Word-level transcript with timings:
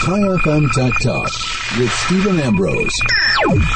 Chai 0.00 0.18
FM 0.18 0.72
Tech 0.72 0.98
Talk 1.00 1.30
with 1.78 1.92
Stephen 1.92 2.40
Ambrose. 2.40 2.90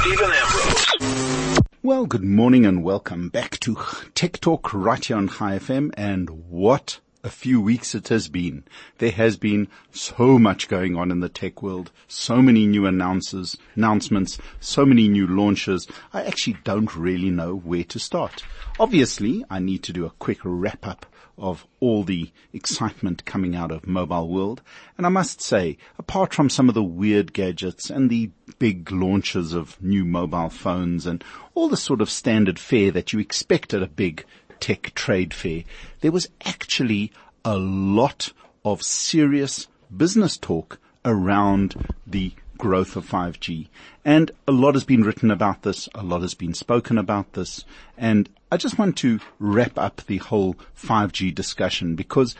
Stephen 0.00 0.32
Ambrose. 0.32 1.58
Well, 1.82 2.06
good 2.06 2.24
morning 2.24 2.64
and 2.64 2.82
welcome 2.82 3.28
back 3.28 3.60
to 3.60 3.76
Tech 4.14 4.40
Talk 4.40 4.72
right 4.72 5.04
here 5.04 5.18
on 5.18 5.28
Chai 5.28 5.58
FM. 5.58 5.92
And 5.98 6.30
what 6.48 7.00
a 7.22 7.28
few 7.28 7.60
weeks 7.60 7.94
it 7.94 8.08
has 8.08 8.28
been. 8.28 8.64
There 8.98 9.10
has 9.10 9.36
been 9.36 9.68
so 9.92 10.38
much 10.38 10.68
going 10.68 10.96
on 10.96 11.10
in 11.10 11.20
the 11.20 11.28
tech 11.28 11.62
world, 11.62 11.92
so 12.08 12.40
many 12.40 12.66
new 12.66 12.86
announces, 12.86 13.58
announcements, 13.76 14.38
so 14.60 14.86
many 14.86 15.08
new 15.08 15.26
launches. 15.26 15.86
I 16.14 16.24
actually 16.24 16.56
don't 16.64 16.96
really 16.96 17.30
know 17.30 17.54
where 17.54 17.84
to 17.84 17.98
start. 17.98 18.42
Obviously, 18.80 19.44
I 19.50 19.58
need 19.58 19.82
to 19.82 19.92
do 19.92 20.06
a 20.06 20.10
quick 20.18 20.38
wrap 20.42 20.86
up 20.86 21.04
of 21.36 21.66
all 21.80 22.04
the 22.04 22.30
excitement 22.52 23.24
coming 23.24 23.56
out 23.56 23.70
of 23.70 23.86
mobile 23.86 24.28
world. 24.28 24.62
And 24.96 25.06
I 25.06 25.08
must 25.08 25.40
say, 25.40 25.76
apart 25.98 26.32
from 26.32 26.48
some 26.48 26.68
of 26.68 26.74
the 26.74 26.82
weird 26.82 27.32
gadgets 27.32 27.90
and 27.90 28.08
the 28.08 28.30
big 28.58 28.90
launches 28.92 29.52
of 29.52 29.80
new 29.82 30.04
mobile 30.04 30.50
phones 30.50 31.06
and 31.06 31.24
all 31.54 31.68
the 31.68 31.76
sort 31.76 32.00
of 32.00 32.10
standard 32.10 32.58
fare 32.58 32.90
that 32.92 33.12
you 33.12 33.18
expect 33.18 33.74
at 33.74 33.82
a 33.82 33.88
big 33.88 34.24
tech 34.60 34.94
trade 34.94 35.34
fair, 35.34 35.64
there 36.00 36.12
was 36.12 36.28
actually 36.44 37.12
a 37.44 37.58
lot 37.58 38.32
of 38.64 38.82
serious 38.82 39.66
business 39.94 40.36
talk 40.36 40.78
around 41.04 41.74
the 42.06 42.32
growth 42.64 42.96
of 42.96 43.06
5G. 43.06 43.68
And 44.06 44.30
a 44.48 44.52
lot 44.52 44.72
has 44.74 44.84
been 44.84 45.02
written 45.02 45.30
about 45.30 45.64
this, 45.64 45.86
a 45.94 46.02
lot 46.02 46.22
has 46.22 46.32
been 46.32 46.54
spoken 46.54 46.96
about 46.96 47.34
this, 47.34 47.62
and 47.98 48.26
I 48.50 48.56
just 48.56 48.78
want 48.78 48.96
to 48.98 49.20
wrap 49.38 49.78
up 49.78 50.00
the 50.06 50.16
whole 50.16 50.56
5G 50.74 51.34
discussion 51.34 51.94
because 51.94 52.34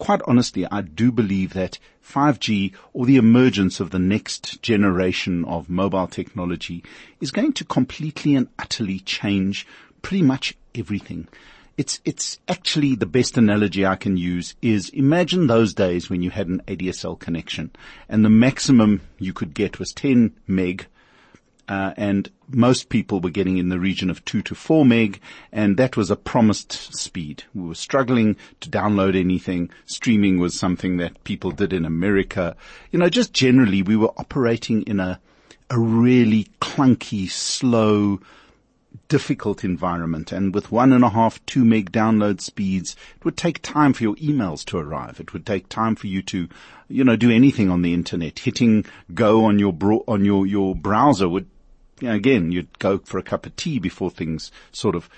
quite 0.00 0.22
honestly, 0.26 0.66
I 0.72 0.80
do 0.80 1.12
believe 1.12 1.52
that 1.52 1.78
5G 2.04 2.74
or 2.92 3.06
the 3.06 3.16
emergence 3.16 3.78
of 3.78 3.90
the 3.90 4.00
next 4.00 4.60
generation 4.60 5.44
of 5.44 5.70
mobile 5.70 6.08
technology 6.08 6.82
is 7.20 7.30
going 7.30 7.52
to 7.52 7.64
completely 7.64 8.34
and 8.34 8.48
utterly 8.58 8.98
change 8.98 9.68
pretty 10.02 10.24
much 10.24 10.56
everything. 10.74 11.28
It's, 11.76 12.00
it's 12.04 12.38
actually 12.48 12.94
the 12.94 13.06
best 13.06 13.36
analogy 13.36 13.84
I 13.84 13.96
can 13.96 14.16
use 14.16 14.54
is 14.62 14.90
imagine 14.90 15.46
those 15.46 15.74
days 15.74 16.08
when 16.08 16.22
you 16.22 16.30
had 16.30 16.46
an 16.46 16.62
ADSL 16.66 17.18
connection 17.18 17.70
and 18.08 18.24
the 18.24 18.30
maximum 18.30 19.00
you 19.18 19.32
could 19.32 19.54
get 19.54 19.78
was 19.78 19.92
10 19.92 20.34
meg 20.46 20.86
uh, 21.68 21.94
and 21.96 22.30
most 22.48 22.88
people 22.88 23.20
were 23.20 23.30
getting 23.30 23.56
in 23.56 23.70
the 23.70 23.78
region 23.78 24.10
of 24.10 24.24
two 24.24 24.42
to 24.42 24.54
four 24.54 24.84
meg, 24.84 25.20
and 25.50 25.76
that 25.76 25.96
was 25.96 26.10
a 26.10 26.16
promised 26.16 26.72
speed. 26.94 27.44
We 27.54 27.68
were 27.68 27.74
struggling 27.74 28.36
to 28.60 28.68
download 28.68 29.18
anything. 29.18 29.70
Streaming 29.86 30.38
was 30.38 30.58
something 30.58 30.98
that 30.98 31.24
people 31.24 31.50
did 31.50 31.72
in 31.72 31.84
America. 31.84 32.56
You 32.90 32.98
know, 32.98 33.08
just 33.08 33.32
generally 33.32 33.82
we 33.82 33.96
were 33.96 34.12
operating 34.18 34.82
in 34.82 35.00
a, 35.00 35.20
a 35.70 35.78
really 35.78 36.48
clunky, 36.60 37.30
slow, 37.30 38.20
difficult 39.08 39.64
environment 39.64 40.32
and 40.32 40.54
with 40.54 40.72
one 40.72 40.92
and 40.92 41.04
a 41.04 41.10
half, 41.10 41.44
two 41.46 41.64
meg 41.64 41.92
download 41.92 42.40
speeds, 42.40 42.96
it 43.16 43.24
would 43.24 43.36
take 43.36 43.62
time 43.62 43.92
for 43.92 44.02
your 44.02 44.16
emails 44.16 44.64
to 44.66 44.78
arrive. 44.78 45.20
It 45.20 45.32
would 45.32 45.46
take 45.46 45.68
time 45.68 45.94
for 45.94 46.06
you 46.06 46.22
to, 46.22 46.48
you 46.88 47.04
know, 47.04 47.16
do 47.16 47.30
anything 47.30 47.70
on 47.70 47.82
the 47.82 47.94
internet. 47.94 48.38
Hitting 48.38 48.84
go 49.12 49.44
on 49.44 49.58
your 49.58 49.72
bro- 49.72 50.04
on 50.08 50.24
your, 50.24 50.46
your 50.46 50.74
browser 50.74 51.28
would, 51.28 51.46
you 52.00 52.08
know, 52.08 52.14
again, 52.14 52.52
you'd 52.52 52.78
go 52.78 52.98
for 52.98 53.18
a 53.18 53.22
cup 53.22 53.46
of 53.46 53.56
tea 53.56 53.78
before 53.78 54.10
things 54.10 54.50
sort 54.72 54.94
of 54.94 55.08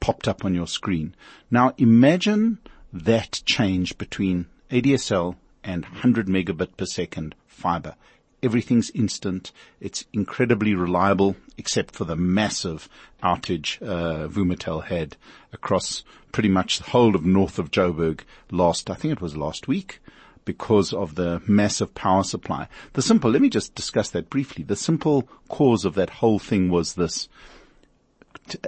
popped 0.00 0.28
up 0.28 0.44
on 0.44 0.54
your 0.54 0.66
screen. 0.66 1.14
Now 1.50 1.74
imagine 1.78 2.58
that 2.92 3.42
change 3.44 3.98
between 3.98 4.46
ADSL 4.70 5.36
and 5.64 5.84
100 5.84 6.26
megabit 6.26 6.76
per 6.76 6.86
second 6.86 7.34
fiber. 7.46 7.94
Everything's 8.42 8.90
instant. 8.90 9.52
It's 9.80 10.04
incredibly 10.12 10.74
reliable, 10.74 11.36
except 11.56 11.94
for 11.94 12.04
the 12.04 12.16
massive 12.16 12.88
outage 13.22 13.82
uh, 13.82 14.28
Vumatel 14.28 14.84
had 14.84 15.16
across 15.52 16.04
pretty 16.32 16.48
much 16.48 16.78
the 16.78 16.90
whole 16.90 17.16
of 17.16 17.26
north 17.26 17.58
of 17.58 17.70
Joburg 17.70 18.20
last, 18.50 18.90
I 18.90 18.94
think 18.94 19.12
it 19.12 19.20
was 19.20 19.36
last 19.36 19.66
week, 19.66 20.00
because 20.44 20.92
of 20.92 21.14
the 21.14 21.42
massive 21.46 21.94
power 21.94 22.22
supply. 22.22 22.68
The 22.94 23.02
simple, 23.02 23.30
let 23.30 23.42
me 23.42 23.50
just 23.50 23.74
discuss 23.74 24.10
that 24.10 24.30
briefly. 24.30 24.64
The 24.64 24.76
simple 24.76 25.28
cause 25.48 25.84
of 25.84 25.94
that 25.94 26.10
whole 26.10 26.38
thing 26.38 26.70
was 26.70 26.94
this. 26.94 27.28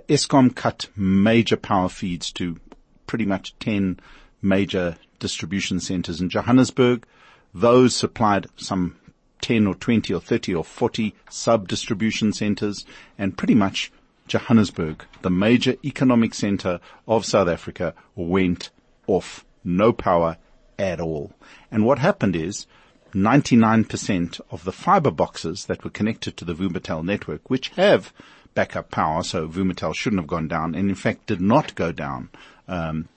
Eskom 0.09 0.55
cut 0.55 0.89
major 0.95 1.57
power 1.57 1.89
feeds 1.89 2.33
to 2.33 2.59
pretty 3.07 3.25
much 3.25 3.59
10 3.61 3.99
major 4.43 4.97
distribution 5.19 5.81
centers 5.81 6.21
in 6.21 6.29
Johannesburg. 6.29 7.07
Those 7.55 7.97
supplied 7.97 8.47
some 8.57 8.97
10 9.41 9.67
or 9.67 9.75
20 9.75 10.13
or 10.15 10.21
30 10.21 10.55
or 10.55 10.65
40 10.65 11.15
sub-distribution 11.29 12.33
centers 12.33 12.85
and 13.19 13.37
pretty 13.37 13.55
much 13.55 13.93
Johannesburg, 14.29 15.05
the 15.23 15.31
major 15.31 15.77
economic 15.85 16.35
center 16.35 16.81
of 17.09 17.25
South 17.27 17.49
Africa, 17.49 17.95
went 18.15 18.71
off. 19.07 19.45
No 19.65 19.93
power 19.93 20.37
at 20.79 21.01
all. 21.01 21.33
And 21.71 21.85
what 21.85 21.99
happened 21.99 22.37
is 22.37 22.67
99% 23.13 24.41
of 24.51 24.65
the 24.65 24.73
fiber 24.73 25.11
boxes 25.11 25.67
that 25.67 25.83
were 25.83 25.91
connected 25.91 26.37
to 26.37 26.45
the 26.45 26.55
Vumatel 26.55 27.05
network, 27.05 27.51
which 27.51 27.71
have 27.71 28.13
backup 28.55 28.91
power, 28.91 29.23
so 29.23 29.49
Vumatel 29.49 29.95
shouldn't 29.95 30.21
have 30.21 30.29
gone 30.29 30.49
down, 30.49 30.75
and 30.75 30.89
in 30.89 30.95
fact 30.95 31.27
did 31.27 31.41
not 31.41 31.75
go 31.75 31.93
down 31.93 32.29
um, 32.69 33.09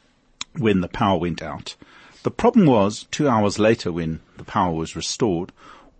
when 0.58 0.82
the 0.82 0.88
power 0.88 1.20
went 1.20 1.42
out. 1.42 1.76
The 2.24 2.32
problem 2.32 2.66
was 2.66 3.04
two 3.12 3.28
hours 3.28 3.60
later 3.60 3.92
when 3.92 4.22
the 4.38 4.44
power 4.44 4.74
was 4.74 4.96
restored, 4.96 5.52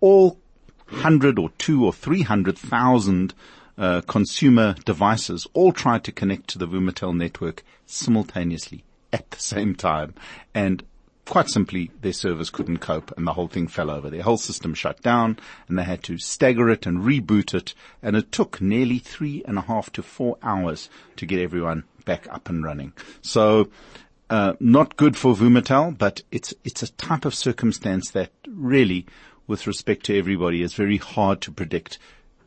all 0.04 0.38
hundred 0.86 1.38
or 1.38 1.48
two 1.56 1.82
or 1.82 1.92
three 1.92 2.20
hundred 2.20 2.58
thousand 2.58 3.32
uh, 3.78 4.02
consumer 4.02 4.74
devices 4.84 5.46
all 5.54 5.72
tried 5.72 6.04
to 6.04 6.12
connect 6.12 6.46
to 6.48 6.58
the 6.58 6.68
Vumatel 6.68 7.16
network 7.16 7.64
simultaneously 7.86 8.84
at 9.14 9.30
the 9.30 9.40
same 9.40 9.74
time. 9.74 10.12
And 10.54 10.84
quite 11.24 11.48
simply, 11.48 11.90
their 12.02 12.12
servers 12.12 12.50
couldn't 12.50 12.78
cope 12.78 13.16
and 13.16 13.26
the 13.26 13.32
whole 13.32 13.48
thing 13.48 13.66
fell 13.66 13.90
over. 13.90 14.10
Their 14.10 14.22
whole 14.22 14.36
system 14.36 14.74
shut 14.74 15.00
down 15.00 15.38
and 15.68 15.78
they 15.78 15.84
had 15.84 16.02
to 16.04 16.18
stagger 16.18 16.68
it 16.68 16.84
and 16.84 16.98
reboot 16.98 17.54
it. 17.54 17.72
And 18.02 18.14
it 18.14 18.30
took 18.30 18.60
nearly 18.60 18.98
three 18.98 19.42
and 19.46 19.56
a 19.56 19.62
half 19.62 19.90
to 19.92 20.02
four 20.02 20.36
hours 20.42 20.90
to 21.16 21.24
get 21.24 21.40
everyone 21.40 21.84
back 22.04 22.30
up 22.30 22.50
and 22.50 22.62
running. 22.62 22.92
So, 23.22 23.70
uh, 24.28 24.52
not 24.60 24.96
good 24.96 25.16
for 25.16 25.34
Vumatel, 25.34 25.96
but 25.96 26.22
it's, 26.30 26.52
it's 26.62 26.82
a 26.82 26.92
type 26.92 27.24
of 27.24 27.34
circumstance 27.34 28.10
that 28.10 28.30
really 28.46 29.06
with 29.46 29.66
respect 29.66 30.06
to 30.06 30.18
everybody 30.18 30.62
is 30.62 30.74
very 30.74 30.96
hard 30.96 31.40
to 31.42 31.52
predict. 31.52 31.98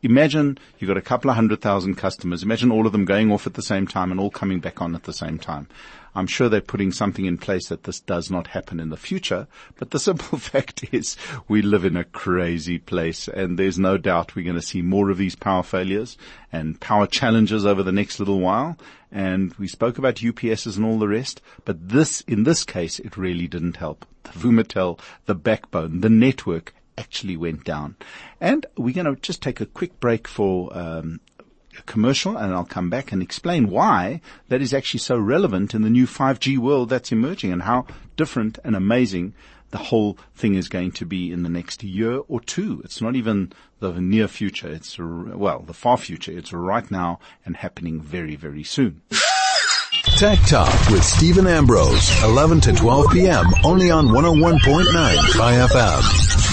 Imagine 0.02 0.58
you've 0.78 0.88
got 0.88 0.96
a 0.96 1.02
couple 1.02 1.28
of 1.28 1.34
hundred 1.34 1.60
thousand 1.60 1.96
customers. 1.96 2.44
Imagine 2.44 2.70
all 2.70 2.86
of 2.86 2.92
them 2.92 3.04
going 3.04 3.32
off 3.32 3.48
at 3.48 3.54
the 3.54 3.62
same 3.62 3.86
time 3.86 4.12
and 4.12 4.20
all 4.20 4.30
coming 4.30 4.60
back 4.60 4.80
on 4.80 4.94
at 4.94 5.02
the 5.02 5.12
same 5.12 5.38
time. 5.38 5.66
I'm 6.14 6.28
sure 6.28 6.48
they're 6.48 6.60
putting 6.60 6.92
something 6.92 7.26
in 7.26 7.36
place 7.36 7.68
that 7.68 7.82
this 7.82 8.00
does 8.00 8.30
not 8.30 8.48
happen 8.48 8.80
in 8.80 8.90
the 8.90 8.96
future, 8.96 9.48
but 9.76 9.90
the 9.90 9.98
simple 10.08 10.38
fact 10.38 10.84
is 10.92 11.16
we 11.48 11.62
live 11.62 11.84
in 11.84 11.96
a 11.96 12.04
crazy 12.04 12.78
place 12.78 13.28
and 13.28 13.58
there's 13.58 13.78
no 13.78 13.98
doubt 13.98 14.34
we're 14.36 14.44
going 14.44 14.54
to 14.54 14.62
see 14.62 14.82
more 14.82 15.10
of 15.10 15.18
these 15.18 15.36
power 15.36 15.62
failures 15.62 16.16
and 16.52 16.80
power 16.80 17.06
challenges 17.06 17.66
over 17.66 17.82
the 17.82 17.92
next 17.92 18.18
little 18.20 18.40
while. 18.40 18.76
And 19.10 19.52
we 19.54 19.66
spoke 19.66 19.98
about 19.98 20.16
UPSs 20.16 20.76
and 20.76 20.84
all 20.84 20.98
the 20.98 21.08
rest, 21.08 21.40
but 21.64 21.88
this, 21.88 22.20
in 22.22 22.44
this 22.44 22.64
case, 22.64 22.98
it 22.98 23.16
really 23.16 23.48
didn't 23.48 23.76
help. 23.76 24.06
The 24.24 24.30
Vumatel, 24.30 25.00
the 25.26 25.34
backbone, 25.34 26.00
the 26.00 26.10
network 26.10 26.74
actually 26.98 27.36
went 27.36 27.64
down. 27.64 27.96
And 28.40 28.66
we're 28.76 28.94
going 28.94 29.14
to 29.14 29.20
just 29.20 29.40
take 29.40 29.60
a 29.60 29.66
quick 29.66 29.98
break 30.00 30.28
for 30.28 30.76
um, 30.76 31.20
a 31.78 31.82
commercial, 31.82 32.36
and 32.36 32.52
I'll 32.52 32.64
come 32.64 32.90
back 32.90 33.12
and 33.12 33.22
explain 33.22 33.70
why 33.70 34.20
that 34.48 34.60
is 34.60 34.74
actually 34.74 35.00
so 35.00 35.16
relevant 35.18 35.74
in 35.74 35.82
the 35.82 35.90
new 35.90 36.06
5G 36.06 36.58
world 36.58 36.90
that's 36.90 37.12
emerging 37.12 37.52
and 37.52 37.62
how 37.62 37.86
different 38.16 38.58
and 38.64 38.76
amazing 38.76 39.34
the 39.70 39.78
whole 39.78 40.16
thing 40.34 40.54
is 40.54 40.68
going 40.68 40.90
to 40.92 41.04
be 41.04 41.30
in 41.30 41.42
the 41.42 41.48
next 41.48 41.82
year 41.82 42.22
or 42.26 42.40
two. 42.40 42.80
It's 42.84 43.02
not 43.02 43.16
even 43.16 43.52
the 43.80 43.92
near 43.92 44.26
future. 44.26 44.68
It's, 44.68 44.98
well, 44.98 45.60
the 45.60 45.74
far 45.74 45.98
future. 45.98 46.32
It's 46.36 46.52
right 46.52 46.90
now 46.90 47.20
and 47.44 47.56
happening 47.56 48.00
very, 48.00 48.34
very 48.34 48.64
soon. 48.64 49.02
Tech 50.16 50.38
Talk 50.46 50.72
with 50.90 51.04
Stephen 51.04 51.46
Ambrose, 51.46 52.22
11 52.24 52.60
to 52.62 52.72
12 52.72 53.06
p.m. 53.12 53.44
only 53.62 53.90
on 53.90 54.08
101.9 54.08 55.32
Chai 55.32 55.52
FM. 55.68 56.47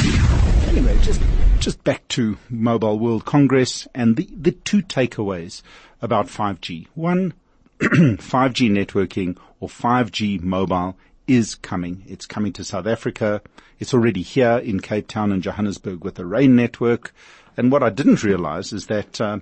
Anyway, 0.67 0.97
just, 1.01 1.21
just 1.59 1.83
back 1.83 2.07
to 2.09 2.37
Mobile 2.49 2.99
World 2.99 3.25
Congress 3.25 3.87
and 3.95 4.15
the, 4.15 4.27
the 4.31 4.51
two 4.51 4.81
takeaways 4.81 5.61
about 6.01 6.27
5G. 6.27 6.87
One, 6.95 7.33
5G 7.79 8.69
networking 8.69 9.37
or 9.59 9.67
5G 9.67 10.41
mobile 10.41 10.95
is 11.27 11.55
coming. 11.55 12.03
It's 12.07 12.25
coming 12.25 12.53
to 12.53 12.63
South 12.63 12.87
Africa. 12.87 13.41
It's 13.79 13.93
already 13.93 14.21
here 14.21 14.57
in 14.57 14.79
Cape 14.79 15.07
Town 15.07 15.31
and 15.31 15.41
Johannesburg 15.41 16.03
with 16.03 16.15
the 16.15 16.25
RAIN 16.25 16.55
network. 16.55 17.13
And 17.57 17.71
what 17.71 17.83
I 17.83 17.89
didn't 17.89 18.23
realize 18.23 18.73
is 18.73 18.87
that 18.87 19.19
uh, 19.19 19.39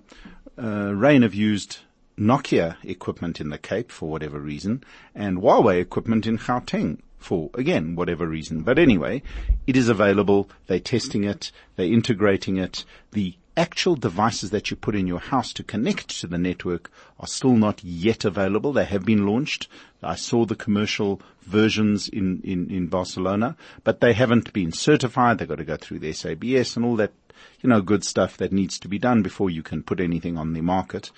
uh, 0.58 0.94
RAIN 0.94 1.24
have 1.24 1.34
used 1.34 1.80
Nokia 2.18 2.78
equipment 2.84 3.42
in 3.42 3.50
the 3.50 3.58
Cape 3.58 3.92
for 3.92 4.10
whatever 4.10 4.40
reason 4.40 4.84
and 5.16 5.40
Huawei 5.40 5.82
equipment 5.82 6.28
in 6.28 6.38
Gauteng 6.38 7.00
for, 7.24 7.50
again, 7.54 7.96
whatever 7.96 8.28
reason. 8.28 8.62
But 8.62 8.78
anyway, 8.78 9.24
it 9.66 9.78
is 9.78 9.90
available. 9.90 10.50
They're 10.68 10.80
testing 10.80 11.24
it. 11.24 11.52
They're 11.76 11.86
integrating 11.86 12.58
it. 12.58 12.86
The 13.12 13.36
actual 13.56 13.96
devices 13.96 14.50
that 14.50 14.72
you 14.72 14.78
put 14.78 14.96
in 14.96 15.08
your 15.08 15.20
house 15.20 15.54
to 15.54 15.64
connect 15.64 16.20
to 16.20 16.28
the 16.28 16.38
network 16.38 16.92
are 17.20 17.28
still 17.28 17.56
not 17.56 17.84
yet 17.84 18.26
available. 18.26 18.74
They 18.74 18.86
have 18.86 19.06
been 19.06 19.26
launched. 19.26 19.68
I 20.02 20.16
saw 20.16 20.46
the 20.46 20.56
commercial 20.56 21.22
versions 21.44 22.08
in, 22.08 22.42
in, 22.44 22.70
in 22.70 22.88
Barcelona, 22.88 23.56
but 23.84 24.02
they 24.02 24.14
haven't 24.14 24.54
been 24.54 24.72
certified. 24.72 25.38
They've 25.38 25.48
got 25.48 25.58
to 25.58 25.64
go 25.64 25.78
through 25.78 26.00
the 26.00 26.14
SABS 26.14 26.76
and 26.76 26.86
all 26.86 26.96
that, 26.98 27.14
you 27.62 27.70
know, 27.70 27.82
good 27.82 28.04
stuff 28.04 28.38
that 28.38 28.52
needs 28.52 28.80
to 28.80 28.88
be 28.88 29.00
done 29.00 29.22
before 29.22 29.50
you 29.50 29.64
can 29.64 29.84
put 29.84 30.00
anything 30.00 30.38
on 30.38 30.54
the 30.54 30.62
market. 30.62 31.12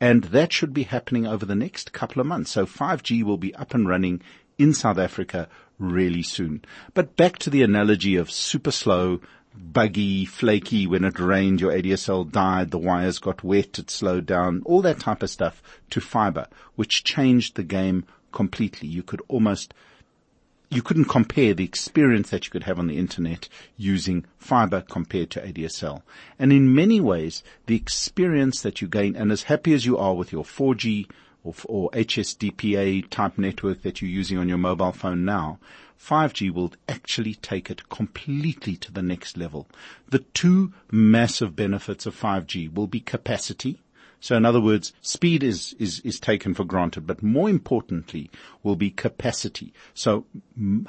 And 0.00 0.24
that 0.24 0.50
should 0.50 0.72
be 0.72 0.84
happening 0.84 1.26
over 1.26 1.44
the 1.44 1.54
next 1.54 1.92
couple 1.92 2.20
of 2.20 2.26
months. 2.26 2.52
So 2.52 2.64
5G 2.64 3.22
will 3.22 3.36
be 3.36 3.54
up 3.54 3.74
and 3.74 3.86
running 3.86 4.22
in 4.60 4.74
South 4.74 4.98
Africa 4.98 5.48
really 5.78 6.22
soon. 6.22 6.62
But 6.92 7.16
back 7.16 7.38
to 7.38 7.50
the 7.50 7.62
analogy 7.62 8.16
of 8.16 8.30
super 8.30 8.70
slow, 8.70 9.20
buggy, 9.54 10.26
flaky, 10.26 10.86
when 10.86 11.04
it 11.04 11.18
rained, 11.18 11.60
your 11.60 11.72
ADSL 11.72 12.30
died, 12.30 12.70
the 12.70 12.78
wires 12.78 13.18
got 13.18 13.42
wet, 13.42 13.78
it 13.78 13.90
slowed 13.90 14.26
down, 14.26 14.62
all 14.66 14.82
that 14.82 15.00
type 15.00 15.22
of 15.22 15.30
stuff 15.30 15.62
to 15.90 16.00
fiber, 16.00 16.46
which 16.76 17.04
changed 17.04 17.56
the 17.56 17.62
game 17.62 18.04
completely. 18.32 18.88
You 18.88 19.02
could 19.02 19.22
almost, 19.28 19.72
you 20.68 20.82
couldn't 20.82 21.06
compare 21.06 21.54
the 21.54 21.64
experience 21.64 22.28
that 22.30 22.44
you 22.44 22.50
could 22.50 22.64
have 22.64 22.78
on 22.78 22.86
the 22.86 22.98
internet 22.98 23.48
using 23.78 24.26
fiber 24.38 24.82
compared 24.82 25.30
to 25.30 25.40
ADSL. 25.40 26.02
And 26.38 26.52
in 26.52 26.74
many 26.74 27.00
ways, 27.00 27.42
the 27.64 27.76
experience 27.76 28.60
that 28.60 28.82
you 28.82 28.88
gain, 28.88 29.16
and 29.16 29.32
as 29.32 29.44
happy 29.44 29.72
as 29.72 29.86
you 29.86 29.96
are 29.96 30.14
with 30.14 30.32
your 30.32 30.44
4G 30.44 31.08
or, 31.44 31.54
or 31.66 31.90
HSDPA 31.90 33.08
type 33.10 33.38
network 33.38 33.82
that 33.82 34.00
you're 34.00 34.10
using 34.10 34.38
on 34.38 34.48
your 34.48 34.58
mobile 34.58 34.92
phone 34.92 35.24
now, 35.24 35.58
5G 36.00 36.50
will 36.50 36.72
actually 36.88 37.34
take 37.34 37.70
it 37.70 37.88
completely 37.88 38.76
to 38.76 38.92
the 38.92 39.02
next 39.02 39.36
level. 39.36 39.66
The 40.08 40.20
two 40.20 40.72
massive 40.90 41.54
benefits 41.54 42.06
of 42.06 42.18
5G 42.18 42.72
will 42.72 42.86
be 42.86 43.00
capacity. 43.00 43.80
So 44.20 44.36
in 44.36 44.44
other 44.44 44.60
words, 44.60 44.92
speed 45.00 45.42
is, 45.42 45.74
is, 45.78 46.00
is 46.00 46.20
taken 46.20 46.54
for 46.54 46.64
granted, 46.64 47.06
but 47.06 47.22
more 47.22 47.48
importantly 47.48 48.30
will 48.62 48.76
be 48.76 48.90
capacity. 48.90 49.72
So 49.94 50.26
m- 50.56 50.86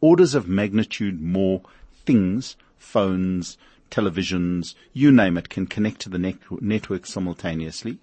orders 0.00 0.34
of 0.34 0.48
magnitude 0.48 1.20
more 1.20 1.62
things, 2.04 2.56
phones, 2.78 3.58
televisions, 3.90 4.74
you 4.92 5.12
name 5.12 5.36
it, 5.36 5.48
can 5.48 5.66
connect 5.66 6.00
to 6.00 6.08
the 6.08 6.18
net- 6.18 6.38
network 6.60 7.06
simultaneously 7.06 7.98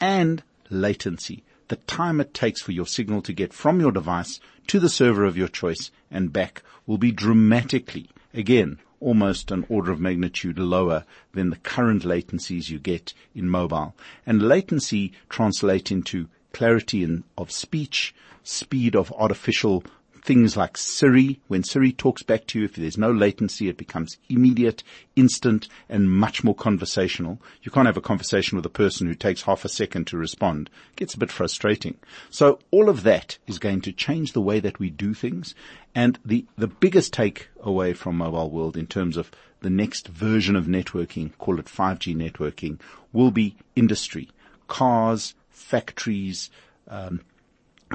and 0.00 0.42
latency 0.70 1.42
the 1.70 1.76
time 1.76 2.20
it 2.20 2.34
takes 2.34 2.60
for 2.60 2.72
your 2.72 2.86
signal 2.86 3.22
to 3.22 3.32
get 3.32 3.52
from 3.52 3.78
your 3.78 3.92
device 3.92 4.40
to 4.66 4.80
the 4.80 4.88
server 4.88 5.24
of 5.24 5.36
your 5.36 5.46
choice 5.46 5.92
and 6.10 6.32
back 6.32 6.62
will 6.84 6.98
be 6.98 7.12
dramatically, 7.12 8.08
again, 8.34 8.78
almost 8.98 9.52
an 9.52 9.64
order 9.68 9.92
of 9.92 10.00
magnitude 10.00 10.58
lower 10.58 11.04
than 11.32 11.50
the 11.50 11.56
current 11.56 12.02
latencies 12.02 12.68
you 12.68 12.78
get 12.80 13.14
in 13.36 13.48
mobile. 13.48 13.94
And 14.26 14.42
latency 14.42 15.12
translates 15.28 15.92
into 15.92 16.28
clarity 16.52 17.04
in, 17.04 17.22
of 17.38 17.52
speech, 17.52 18.12
speed 18.42 18.96
of 18.96 19.12
artificial 19.12 19.84
things 20.22 20.56
like 20.56 20.76
Siri. 20.76 21.40
When 21.48 21.64
Siri 21.64 21.92
talks 21.92 22.22
back 22.22 22.46
to 22.48 22.58
you, 22.58 22.64
if 22.64 22.76
there's 22.76 22.98
no 22.98 23.10
latency, 23.10 23.68
it 23.68 23.76
becomes 23.76 24.18
immediate, 24.28 24.82
instant, 25.16 25.68
and 25.88 26.10
much 26.10 26.44
more 26.44 26.54
conversational. 26.54 27.40
You 27.62 27.70
can't 27.70 27.86
have 27.86 27.96
a 27.96 28.02
conversation 28.02 28.56
with 28.56 28.66
a 28.66 28.70
person 28.70 29.06
who 29.06 29.14
takes 29.14 29.42
half 29.42 29.64
a 29.64 29.68
second 29.68 30.06
to 30.08 30.16
respond. 30.16 30.70
It 30.92 30.96
gets 30.96 31.14
a 31.14 31.18
bit 31.18 31.30
frustrating. 31.30 31.96
So 32.30 32.58
all 32.70 32.88
of 32.88 33.02
that 33.04 33.38
is 33.46 33.58
going 33.58 33.80
to 33.82 33.92
change 33.92 34.32
the 34.32 34.40
way 34.40 34.60
that 34.60 34.78
we 34.78 34.90
do 34.90 35.14
things. 35.14 35.54
And 35.94 36.18
the, 36.24 36.44
the 36.56 36.68
biggest 36.68 37.12
take 37.12 37.48
away 37.60 37.92
from 37.94 38.16
mobile 38.16 38.50
world 38.50 38.76
in 38.76 38.86
terms 38.86 39.16
of 39.16 39.30
the 39.60 39.70
next 39.70 40.08
version 40.08 40.56
of 40.56 40.66
networking, 40.66 41.36
call 41.38 41.58
it 41.58 41.66
5G 41.66 42.16
networking, 42.16 42.80
will 43.12 43.30
be 43.30 43.56
industry. 43.76 44.30
Cars, 44.68 45.34
factories, 45.50 46.50
um, 46.88 47.20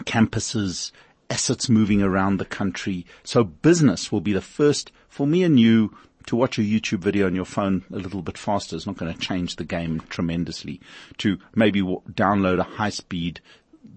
campuses, 0.03 0.91
assets 1.29 1.69
moving 1.69 2.01
around 2.01 2.37
the 2.37 2.45
country. 2.45 3.05
So 3.23 3.43
business 3.43 4.11
will 4.11 4.21
be 4.21 4.33
the 4.33 4.41
first 4.41 4.91
for 5.09 5.25
me 5.25 5.43
and 5.43 5.59
you 5.59 5.95
to 6.27 6.35
watch 6.35 6.57
a 6.57 6.61
YouTube 6.61 6.99
video 6.99 7.27
on 7.27 7.35
your 7.35 7.45
phone 7.45 7.83
a 7.91 7.97
little 7.97 8.21
bit 8.21 8.37
faster 8.37 8.75
is 8.75 8.87
not 8.87 8.97
going 8.97 9.13
to 9.13 9.19
change 9.19 9.55
the 9.55 9.63
game 9.63 10.01
tremendously. 10.09 10.81
To 11.19 11.37
maybe 11.53 11.81
download 11.81 12.59
a 12.59 12.63
high 12.63 12.89
speed 12.89 13.41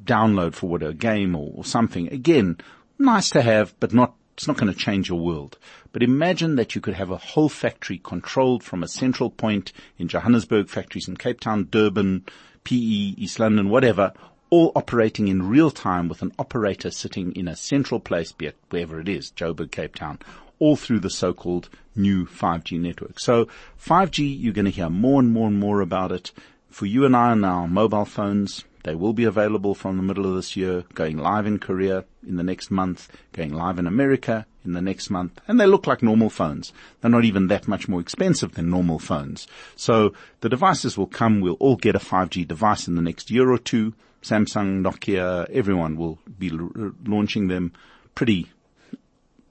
download 0.05 0.55
for 0.55 0.69
what 0.69 0.83
a 0.83 0.93
game 0.93 1.35
or, 1.35 1.53
or 1.55 1.65
something. 1.65 2.13
Again, 2.13 2.59
nice 2.99 3.31
to 3.31 3.43
have, 3.43 3.75
but 3.81 3.93
not 3.93 4.15
it's 4.35 4.47
not 4.47 4.57
going 4.57 4.73
to 4.73 4.79
change 4.79 5.09
your 5.09 5.19
world. 5.19 5.59
But 5.91 6.05
imagine 6.05 6.55
that 6.57 6.77
you 6.77 6.81
could 6.81 6.95
have 6.95 7.11
a 7.11 7.17
whole 7.17 7.49
factory 7.49 7.99
controlled 7.99 8.63
from 8.63 8.85
a 8.85 8.89
central 8.89 9.31
point 9.31 9.73
in 9.99 10.07
Johannesburg, 10.07 10.69
factories 10.69 11.09
in 11.09 11.17
Cape 11.17 11.41
Town, 11.41 11.67
Durban, 11.69 12.25
PE, 12.63 12.77
East 12.77 13.41
London, 13.41 13.69
whatever, 13.69 14.13
all 14.51 14.73
operating 14.75 15.29
in 15.29 15.49
real 15.49 15.71
time 15.71 16.09
with 16.09 16.23
an 16.23 16.33
operator 16.39 16.91
sitting 16.91 17.35
in 17.35 17.49
a 17.49 17.57
central 17.57 18.01
place, 18.01 18.33
be 18.33 18.47
it 18.47 18.57
wherever 18.71 19.01
it 19.01 19.09
is, 19.09 19.31
Joburg, 19.33 19.71
Cape 19.71 19.95
Town, 19.95 20.19
all 20.59 20.77
through 20.77 21.01
the 21.01 21.11
so-called 21.11 21.69
new 21.95 22.27
5G 22.27 22.81
network. 22.81 23.21
So 23.21 23.47
5G, 23.81 24.41
you're 24.41 24.53
going 24.53 24.65
to 24.65 24.71
hear 24.71 24.91
more 24.91 25.21
and 25.21 25.33
more 25.33 25.49
and 25.49 25.59
more 25.59 25.81
about 25.81 26.13
it. 26.13 26.33
For 26.71 26.87
you 26.87 27.05
and 27.05 27.17
I 27.17 27.31
on 27.31 27.45
our 27.45 27.67
mobile 27.67 28.05
phones, 28.05 28.65
they 28.85 28.95
will 28.95 29.13
be 29.13 29.25
available 29.25 29.75
from 29.75 29.97
the 29.97 30.03
middle 30.03 30.27
of 30.27 30.35
this 30.35 30.57
year, 30.57 30.85
going 30.95 31.19
live 31.19 31.47
in 31.47 31.59
Korea 31.59 32.05
in 32.27 32.37
the 32.37 32.43
next 32.43 32.71
month, 32.71 33.09
going 33.33 33.53
live 33.53 33.79
in 33.79 33.87
America 33.87 34.47
in 34.65 34.73
the 34.73 34.83
next 34.83 35.11
month, 35.11 35.41
and 35.49 35.59
they 35.59 35.67
look 35.67 35.87
like 35.87 36.03
normal 36.03 36.31
phones. 36.31 36.73
They're 37.01 37.11
not 37.11 37.25
even 37.25 37.49
that 37.49 37.67
much 37.67 37.89
more 37.89 38.01
expensive 38.01 38.55
than 38.55 38.71
normal 38.71 38.99
phones. 38.99 39.47
So 39.77 40.13
the 40.41 40.49
devices 40.49 40.97
will 40.97 41.07
come, 41.07 41.41
we'll 41.41 41.55
all 41.55 41.77
get 41.77 41.97
a 41.97 41.99
5G 41.99 42.47
device 42.47 42.87
in 42.87 42.95
the 42.95 43.03
next 43.03 43.31
year 43.31 43.51
or 43.51 43.59
two. 43.59 43.95
Samsung, 44.23 44.83
Nokia, 44.83 45.49
everyone 45.51 45.97
will 45.97 46.19
be 46.39 46.51
l- 46.51 46.93
launching 47.07 47.49
them 47.49 47.73
pretty 48.15 48.49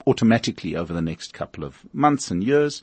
automatically 0.05 0.75
over 0.75 0.93
the 0.93 1.01
next 1.01 1.33
couple 1.33 1.63
of 1.63 1.85
months 1.93 2.31
and 2.31 2.43
years. 2.43 2.81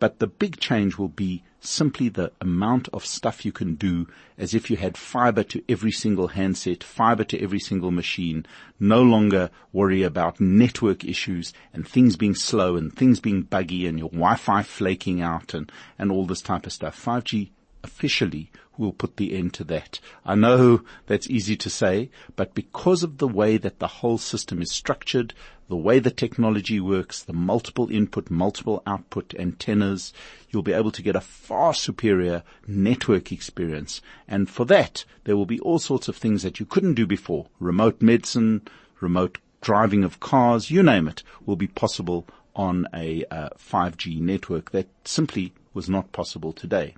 But 0.00 0.18
the 0.18 0.26
big 0.26 0.58
change 0.58 0.98
will 0.98 1.08
be 1.08 1.44
simply 1.60 2.08
the 2.08 2.30
amount 2.40 2.88
of 2.92 3.06
stuff 3.06 3.44
you 3.44 3.52
can 3.52 3.74
do 3.74 4.06
as 4.36 4.52
if 4.52 4.70
you 4.70 4.76
had 4.76 4.96
fiber 4.96 5.42
to 5.44 5.62
every 5.68 5.92
single 5.92 6.28
handset, 6.28 6.84
fiber 6.84 7.24
to 7.24 7.40
every 7.40 7.60
single 7.60 7.90
machine, 7.90 8.44
no 8.78 9.02
longer 9.02 9.50
worry 9.72 10.02
about 10.02 10.40
network 10.40 11.04
issues 11.04 11.52
and 11.72 11.88
things 11.88 12.16
being 12.16 12.34
slow 12.34 12.76
and 12.76 12.94
things 12.94 13.20
being 13.20 13.42
buggy 13.42 13.86
and 13.86 13.98
your 13.98 14.10
Wi-Fi 14.10 14.62
flaking 14.62 15.22
out 15.22 15.54
and, 15.54 15.70
and 15.98 16.10
all 16.10 16.26
this 16.26 16.42
type 16.42 16.66
of 16.66 16.72
stuff. 16.72 17.02
5G 17.02 17.50
officially 17.84 18.50
will 18.76 18.92
put 18.92 19.16
the 19.16 19.36
end 19.36 19.54
to 19.54 19.64
that. 19.64 20.00
I 20.24 20.34
know 20.34 20.82
that's 21.06 21.30
easy 21.30 21.56
to 21.56 21.70
say, 21.70 22.10
but 22.34 22.54
because 22.54 23.02
of 23.02 23.18
the 23.18 23.28
way 23.28 23.56
that 23.58 23.78
the 23.78 23.86
whole 23.86 24.18
system 24.18 24.60
is 24.60 24.72
structured, 24.72 25.32
the 25.68 25.76
way 25.76 25.98
the 25.98 26.10
technology 26.10 26.80
works, 26.80 27.22
the 27.22 27.32
multiple 27.32 27.88
input, 27.90 28.30
multiple 28.30 28.82
output 28.86 29.34
antennas, 29.38 30.12
you'll 30.50 30.62
be 30.62 30.72
able 30.72 30.90
to 30.90 31.02
get 31.02 31.16
a 31.16 31.20
far 31.20 31.72
superior 31.72 32.42
network 32.66 33.30
experience. 33.30 34.00
And 34.26 34.50
for 34.50 34.64
that, 34.66 35.04
there 35.24 35.36
will 35.36 35.46
be 35.46 35.60
all 35.60 35.78
sorts 35.78 36.08
of 36.08 36.16
things 36.16 36.42
that 36.42 36.58
you 36.58 36.66
couldn't 36.66 36.94
do 36.94 37.06
before. 37.06 37.46
Remote 37.60 38.02
medicine, 38.02 38.62
remote 39.00 39.38
driving 39.60 40.04
of 40.04 40.20
cars, 40.20 40.70
you 40.70 40.82
name 40.82 41.08
it, 41.08 41.22
will 41.46 41.56
be 41.56 41.68
possible 41.68 42.26
on 42.54 42.86
a 42.94 43.24
uh, 43.30 43.48
5G 43.58 44.20
network 44.20 44.70
that 44.72 44.88
simply 45.04 45.52
was 45.72 45.88
not 45.88 46.12
possible 46.12 46.52
today. 46.52 46.94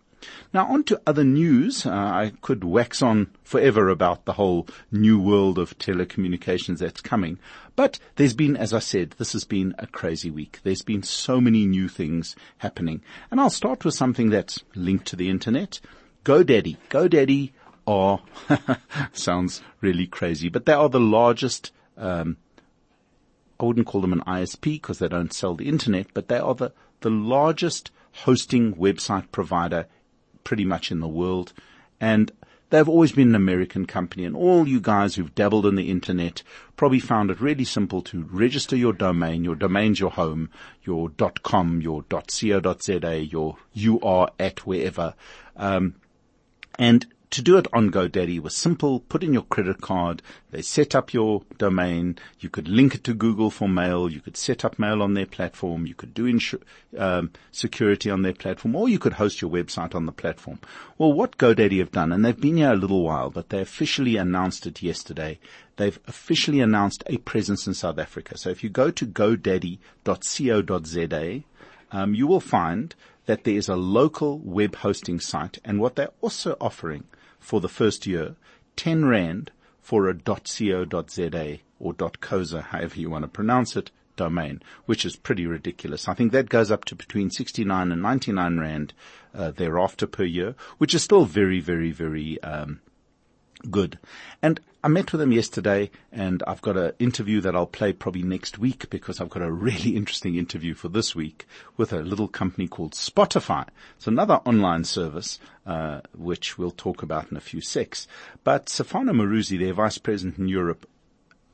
Now 0.53 0.67
on 0.67 0.85
to 0.85 1.01
other 1.07 1.25
news. 1.25 1.87
Uh, 1.87 1.91
I 1.91 2.33
could 2.41 2.65
wax 2.65 3.03
on 3.03 3.29
forever 3.43 3.89
about 3.89 4.25
the 4.25 4.35
whole 4.35 4.67
new 4.91 5.21
world 5.21 5.59
of 5.59 5.79
telecommunications 5.79 6.79
that's 6.79 7.01
coming. 7.01 7.39
But 7.75 7.99
there's 8.17 8.35
been, 8.35 8.57
as 8.57 8.73
I 8.73 8.79
said, 8.79 9.15
this 9.19 9.35
has 9.35 9.45
been 9.45 9.75
a 9.79 9.87
crazy 9.87 10.31
week. 10.31 10.61
There's 10.63 10.83
been 10.83 11.03
so 11.03 11.41
many 11.41 11.67
new 11.67 11.89
things 11.89 12.35
happening. 12.59 13.03
And 13.31 13.41
I'll 13.41 13.51
start 13.51 13.85
with 13.85 13.95
something 13.95 14.31
that's 14.31 14.63
linked 14.75 15.07
to 15.09 15.17
the 15.17 15.29
internet. 15.29 15.81
GoDaddy. 16.25 16.79
GoDaddy 16.89 17.53
are, 17.87 18.21
sounds 19.13 19.63
really 19.81 20.07
crazy, 20.07 20.49
but 20.49 20.67
they 20.67 20.73
are 20.73 20.89
the 20.89 20.99
largest, 20.99 21.73
um, 21.97 22.39
I 23.61 23.65
wouldn't 23.65 23.87
call 23.87 24.01
them 24.01 24.13
an 24.13 24.23
ISP 24.27 24.63
because 24.63 24.99
they 24.99 25.09
don't 25.09 25.33
sell 25.33 25.55
the 25.55 25.69
internet, 25.69 26.09
but 26.15 26.29
they 26.29 26.39
are 26.39 26.55
the, 26.55 26.73
the 27.01 27.11
largest 27.11 27.91
hosting 28.25 28.75
website 28.75 29.31
provider 29.31 29.87
pretty 30.47 30.65
much 30.65 30.93
in 30.93 31.01
the 31.01 31.09
world. 31.09 31.53
And 32.01 32.31
they've 32.71 32.89
always 32.89 33.11
been 33.11 33.31
an 33.31 33.35
American 33.35 33.85
company 33.85 34.25
and 34.25 34.37
all 34.37 34.69
you 34.69 34.81
guys 34.81 35.17
who've 35.17 35.35
dabbled 35.35 35.67
in 35.67 35.75
the 35.75 35.91
internet 35.91 36.45
probably 36.77 37.01
found 37.01 37.33
it 37.33 37.41
really 37.41 37.65
simple 37.65 38.01
to 38.03 38.23
register 38.31 38.77
your 38.77 38.93
domain. 38.93 39.43
Your 39.43 39.57
domain's 39.57 39.99
your 39.99 40.13
home, 40.13 40.51
your 40.85 41.11
.com, 41.43 41.81
your 41.81 42.05
.co.za, 42.05 43.19
your 43.25 43.57
UR 43.77 44.31
at 44.39 44.65
wherever. 44.65 45.15
Um, 45.57 45.97
and 46.79 47.07
to 47.37 47.43
do 47.43 47.59
it 47.59 47.67
on 47.71 47.91
GoDaddy 47.91 48.41
was 48.41 48.57
simple. 48.57 49.01
Put 49.01 49.23
in 49.23 49.35
your 49.35 49.43
credit 49.43 49.83
card. 49.83 50.23
They 50.53 50.63
set 50.63 50.95
up 50.95 51.13
your 51.13 51.43
domain. 51.59 52.17
You 52.41 52.49
could 52.49 52.67
link 52.67 52.95
it 52.95 53.05
to 53.05 53.13
Google 53.13 53.51
for 53.51 53.69
mail. 53.69 54.11
You 54.11 54.23
could 54.23 54.39
set 54.39 54.65
up 54.65 54.79
mail 54.79 55.03
on 55.03 55.13
their 55.13 55.27
platform. 55.27 55.85
You 55.85 55.93
could 55.95 56.15
do 56.15 56.25
insu- 56.25 56.63
um, 56.97 57.31
security 57.53 58.09
on 58.09 58.23
their 58.23 58.33
platform, 58.33 58.75
or 58.75 58.89
you 58.89 58.99
could 58.99 59.13
host 59.13 59.43
your 59.43 59.51
website 59.51 59.95
on 59.95 60.07
the 60.07 60.13
platform. 60.13 60.61
Well, 60.97 61.13
what 61.13 61.37
GoDaddy 61.37 61.79
have 61.79 61.93
done, 61.93 62.11
and 62.11 62.25
they've 62.25 62.41
been 62.41 62.57
here 62.57 62.73
a 62.73 62.77
little 62.77 63.03
while, 63.03 63.29
but 63.29 63.51
they 63.51 63.61
officially 63.61 64.17
announced 64.17 64.67
it 64.67 64.81
yesterday. 64.81 65.39
They've 65.77 66.01
officially 66.09 66.61
announced 66.61 67.05
a 67.07 67.19
presence 67.19 67.67
in 67.67 67.75
South 67.75 67.99
Africa. 67.99 68.39
So 68.39 68.49
if 68.49 68.65
you 68.65 68.71
go 68.71 68.91
to 68.91 69.05
godaddy.co.za, 69.07 69.81
um, 71.93 72.15
you 72.15 72.27
will 72.27 72.41
find 72.41 72.95
that 73.27 73.45
there 73.45 73.57
is 73.57 73.69
a 73.69 73.77
local 73.77 74.39
web 74.39 74.77
hosting 74.77 75.21
site 75.21 75.59
and 75.67 75.79
what 75.81 75.97
they're 75.97 76.09
also 76.23 76.57
offering 76.63 77.05
for 77.47 77.61
the 77.61 77.69
first 77.69 78.09
year, 78.09 78.35
10 78.75 79.05
Rand 79.05 79.53
for 79.81 80.09
a 80.09 80.15
.co.za 80.15 81.59
or 81.79 81.95
.coza, 81.95 82.61
however 82.61 82.99
you 82.99 83.09
want 83.09 83.23
to 83.23 83.29
pronounce 83.29 83.77
it, 83.77 83.93
domain, 84.17 84.61
which 84.87 85.05
is 85.05 85.15
pretty 85.15 85.47
ridiculous. 85.47 86.09
I 86.09 86.15
think 86.15 86.33
that 86.33 86.49
goes 86.49 86.73
up 86.73 86.85
to 86.87 86.97
between 86.97 87.31
69 87.31 87.93
and 87.93 88.03
99 88.03 88.59
Rand 88.59 88.95
uh, 89.33 89.53
thereafter 89.53 90.09
per 90.09 90.25
year, 90.25 90.57
which 90.79 90.93
is 90.93 91.05
still 91.05 91.25
very, 91.25 91.61
very, 91.61 91.93
very 91.93 92.43
um, 92.43 92.81
good. 93.71 94.01
And 94.43 94.59
I 94.87 94.89
met 94.89 95.11
with 95.11 95.21
him 95.21 95.33
yesterday 95.33 95.91
and 96.13 96.45
I've 96.47 96.63
got 96.63 96.77
an 96.77 96.93
interview 97.01 97.41
that 97.41 97.57
I'll 97.57 97.67
play 97.67 97.93
probably 97.93 98.23
next 98.23 98.57
week 98.57 98.89
because 98.89 99.21
I've 99.21 99.29
got 99.29 99.43
a 99.43 99.51
really 99.51 99.97
interesting 99.97 100.37
interview 100.37 100.75
for 100.75 100.89
this 100.89 101.13
week 101.13 101.45
with 101.77 101.93
a 101.93 102.03
little 102.03 102.29
company 102.29 102.69
called 102.69 102.93
Spotify. 102.93 103.67
It's 103.97 104.07
another 104.07 104.35
online 104.45 104.85
service, 104.85 105.41
uh, 105.67 106.03
which 106.15 106.57
we'll 106.57 106.71
talk 106.71 107.03
about 107.03 107.33
in 107.33 107.37
a 107.37 107.41
few 107.41 107.61
secs. 107.61 108.07
But 108.45 108.67
Safana 108.67 109.11
Maruzi, 109.11 109.59
their 109.59 109.75
vice 109.75 109.99
president 109.99 110.39
in 110.39 110.47
Europe, 110.47 110.89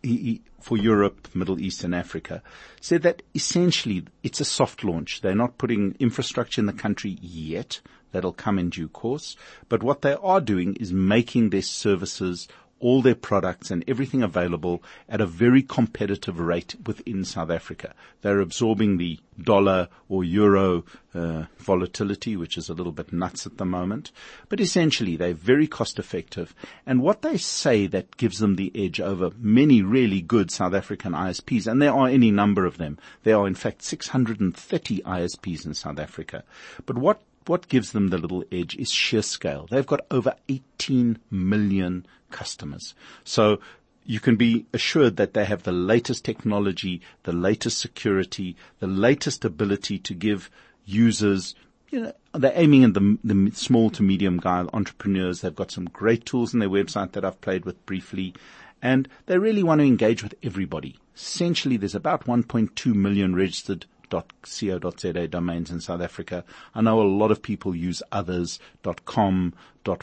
he, 0.02 0.42
for 0.60 0.76
Europe, 0.76 1.34
Middle 1.34 1.58
East 1.58 1.84
and 1.84 1.94
Africa, 1.94 2.42
said 2.82 3.00
that 3.00 3.22
essentially 3.34 4.04
it's 4.22 4.42
a 4.42 4.44
soft 4.44 4.84
launch. 4.84 5.22
They're 5.22 5.34
not 5.34 5.56
putting 5.56 5.96
infrastructure 5.98 6.60
in 6.60 6.66
the 6.66 6.74
country 6.74 7.16
yet. 7.22 7.80
That'll 8.10 8.34
come 8.34 8.58
in 8.58 8.68
due 8.68 8.88
course. 8.88 9.36
But 9.70 9.82
what 9.82 10.02
they 10.02 10.12
are 10.12 10.40
doing 10.40 10.76
is 10.76 10.92
making 10.92 11.48
their 11.48 11.62
services 11.62 12.46
all 12.82 13.00
their 13.00 13.14
products 13.14 13.70
and 13.70 13.84
everything 13.86 14.22
available 14.22 14.82
at 15.08 15.20
a 15.20 15.26
very 15.26 15.62
competitive 15.62 16.38
rate 16.38 16.74
within 16.84 17.24
South 17.24 17.48
Africa. 17.48 17.94
They're 18.20 18.40
absorbing 18.40 18.98
the 18.98 19.20
dollar 19.40 19.88
or 20.08 20.24
euro 20.24 20.84
uh, 21.14 21.44
volatility, 21.58 22.36
which 22.36 22.58
is 22.58 22.68
a 22.68 22.74
little 22.74 22.92
bit 22.92 23.12
nuts 23.12 23.46
at 23.46 23.56
the 23.56 23.64
moment. 23.64 24.10
But 24.48 24.60
essentially, 24.60 25.16
they're 25.16 25.32
very 25.32 25.68
cost 25.68 25.98
effective. 25.98 26.54
And 26.84 27.00
what 27.00 27.22
they 27.22 27.36
say 27.36 27.86
that 27.86 28.16
gives 28.16 28.40
them 28.40 28.56
the 28.56 28.72
edge 28.74 29.00
over 29.00 29.30
many 29.38 29.80
really 29.80 30.20
good 30.20 30.50
South 30.50 30.74
African 30.74 31.12
ISPs, 31.12 31.68
and 31.68 31.80
there 31.80 31.92
are 31.92 32.08
any 32.08 32.32
number 32.32 32.66
of 32.66 32.78
them. 32.78 32.98
There 33.22 33.36
are 33.36 33.46
in 33.46 33.54
fact 33.54 33.82
630 33.82 35.02
ISPs 35.02 35.64
in 35.64 35.74
South 35.74 36.00
Africa. 36.00 36.42
But 36.84 36.98
what 36.98 37.22
what 37.46 37.68
gives 37.68 37.92
them 37.92 38.08
the 38.08 38.18
little 38.18 38.44
edge 38.52 38.76
is 38.76 38.90
sheer 38.90 39.22
scale. 39.22 39.66
They've 39.70 39.86
got 39.86 40.06
over 40.10 40.34
18 40.48 41.18
million 41.30 42.06
customers. 42.30 42.94
So 43.24 43.60
you 44.04 44.20
can 44.20 44.36
be 44.36 44.66
assured 44.72 45.16
that 45.16 45.34
they 45.34 45.44
have 45.44 45.62
the 45.62 45.72
latest 45.72 46.24
technology, 46.24 47.00
the 47.22 47.32
latest 47.32 47.78
security, 47.78 48.56
the 48.80 48.86
latest 48.86 49.44
ability 49.44 49.98
to 50.00 50.14
give 50.14 50.50
users, 50.84 51.54
you 51.90 52.00
know, 52.00 52.12
they're 52.34 52.52
aiming 52.54 52.84
at 52.84 52.94
the, 52.94 53.18
the 53.22 53.50
small 53.54 53.90
to 53.90 54.02
medium 54.02 54.38
guy 54.38 54.64
entrepreneurs. 54.72 55.40
They've 55.40 55.54
got 55.54 55.70
some 55.70 55.84
great 55.84 56.24
tools 56.24 56.54
on 56.54 56.60
their 56.60 56.68
website 56.68 57.12
that 57.12 57.24
I've 57.24 57.40
played 57.40 57.64
with 57.64 57.84
briefly. 57.86 58.34
And 58.80 59.08
they 59.26 59.38
really 59.38 59.62
want 59.62 59.80
to 59.80 59.86
engage 59.86 60.22
with 60.22 60.34
everybody. 60.42 60.96
Essentially, 61.14 61.76
there's 61.76 61.94
about 61.94 62.24
1.2 62.26 62.94
million 62.94 63.34
registered 63.36 63.86
.co.za 64.12 65.28
domains 65.28 65.70
in 65.70 65.80
South 65.80 66.00
Africa. 66.00 66.44
I 66.74 66.82
know 66.82 67.00
a 67.00 67.04
lot 67.04 67.30
of 67.30 67.42
people 67.42 67.74
use 67.74 68.02
others, 68.12 68.58
.com, 69.04 69.54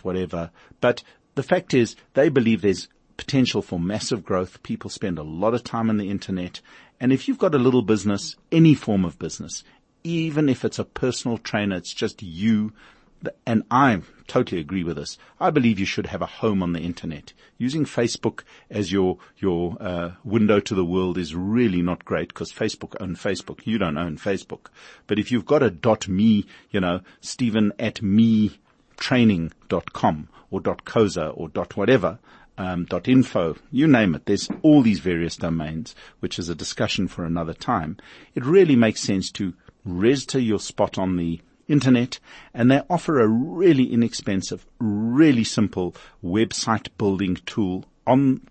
.whatever, 0.01 0.51
but 0.82 1.04
the 1.36 1.44
fact 1.44 1.74
is 1.74 1.96
they 2.13 2.30
believe 2.30 2.62
there's 2.62 2.89
potential 3.16 3.62
for 3.62 3.80
massive 3.80 4.24
growth. 4.24 4.63
People 4.63 4.89
spend 4.89 5.20
a 5.20 5.24
lot 5.24 5.54
of 5.54 5.63
time 5.63 5.89
on 5.89 5.98
the 5.98 6.10
internet. 6.10 6.62
And 7.00 7.13
if 7.13 7.28
you've 7.28 7.38
got 7.38 7.54
a 7.54 7.60
little 7.60 7.82
business, 7.82 8.36
any 8.51 8.74
form 8.74 9.06
of 9.06 9.20
business, 9.20 9.63
even 10.04 10.50
if 10.50 10.63
it's 10.63 10.80
a 10.80 10.86
personal 10.86 11.38
trainer, 11.38 11.75
it's 11.75 11.94
just 11.94 12.24
you. 12.24 12.72
And 13.45 13.63
I 13.69 14.01
totally 14.27 14.61
agree 14.61 14.83
with 14.83 14.95
this. 14.95 15.17
I 15.39 15.49
believe 15.49 15.79
you 15.79 15.85
should 15.85 16.07
have 16.07 16.21
a 16.21 16.25
home 16.25 16.63
on 16.63 16.73
the 16.73 16.79
internet. 16.79 17.33
Using 17.57 17.83
Facebook 17.83 18.43
as 18.69 18.91
your 18.91 19.17
your 19.38 19.75
uh, 19.81 20.11
window 20.23 20.59
to 20.61 20.75
the 20.75 20.85
world 20.85 21.17
is 21.17 21.35
really 21.35 21.81
not 21.81 22.05
great 22.05 22.29
because 22.29 22.53
Facebook 22.53 22.95
own 23.01 23.15
Facebook. 23.15 23.65
You 23.65 23.77
don't 23.77 23.97
own 23.97 24.17
Facebook. 24.17 24.67
But 25.07 25.19
if 25.19 25.31
you've 25.31 25.45
got 25.45 25.63
a 25.63 25.69
dot 25.69 26.07
me, 26.07 26.45
you 26.71 26.79
know, 26.79 27.01
Stephen 27.19 27.73
at 27.77 28.01
me 28.01 28.59
training.com 28.97 30.29
or 30.51 30.61
dot 30.61 30.85
.coza 30.85 31.33
or 31.35 31.49
dot 31.49 31.75
.whatever, 31.75 32.19
um, 32.57 32.85
.info, 33.05 33.55
you 33.71 33.88
name 33.88 34.15
it. 34.15 34.25
There's 34.25 34.49
all 34.61 34.81
these 34.81 34.99
various 34.99 35.38
domains, 35.38 35.95
which 36.19 36.38
is 36.38 36.49
a 36.49 36.55
discussion 36.55 37.07
for 37.07 37.23
another 37.23 37.53
time. 37.53 37.97
It 38.35 38.45
really 38.45 38.75
makes 38.75 39.01
sense 39.01 39.31
to 39.31 39.53
register 39.85 40.39
your 40.39 40.59
spot 40.59 40.97
on 40.97 41.15
the 41.15 41.41
internet 41.69 42.19
and 42.53 42.69
they 42.69 42.81
offer 42.89 43.19
a 43.19 43.27
really 43.27 43.93
inexpensive, 43.93 44.65
really 44.79 45.43
simple 45.43 45.95
website 46.23 46.88
building 46.97 47.38
tool 47.45 47.85
on 48.05 48.41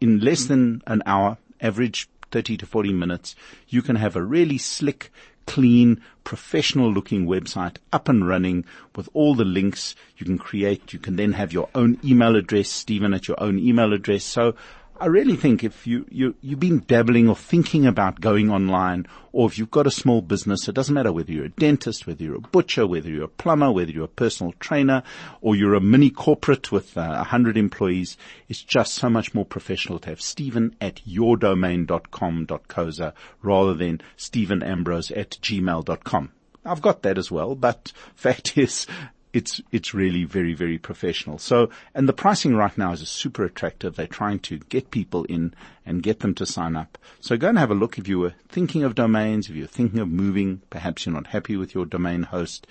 in 0.00 0.20
less 0.20 0.44
than 0.44 0.80
an 0.86 1.02
hour, 1.04 1.38
average 1.60 2.08
30 2.30 2.58
to 2.58 2.66
40 2.66 2.92
minutes. 2.92 3.34
You 3.68 3.82
can 3.82 3.96
have 3.96 4.16
a 4.16 4.22
really 4.22 4.58
slick, 4.58 5.10
clean, 5.46 6.00
professional 6.24 6.92
looking 6.92 7.26
website 7.26 7.76
up 7.92 8.08
and 8.08 8.26
running 8.26 8.64
with 8.94 9.08
all 9.14 9.34
the 9.34 9.44
links 9.44 9.94
you 10.16 10.26
can 10.26 10.38
create. 10.38 10.92
You 10.92 10.98
can 10.98 11.16
then 11.16 11.32
have 11.32 11.52
your 11.52 11.68
own 11.74 11.98
email 12.04 12.36
address, 12.36 12.68
Stephen 12.68 13.14
at 13.14 13.28
your 13.28 13.42
own 13.42 13.58
email 13.58 13.92
address. 13.92 14.24
So 14.24 14.54
I 15.00 15.06
really 15.06 15.36
think 15.36 15.62
if 15.62 15.86
you, 15.86 16.06
you, 16.10 16.34
you've 16.40 16.58
been 16.58 16.80
dabbling 16.80 17.28
or 17.28 17.36
thinking 17.36 17.86
about 17.86 18.20
going 18.20 18.50
online, 18.50 19.06
or 19.32 19.46
if 19.46 19.56
you've 19.56 19.70
got 19.70 19.86
a 19.86 19.92
small 19.92 20.22
business, 20.22 20.66
it 20.66 20.74
doesn't 20.74 20.94
matter 20.94 21.12
whether 21.12 21.30
you're 21.30 21.44
a 21.44 21.50
dentist, 21.50 22.04
whether 22.06 22.24
you're 22.24 22.34
a 22.34 22.40
butcher, 22.40 22.84
whether 22.84 23.08
you're 23.08 23.24
a 23.24 23.28
plumber, 23.28 23.70
whether 23.70 23.92
you're 23.92 24.06
a 24.06 24.08
personal 24.08 24.54
trainer, 24.58 25.04
or 25.40 25.54
you're 25.54 25.74
a 25.74 25.80
mini 25.80 26.10
corporate 26.10 26.72
with 26.72 26.98
uh, 26.98 27.02
a 27.02 27.04
uh, 27.04 27.24
hundred 27.24 27.56
employees, 27.56 28.16
it's 28.48 28.62
just 28.62 28.94
so 28.94 29.08
much 29.08 29.34
more 29.34 29.44
professional 29.44 30.00
to 30.00 30.08
have 30.08 30.20
Stephen 30.20 30.74
at 30.80 30.96
yourdomain.com.coza 31.06 33.12
rather 33.40 33.74
than 33.74 34.00
Stephen 34.16 34.64
Ambrose 34.64 35.12
at 35.12 35.30
gmail.com. 35.40 36.32
I've 36.64 36.82
got 36.82 37.02
that 37.02 37.18
as 37.18 37.30
well, 37.30 37.54
but 37.54 37.92
fact 38.16 38.58
is, 38.58 38.88
it's 39.32 39.60
it's 39.72 39.94
really 39.94 40.24
very 40.24 40.54
very 40.54 40.78
professional. 40.78 41.38
So 41.38 41.70
and 41.94 42.08
the 42.08 42.12
pricing 42.12 42.54
right 42.54 42.76
now 42.76 42.92
is 42.92 43.06
super 43.08 43.44
attractive. 43.44 43.96
They're 43.96 44.06
trying 44.06 44.40
to 44.40 44.58
get 44.58 44.90
people 44.90 45.24
in 45.24 45.54
and 45.84 46.02
get 46.02 46.20
them 46.20 46.34
to 46.34 46.46
sign 46.46 46.76
up. 46.76 46.98
So 47.20 47.36
go 47.36 47.48
and 47.48 47.58
have 47.58 47.70
a 47.70 47.74
look 47.74 47.98
if 47.98 48.08
you 48.08 48.18
were 48.18 48.34
thinking 48.48 48.84
of 48.84 48.94
domains, 48.94 49.48
if 49.48 49.56
you're 49.56 49.66
thinking 49.66 50.00
of 50.00 50.08
moving, 50.08 50.62
perhaps 50.70 51.04
you're 51.04 51.14
not 51.14 51.28
happy 51.28 51.56
with 51.56 51.74
your 51.74 51.86
domain 51.86 52.24
host. 52.24 52.66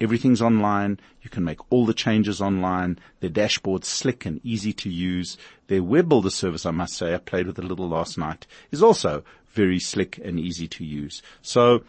Everything's 0.00 0.42
online. 0.42 0.98
You 1.22 1.30
can 1.30 1.44
make 1.44 1.60
all 1.70 1.86
the 1.86 1.94
changes 1.94 2.40
online. 2.40 2.98
Their 3.20 3.30
dashboard's 3.30 3.86
slick 3.86 4.26
and 4.26 4.40
easy 4.42 4.72
to 4.72 4.90
use. 4.90 5.38
Their 5.68 5.82
web 5.82 6.08
builder 6.08 6.30
service, 6.30 6.66
I 6.66 6.72
must 6.72 6.94
say, 6.94 7.14
I 7.14 7.18
played 7.18 7.46
with 7.46 7.58
a 7.60 7.62
little 7.62 7.88
last 7.88 8.18
night, 8.18 8.46
is 8.72 8.82
also 8.82 9.22
very 9.52 9.78
slick 9.78 10.18
and 10.18 10.40
easy 10.40 10.66
to 10.66 10.84
use. 10.84 11.22
So 11.40 11.84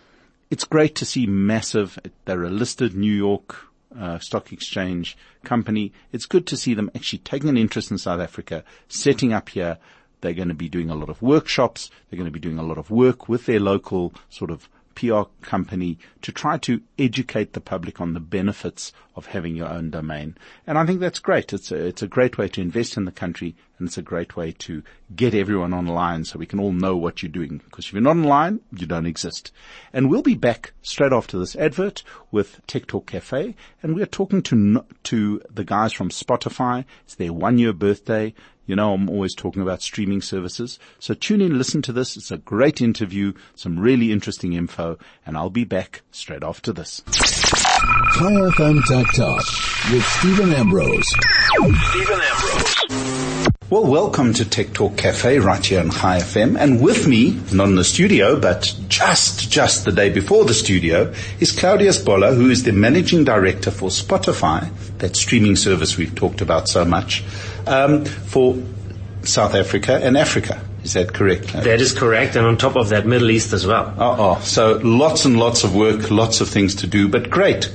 it's 0.51 0.63
great 0.63 0.93
to 0.95 1.05
see 1.05 1.25
massive, 1.25 1.97
they're 2.25 2.43
a 2.43 2.49
listed 2.51 2.93
New 2.93 3.11
York 3.11 3.55
uh, 3.97 4.19
stock 4.19 4.51
exchange 4.51 5.17
company. 5.43 5.91
It's 6.11 6.25
good 6.25 6.47
to 6.47 6.57
see 6.57 6.73
them 6.73 6.91
actually 6.95 7.19
taking 7.19 7.49
an 7.49 7.57
interest 7.57 7.91
in 7.91 7.97
South 7.97 8.19
Africa, 8.19 8.63
setting 8.87 9.33
up 9.33 9.49
here. 9.49 9.77
They're 10.21 10.33
going 10.33 10.47
to 10.47 10.53
be 10.53 10.69
doing 10.69 10.89
a 10.89 10.95
lot 10.95 11.09
of 11.09 11.21
workshops. 11.21 11.91
They're 12.09 12.17
going 12.17 12.29
to 12.29 12.31
be 12.31 12.39
doing 12.39 12.57
a 12.57 12.63
lot 12.63 12.77
of 12.77 12.89
work 12.89 13.27
with 13.27 13.45
their 13.45 13.59
local 13.59 14.13
sort 14.29 14.51
of 14.51 14.69
PR 14.95 15.23
company 15.41 15.97
to 16.21 16.31
try 16.31 16.57
to 16.59 16.81
educate 16.97 17.53
the 17.53 17.61
public 17.61 17.99
on 17.99 18.13
the 18.13 18.19
benefits 18.19 18.91
of 19.15 19.27
having 19.27 19.55
your 19.55 19.69
own 19.69 19.89
domain. 19.89 20.35
And 20.65 20.77
I 20.77 20.85
think 20.85 20.99
that's 20.99 21.19
great. 21.19 21.53
It's 21.53 21.71
a, 21.71 21.85
it's 21.85 22.01
a 22.01 22.07
great 22.07 22.37
way 22.37 22.47
to 22.49 22.61
invest 22.61 22.97
in 22.97 23.05
the 23.05 23.11
country 23.11 23.55
and 23.77 23.87
it's 23.87 23.97
a 23.97 24.01
great 24.01 24.35
way 24.35 24.51
to 24.51 24.83
get 25.15 25.35
everyone 25.35 25.73
online 25.73 26.25
so 26.25 26.39
we 26.39 26.45
can 26.45 26.59
all 26.59 26.71
know 26.71 26.95
what 26.95 27.21
you're 27.21 27.31
doing. 27.31 27.61
Because 27.65 27.85
if 27.85 27.93
you're 27.93 28.01
not 28.01 28.17
online, 28.17 28.61
you 28.71 28.87
don't 28.87 29.05
exist. 29.05 29.51
And 29.91 30.09
we'll 30.09 30.23
be 30.23 30.35
back 30.35 30.73
straight 30.81 31.13
after 31.13 31.37
this 31.37 31.55
advert 31.55 32.03
with 32.31 32.65
Tech 32.65 32.87
Talk 32.87 33.07
Cafe 33.07 33.55
and 33.83 33.95
we're 33.95 34.05
talking 34.05 34.41
to, 34.43 34.85
to 35.03 35.41
the 35.51 35.63
guys 35.63 35.93
from 35.93 36.09
Spotify. 36.09 36.85
It's 37.03 37.15
their 37.15 37.33
one 37.33 37.57
year 37.57 37.73
birthday. 37.73 38.33
You 38.65 38.75
know, 38.75 38.93
I'm 38.93 39.09
always 39.09 39.35
talking 39.35 39.61
about 39.61 39.81
streaming 39.81 40.21
services. 40.21 40.79
So 40.99 41.13
tune 41.13 41.41
in, 41.41 41.57
listen 41.57 41.81
to 41.83 41.91
this. 41.91 42.15
It's 42.15 42.31
a 42.31 42.37
great 42.37 42.81
interview, 42.81 43.33
some 43.55 43.77
really 43.77 44.11
interesting 44.11 44.53
info, 44.53 44.97
and 45.25 45.35
I'll 45.35 45.49
be 45.49 45.65
back 45.65 46.01
straight 46.11 46.43
after 46.43 46.71
this. 46.71 47.03
Chai 47.83 48.31
FM 48.31 48.81
Tech 48.85 49.13
Talk 49.13 49.43
with 49.91 50.05
Stephen 50.05 50.53
Ambrose. 50.53 51.03
Stephen 51.89 52.21
Ambrose. 52.21 53.59
Well, 53.69 53.85
welcome 53.85 54.33
to 54.35 54.49
Tech 54.49 54.71
Talk 54.71 54.95
Cafe 54.95 55.39
right 55.39 55.65
here 55.65 55.81
on 55.81 55.89
Chai 55.89 56.19
FM. 56.19 56.57
And 56.57 56.81
with 56.81 57.07
me, 57.07 57.37
not 57.51 57.67
in 57.67 57.75
the 57.75 57.83
studio, 57.83 58.39
but 58.39 58.73
just, 58.87 59.51
just 59.51 59.83
the 59.83 59.91
day 59.91 60.09
before 60.09 60.45
the 60.45 60.53
studio, 60.53 61.13
is 61.41 61.51
Claudius 61.51 62.01
Boller, 62.01 62.33
who 62.33 62.49
is 62.49 62.63
the 62.63 62.71
managing 62.71 63.25
director 63.25 63.69
for 63.69 63.89
Spotify, 63.89 64.69
that 64.99 65.17
streaming 65.17 65.57
service 65.57 65.97
we've 65.97 66.15
talked 66.15 66.39
about 66.39 66.69
so 66.69 66.85
much, 66.85 67.21
um, 67.67 68.05
for 68.05 68.55
South 69.23 69.55
Africa 69.55 69.99
and 70.01 70.15
Africa. 70.15 70.61
Is 70.83 70.93
that 70.93 71.13
correct? 71.13 71.53
That 71.53 71.79
is 71.79 71.93
correct, 71.93 72.35
and 72.35 72.45
on 72.45 72.57
top 72.57 72.75
of 72.75 72.89
that, 72.89 73.05
Middle 73.05 73.31
East 73.31 73.53
as 73.53 73.65
well. 73.65 73.93
Oh, 73.97 74.15
oh, 74.19 74.41
so 74.41 74.79
lots 74.83 75.23
and 75.25 75.39
lots 75.39 75.63
of 75.63 75.73
work, 75.73 76.11
lots 76.11 76.41
of 76.41 76.49
things 76.49 76.75
to 76.75 76.87
do, 76.87 77.07
but 77.07 77.29
great. 77.29 77.71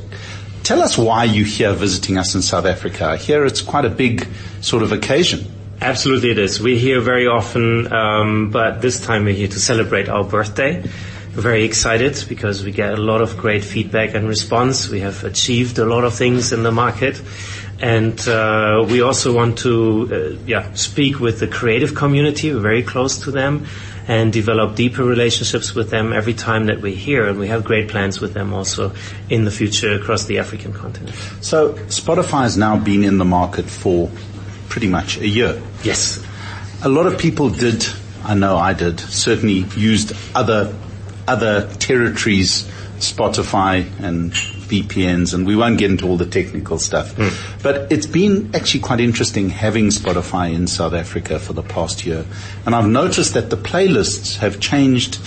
Tell 0.62 0.82
us 0.82 0.98
why 0.98 1.24
you're 1.24 1.46
here 1.46 1.72
visiting 1.72 2.18
us 2.18 2.34
in 2.34 2.42
South 2.42 2.66
Africa. 2.66 3.16
Here 3.16 3.46
it's 3.46 3.62
quite 3.62 3.86
a 3.86 3.90
big 3.90 4.28
sort 4.60 4.82
of 4.82 4.92
occasion. 4.92 5.46
Absolutely, 5.80 6.32
it 6.32 6.38
is. 6.38 6.60
We're 6.60 6.78
here 6.78 7.00
very 7.00 7.26
often, 7.26 7.90
um, 7.90 8.50
but 8.50 8.82
this 8.82 9.00
time 9.00 9.24
we're 9.24 9.34
here 9.34 9.48
to 9.48 9.60
celebrate 9.60 10.08
our 10.10 10.24
birthday. 10.24 10.82
We're 11.34 11.42
very 11.42 11.64
excited 11.64 12.22
because 12.28 12.64
we 12.64 12.72
get 12.72 12.92
a 12.92 12.96
lot 12.96 13.22
of 13.22 13.38
great 13.38 13.64
feedback 13.64 14.14
and 14.14 14.28
response. 14.28 14.88
We 14.88 15.00
have 15.00 15.24
achieved 15.24 15.78
a 15.78 15.86
lot 15.86 16.04
of 16.04 16.14
things 16.14 16.52
in 16.52 16.64
the 16.64 16.72
market. 16.72 17.22
And 17.80 18.18
uh, 18.26 18.84
we 18.88 19.02
also 19.02 19.32
want 19.32 19.58
to, 19.58 20.08
uh, 20.10 20.44
yeah, 20.46 20.72
speak 20.74 21.20
with 21.20 21.38
the 21.38 21.46
creative 21.46 21.94
community. 21.94 22.52
We're 22.52 22.60
very 22.60 22.82
close 22.82 23.18
to 23.20 23.30
them, 23.30 23.66
and 24.08 24.32
develop 24.32 24.74
deeper 24.74 25.04
relationships 25.04 25.74
with 25.74 25.90
them 25.90 26.12
every 26.12 26.34
time 26.34 26.66
that 26.66 26.80
we're 26.80 26.96
here. 26.96 27.26
And 27.26 27.38
we 27.38 27.48
have 27.48 27.62
great 27.62 27.88
plans 27.88 28.20
with 28.20 28.32
them 28.32 28.52
also 28.52 28.92
in 29.28 29.44
the 29.44 29.50
future 29.50 29.92
across 29.92 30.24
the 30.24 30.38
African 30.38 30.72
continent. 30.72 31.14
So 31.40 31.74
Spotify 31.88 32.42
has 32.42 32.56
now 32.56 32.78
been 32.78 33.04
in 33.04 33.18
the 33.18 33.24
market 33.24 33.66
for 33.66 34.10
pretty 34.68 34.88
much 34.88 35.18
a 35.18 35.28
year. 35.28 35.62
Yes. 35.84 36.24
A 36.82 36.88
lot 36.88 37.06
of 37.06 37.18
people 37.18 37.50
did, 37.50 37.86
I 38.24 38.34
know 38.34 38.56
I 38.56 38.72
did, 38.72 38.98
certainly 38.98 39.66
used 39.76 40.12
other, 40.34 40.74
other 41.26 41.68
territories, 41.74 42.68
Spotify 42.98 43.86
and 44.00 44.32
VPNs, 44.68 45.34
and 45.34 45.46
we 45.46 45.56
won't 45.56 45.78
get 45.78 45.90
into 45.90 46.06
all 46.06 46.16
the 46.16 46.26
technical 46.26 46.78
stuff. 46.78 47.14
Hmm. 47.16 47.28
But 47.62 47.90
it's 47.90 48.06
been 48.06 48.54
actually 48.54 48.80
quite 48.80 49.00
interesting 49.00 49.50
having 49.50 49.86
Spotify 49.86 50.54
in 50.54 50.66
South 50.66 50.92
Africa 50.92 51.38
for 51.38 51.52
the 51.52 51.62
past 51.62 52.04
year. 52.06 52.24
And 52.66 52.74
I've 52.74 52.88
noticed 52.88 53.34
that 53.34 53.50
the 53.50 53.56
playlists 53.56 54.36
have 54.36 54.60
changed 54.60 55.18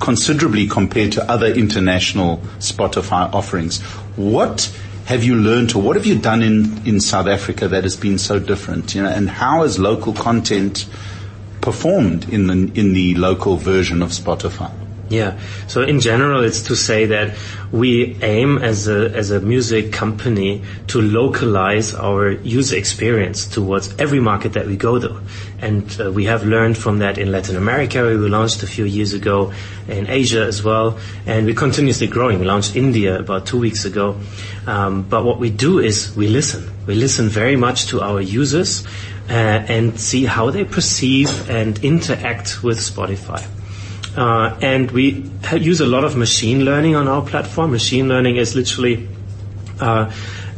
considerably 0.00 0.66
compared 0.66 1.12
to 1.12 1.30
other 1.30 1.46
international 1.46 2.38
Spotify 2.58 3.32
offerings. 3.32 3.80
What 4.16 4.72
have 5.06 5.24
you 5.24 5.34
learned 5.34 5.74
or 5.74 5.82
what 5.82 5.96
have 5.96 6.06
you 6.06 6.18
done 6.18 6.42
in, 6.42 6.86
in 6.86 7.00
South 7.00 7.26
Africa 7.26 7.68
that 7.68 7.84
has 7.84 7.96
been 7.96 8.18
so 8.18 8.38
different? 8.38 8.94
You 8.94 9.02
know, 9.02 9.08
and 9.08 9.28
how 9.28 9.62
has 9.62 9.78
local 9.78 10.12
content 10.12 10.86
performed 11.60 12.28
in 12.28 12.46
the, 12.46 12.78
in 12.78 12.92
the 12.92 13.14
local 13.16 13.56
version 13.56 14.02
of 14.02 14.10
Spotify? 14.10 14.72
Yeah. 15.10 15.40
So 15.66 15.82
in 15.82 15.98
general, 15.98 16.44
it's 16.44 16.62
to 16.62 16.76
say 16.76 17.06
that 17.06 17.36
we 17.72 18.16
aim 18.22 18.58
as 18.58 18.86
a 18.86 19.10
as 19.10 19.32
a 19.32 19.40
music 19.40 19.92
company 19.92 20.62
to 20.86 21.00
localize 21.00 21.92
our 21.94 22.30
user 22.30 22.76
experience 22.76 23.44
towards 23.44 23.92
every 23.98 24.20
market 24.20 24.52
that 24.52 24.66
we 24.66 24.76
go 24.76 25.00
to, 25.00 25.20
and 25.58 25.84
uh, 26.00 26.12
we 26.12 26.26
have 26.26 26.44
learned 26.44 26.78
from 26.78 27.00
that 27.00 27.18
in 27.18 27.32
Latin 27.32 27.56
America. 27.56 28.04
We 28.06 28.14
launched 28.28 28.62
a 28.62 28.68
few 28.68 28.84
years 28.84 29.12
ago 29.12 29.52
in 29.88 30.08
Asia 30.08 30.44
as 30.46 30.62
well, 30.62 30.96
and 31.26 31.44
we're 31.44 31.56
continuously 31.56 32.06
growing. 32.06 32.38
We 32.38 32.46
launched 32.46 32.76
India 32.76 33.18
about 33.18 33.46
two 33.46 33.58
weeks 33.58 33.84
ago. 33.84 34.16
Um, 34.68 35.02
but 35.02 35.24
what 35.24 35.40
we 35.40 35.50
do 35.50 35.80
is 35.80 36.14
we 36.14 36.28
listen. 36.28 36.70
We 36.86 36.94
listen 36.94 37.28
very 37.28 37.56
much 37.56 37.86
to 37.86 38.00
our 38.00 38.20
users 38.20 38.86
uh, 39.28 39.32
and 39.32 39.98
see 39.98 40.24
how 40.24 40.50
they 40.50 40.64
perceive 40.64 41.50
and 41.50 41.82
interact 41.82 42.62
with 42.62 42.78
Spotify. 42.78 43.44
Uh, 44.16 44.58
and 44.60 44.90
we 44.90 45.30
use 45.52 45.80
a 45.80 45.86
lot 45.86 46.04
of 46.04 46.16
machine 46.16 46.64
learning 46.64 46.96
on 46.96 47.08
our 47.08 47.22
platform. 47.22 47.70
Machine 47.70 48.08
learning 48.08 48.36
is 48.36 48.54
literally 48.56 49.08
uh, 49.80 50.10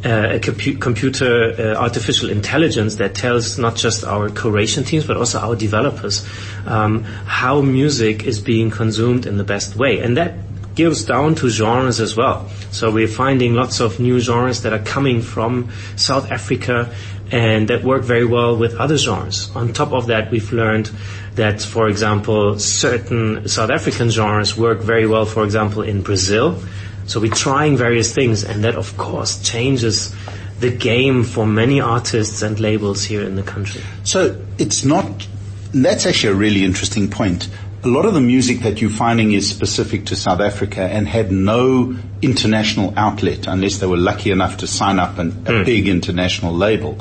uh, 0.04 0.34
a 0.34 0.40
compu- 0.40 0.80
computer 0.80 1.76
artificial 1.76 2.28
intelligence 2.30 2.96
that 2.96 3.14
tells 3.14 3.58
not 3.58 3.76
just 3.76 4.04
our 4.04 4.30
curation 4.30 4.84
teams 4.84 5.06
but 5.06 5.16
also 5.16 5.38
our 5.38 5.54
developers 5.54 6.26
um, 6.66 7.04
how 7.04 7.60
music 7.60 8.24
is 8.24 8.40
being 8.40 8.70
consumed 8.70 9.26
in 9.26 9.36
the 9.36 9.44
best 9.44 9.76
way, 9.76 10.00
and 10.00 10.16
that 10.16 10.34
gives 10.74 11.04
down 11.04 11.34
to 11.34 11.48
genres 11.48 12.00
as 12.00 12.16
well. 12.16 12.48
So 12.70 12.90
we're 12.90 13.08
finding 13.08 13.54
lots 13.54 13.80
of 13.80 14.00
new 14.00 14.20
genres 14.20 14.62
that 14.62 14.72
are 14.72 14.78
coming 14.78 15.20
from 15.20 15.70
South 15.96 16.30
Africa 16.30 16.94
and 17.30 17.68
that 17.68 17.82
work 17.82 18.02
very 18.02 18.24
well 18.24 18.56
with 18.56 18.74
other 18.76 18.96
genres. 18.96 19.54
On 19.54 19.72
top 19.72 19.92
of 19.92 20.06
that, 20.06 20.30
we've 20.30 20.52
learned 20.52 20.90
that, 21.34 21.62
for 21.62 21.88
example, 21.88 22.58
certain 22.58 23.48
South 23.48 23.70
African 23.70 24.10
genres 24.10 24.56
work 24.56 24.80
very 24.80 25.06
well, 25.06 25.24
for 25.24 25.44
example, 25.44 25.82
in 25.82 26.02
Brazil. 26.02 26.62
So 27.06 27.20
we're 27.20 27.32
trying 27.32 27.76
various 27.76 28.14
things, 28.14 28.44
and 28.44 28.64
that, 28.64 28.76
of 28.76 28.96
course, 28.96 29.40
changes 29.42 30.14
the 30.60 30.70
game 30.70 31.24
for 31.24 31.46
many 31.46 31.80
artists 31.80 32.42
and 32.42 32.58
labels 32.60 33.02
here 33.04 33.22
in 33.22 33.34
the 33.34 33.42
country. 33.42 33.82
So 34.04 34.40
it's 34.58 34.84
not, 34.84 35.26
that's 35.72 36.06
actually 36.06 36.34
a 36.34 36.36
really 36.36 36.64
interesting 36.64 37.10
point. 37.10 37.48
A 37.84 37.88
lot 37.88 38.04
of 38.04 38.14
the 38.14 38.20
music 38.20 38.60
that 38.60 38.80
you're 38.80 38.90
finding 38.90 39.32
is 39.32 39.48
specific 39.48 40.06
to 40.06 40.16
South 40.16 40.40
Africa 40.40 40.82
and 40.82 41.08
had 41.08 41.32
no 41.32 41.96
international 42.20 42.94
outlet 42.96 43.48
unless 43.48 43.78
they 43.78 43.86
were 43.86 43.96
lucky 43.96 44.30
enough 44.30 44.58
to 44.58 44.68
sign 44.68 45.00
up 45.00 45.18
an, 45.18 45.30
a 45.46 45.58
hmm. 45.58 45.64
big 45.64 45.88
international 45.88 46.54
label. 46.54 46.96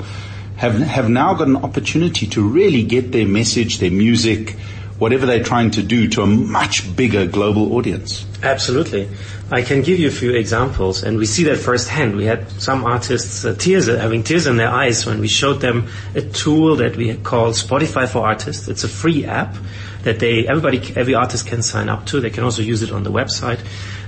Have, 0.62 0.78
have 0.78 1.10
now 1.10 1.34
got 1.34 1.48
an 1.48 1.56
opportunity 1.56 2.28
to 2.28 2.48
really 2.48 2.84
get 2.84 3.12
their 3.12 3.26
message, 3.26 3.80
their 3.80 3.90
music, 3.90 4.52
whatever 5.00 5.26
they're 5.26 5.44
trying 5.44 5.72
to 5.72 5.82
do 5.82 6.08
to 6.10 6.22
a 6.22 6.28
much 6.28 6.96
bigger 6.96 7.26
global 7.26 7.74
audience. 7.74 8.28
Absolutely. 8.44 9.10
I 9.52 9.64
can 9.64 9.82
give 9.82 9.98
you 9.98 10.08
a 10.08 10.12
few 10.12 10.36
examples, 10.36 11.02
and 11.04 11.18
we 11.18 11.26
see 11.26 11.46
that 11.46 11.58
firsthand. 11.58 12.16
We 12.16 12.26
had 12.26 12.48
some 12.62 12.86
artists 12.86 13.44
uh, 13.44 13.56
tears, 13.56 13.88
having 13.88 14.22
tears 14.22 14.46
in 14.46 14.58
their 14.58 14.70
eyes 14.70 15.04
when 15.04 15.20
we 15.20 15.28
showed 15.28 15.62
them 15.62 15.88
a 16.14 16.22
tool 16.22 16.76
that 16.76 16.96
we 16.96 17.16
call 17.16 17.54
Spotify 17.54 18.08
for 18.08 18.20
Artists. 18.20 18.68
It's 18.68 18.84
a 18.84 18.88
free 18.88 19.26
app 19.26 19.56
that 20.04 20.20
they, 20.20 20.48
everybody, 20.48 20.78
every 20.96 21.16
artist 21.16 21.48
can 21.48 21.64
sign 21.64 21.90
up 21.90 22.06
to. 22.06 22.20
They 22.20 22.30
can 22.30 22.44
also 22.44 22.62
use 22.62 22.84
it 22.84 22.92
on 22.92 23.02
the 23.02 23.12
website. 23.12 23.62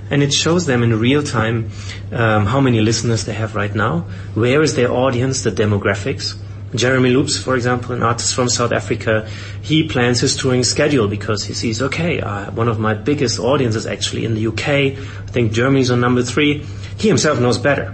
And 0.09 0.21
it 0.21 0.33
shows 0.33 0.65
them 0.65 0.83
in 0.83 0.99
real 0.99 1.23
time 1.23 1.71
um, 2.11 2.45
how 2.45 2.59
many 2.59 2.81
listeners 2.81 3.25
they 3.25 3.33
have 3.33 3.55
right 3.55 3.73
now, 3.73 4.01
where 4.33 4.61
is 4.61 4.75
their 4.75 4.91
audience, 4.91 5.43
the 5.43 5.51
demographics. 5.51 6.37
Jeremy 6.75 7.11
Loops, 7.11 7.37
for 7.37 7.55
example, 7.55 7.93
an 7.93 8.01
artist 8.01 8.33
from 8.33 8.49
South 8.49 8.71
Africa, 8.71 9.29
he 9.61 9.87
plans 9.87 10.21
his 10.21 10.35
touring 10.35 10.63
schedule 10.63 11.07
because 11.07 11.43
he 11.43 11.53
sees, 11.53 11.81
okay, 11.81 12.19
uh, 12.19 12.49
one 12.51 12.67
of 12.67 12.79
my 12.79 12.95
biggest 12.95 13.39
audiences 13.39 13.85
actually 13.85 14.25
in 14.25 14.33
the 14.33 14.47
UK. 14.47 14.67
I 14.67 14.95
think 15.27 15.53
Germany's 15.53 15.91
on 15.91 15.99
number 15.99 16.23
three. 16.23 16.65
He 16.97 17.07
himself 17.07 17.39
knows 17.39 17.59
better. 17.59 17.93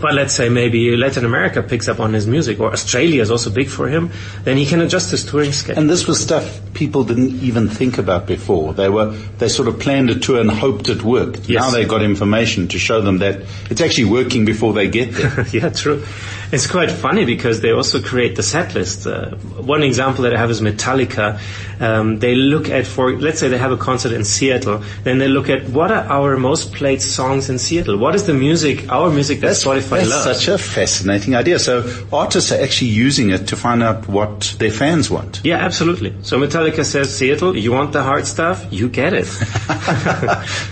But 0.00 0.14
let's 0.14 0.34
say 0.34 0.48
maybe 0.48 0.96
Latin 0.96 1.24
America 1.24 1.62
picks 1.62 1.88
up 1.88 2.00
on 2.00 2.12
his 2.12 2.26
music, 2.26 2.60
or 2.60 2.72
Australia 2.72 3.22
is 3.22 3.30
also 3.30 3.50
big 3.50 3.68
for 3.68 3.88
him, 3.88 4.10
then 4.44 4.56
he 4.56 4.66
can 4.66 4.80
adjust 4.80 5.10
his 5.10 5.24
touring 5.24 5.52
schedule. 5.52 5.80
And 5.80 5.90
this 5.90 6.06
was 6.06 6.20
stuff 6.20 6.60
people 6.74 7.04
didn't 7.04 7.42
even 7.42 7.68
think 7.68 7.98
about 7.98 8.26
before. 8.26 8.74
They 8.74 8.88
were, 8.88 9.10
they 9.38 9.48
sort 9.48 9.68
of 9.68 9.78
planned 9.78 10.10
a 10.10 10.18
tour 10.18 10.40
and 10.40 10.50
hoped 10.50 10.88
it 10.88 11.02
worked. 11.02 11.48
Yes. 11.48 11.62
Now 11.62 11.70
they 11.70 11.84
got 11.84 12.02
information 12.02 12.68
to 12.68 12.78
show 12.78 13.00
them 13.00 13.18
that 13.18 13.42
it's 13.70 13.80
actually 13.80 14.06
working 14.06 14.44
before 14.44 14.72
they 14.72 14.88
get 14.88 15.12
there. 15.12 15.46
yeah, 15.52 15.68
true. 15.70 16.04
It's 16.52 16.66
quite 16.66 16.90
funny 16.90 17.24
because 17.24 17.62
they 17.62 17.70
also 17.70 18.02
create 18.02 18.36
the 18.36 18.42
set 18.42 18.74
list. 18.74 19.06
Uh, 19.06 19.30
one 19.30 19.82
example 19.82 20.24
that 20.24 20.34
I 20.34 20.38
have 20.38 20.50
is 20.50 20.60
Metallica. 20.60 21.40
Um, 21.80 22.18
they 22.18 22.34
look 22.34 22.68
at, 22.68 22.86
for 22.86 23.12
let's 23.18 23.40
say 23.40 23.48
they 23.48 23.56
have 23.56 23.72
a 23.72 23.78
concert 23.78 24.12
in 24.12 24.22
Seattle, 24.22 24.82
then 25.02 25.16
they 25.16 25.28
look 25.28 25.48
at 25.48 25.64
what 25.70 25.90
are 25.90 26.04
our 26.04 26.36
most 26.36 26.74
played 26.74 27.00
songs 27.00 27.48
in 27.48 27.58
Seattle. 27.58 27.96
What 27.96 28.14
is 28.14 28.26
the 28.26 28.34
music, 28.34 28.92
our 28.92 29.10
music 29.10 29.40
that 29.40 29.52
Spotify 29.52 30.00
That's 30.00 30.10
loves? 30.10 30.24
such 30.24 30.48
a 30.48 30.58
fascinating 30.58 31.34
idea. 31.34 31.58
So 31.58 31.90
artists 32.12 32.52
are 32.52 32.60
actually 32.60 32.90
using 32.90 33.30
it 33.30 33.48
to 33.48 33.56
find 33.56 33.82
out 33.82 34.06
what 34.06 34.54
their 34.58 34.70
fans 34.70 35.10
want. 35.10 35.40
yeah, 35.44 35.56
absolutely. 35.56 36.14
So 36.20 36.38
Metallica 36.38 36.84
says, 36.84 37.16
Seattle, 37.16 37.56
you 37.56 37.72
want 37.72 37.92
the 37.92 38.02
hard 38.02 38.26
stuff? 38.26 38.66
You 38.70 38.90
get 38.90 39.14
it. 39.14 39.24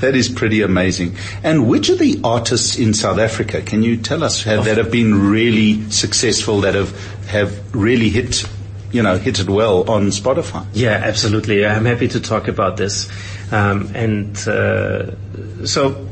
that 0.03 0.13
is 0.15 0.29
pretty 0.29 0.61
amazing. 0.61 1.17
And 1.43 1.69
which 1.71 1.89
of 1.89 1.99
the 1.99 2.21
artists 2.23 2.77
in 2.79 2.93
South 2.93 3.19
Africa 3.19 3.63
can 3.63 3.83
you 3.83 3.97
tell 3.97 4.23
us 4.23 4.43
have, 4.43 4.67
that 4.67 4.77
have 4.77 4.91
been 4.91 5.31
really 5.31 5.70
successful, 5.91 6.61
that 6.63 6.75
have 6.75 6.93
have 7.27 7.75
really 7.75 8.09
hit, 8.09 8.45
you 8.91 9.03
know, 9.03 9.17
hit 9.19 9.41
it 9.41 9.49
well 9.49 9.89
on 9.91 10.09
Spotify? 10.09 10.67
Yeah, 10.73 10.93
absolutely. 10.93 11.65
I'm 11.67 11.85
happy 11.85 12.09
to 12.09 12.21
talk 12.21 12.49
about 12.49 12.77
this. 12.77 13.09
Um, 13.53 13.91
and 13.95 14.37
uh, 14.49 15.67
so, 15.67 16.07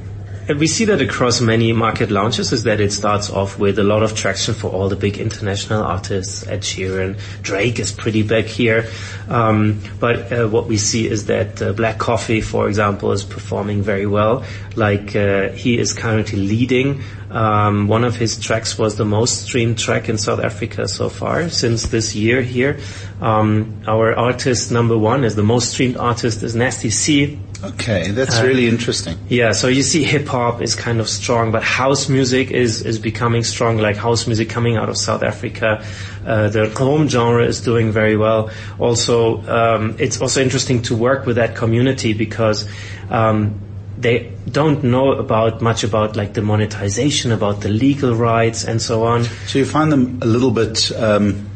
we 0.57 0.66
see 0.66 0.87
that 0.87 1.03
across 1.03 1.42
many 1.42 1.73
market 1.73 2.11
launches 2.11 2.53
is 2.53 2.64
that 2.64 2.81
it 2.81 2.90
starts 2.92 3.29
off 3.29 3.59
with 3.59 3.79
a 3.79 3.85
lot 3.85 4.03
of 4.03 4.14
traction 4.14 4.55
for 4.55 4.71
all 4.71 4.88
the 4.88 4.97
big 4.97 5.18
international 5.18 5.83
artists. 5.83 6.47
Ed 6.47 6.62
Sheeran, 6.62 7.18
Drake 7.42 7.79
is 7.79 7.92
pretty 7.92 8.23
big 8.23 8.47
here. 8.47 8.88
Um, 9.29 9.83
but 10.01 10.33
uh, 10.33 10.49
what 10.49 10.66
we 10.66 10.79
see 10.79 11.07
is 11.07 11.27
that 11.27 11.61
uh, 11.61 11.73
Black 11.75 11.99
Coffee, 11.99 12.40
for 12.40 12.66
example, 12.66 13.12
is 13.12 13.25
performing 13.25 13.83
very 13.83 14.07
well. 14.07 14.44
Like 14.75 15.14
uh, 15.14 15.51
he 15.51 15.79
is 15.79 15.92
currently 15.92 16.38
leading. 16.38 17.03
Um, 17.31 17.88
one 17.88 18.05
of 18.05 18.17
his 18.17 18.41
tracks 18.41 18.79
was 18.79 18.97
the 18.97 19.05
most 19.05 19.43
streamed 19.43 19.79
track 19.79 20.09
in 20.09 20.17
South 20.19 20.41
Africa 20.41 20.88
so 20.88 21.09
far 21.09 21.51
since 21.51 21.88
this 21.88 22.14
year 22.14 22.43
here. 22.43 22.81
Um, 23.21 23.83
our 23.87 24.14
artist 24.14 24.73
number 24.73 24.97
one 24.97 25.25
is 25.25 25.35
the 25.35 25.43
most 25.43 25.73
streamed 25.73 25.97
artist 25.97 26.43
is 26.43 26.55
Nasty 26.55 26.91
C 26.91 27.38
Okay, 27.62 28.12
that's 28.12 28.38
uh, 28.38 28.45
really 28.45 28.69
interesting. 28.69 29.19
Yeah, 29.29 29.51
so 29.51 29.67
you 29.67 29.83
see 29.83 30.05
hip 30.05 30.29
hop 30.29 30.62
is 30.62 30.77
kind 30.77 31.01
of 31.01 31.09
strong, 31.09 31.51
but 31.51 31.64
house 31.64 32.09
music 32.09 32.53
is, 32.53 32.83
is 32.83 33.01
becoming 33.01 33.43
strong, 33.43 33.79
like 33.79 33.97
house 33.97 34.29
music 34.29 34.49
coming 34.49 34.77
out 34.77 34.88
of 34.88 34.97
South 34.97 35.25
Africa. 35.25 35.85
Uh, 36.25 36.49
the 36.51 36.69
home 36.71 37.09
genre 37.09 37.45
is 37.45 37.61
doing 37.61 37.91
very 37.91 38.17
well. 38.17 38.51
Also, 38.79 39.43
um, 39.49 39.97
it's 39.99 40.21
also 40.21 40.41
interesting 40.41 40.83
to 40.83 40.95
work 40.95 41.27
with 41.27 41.37
that 41.37 41.57
community 41.57 42.12
because, 42.12 42.69
um, 43.11 43.59
they 44.01 44.33
don't 44.51 44.85
know 44.85 45.13
about 45.13 45.61
much 45.61 45.85
about 45.85 46.17
like 46.17 46.35
the 46.35 46.43
monetization, 46.43 47.33
about 47.33 47.61
the 47.61 47.69
legal 47.69 48.15
rights 48.15 48.65
and 48.65 48.81
so 48.81 49.05
on. 49.05 49.25
So 49.47 49.59
you 49.59 49.65
find 49.65 49.91
them 49.91 50.21
a 50.23 50.27
little 50.27 50.51
bit, 50.51 50.93
um, 50.93 51.47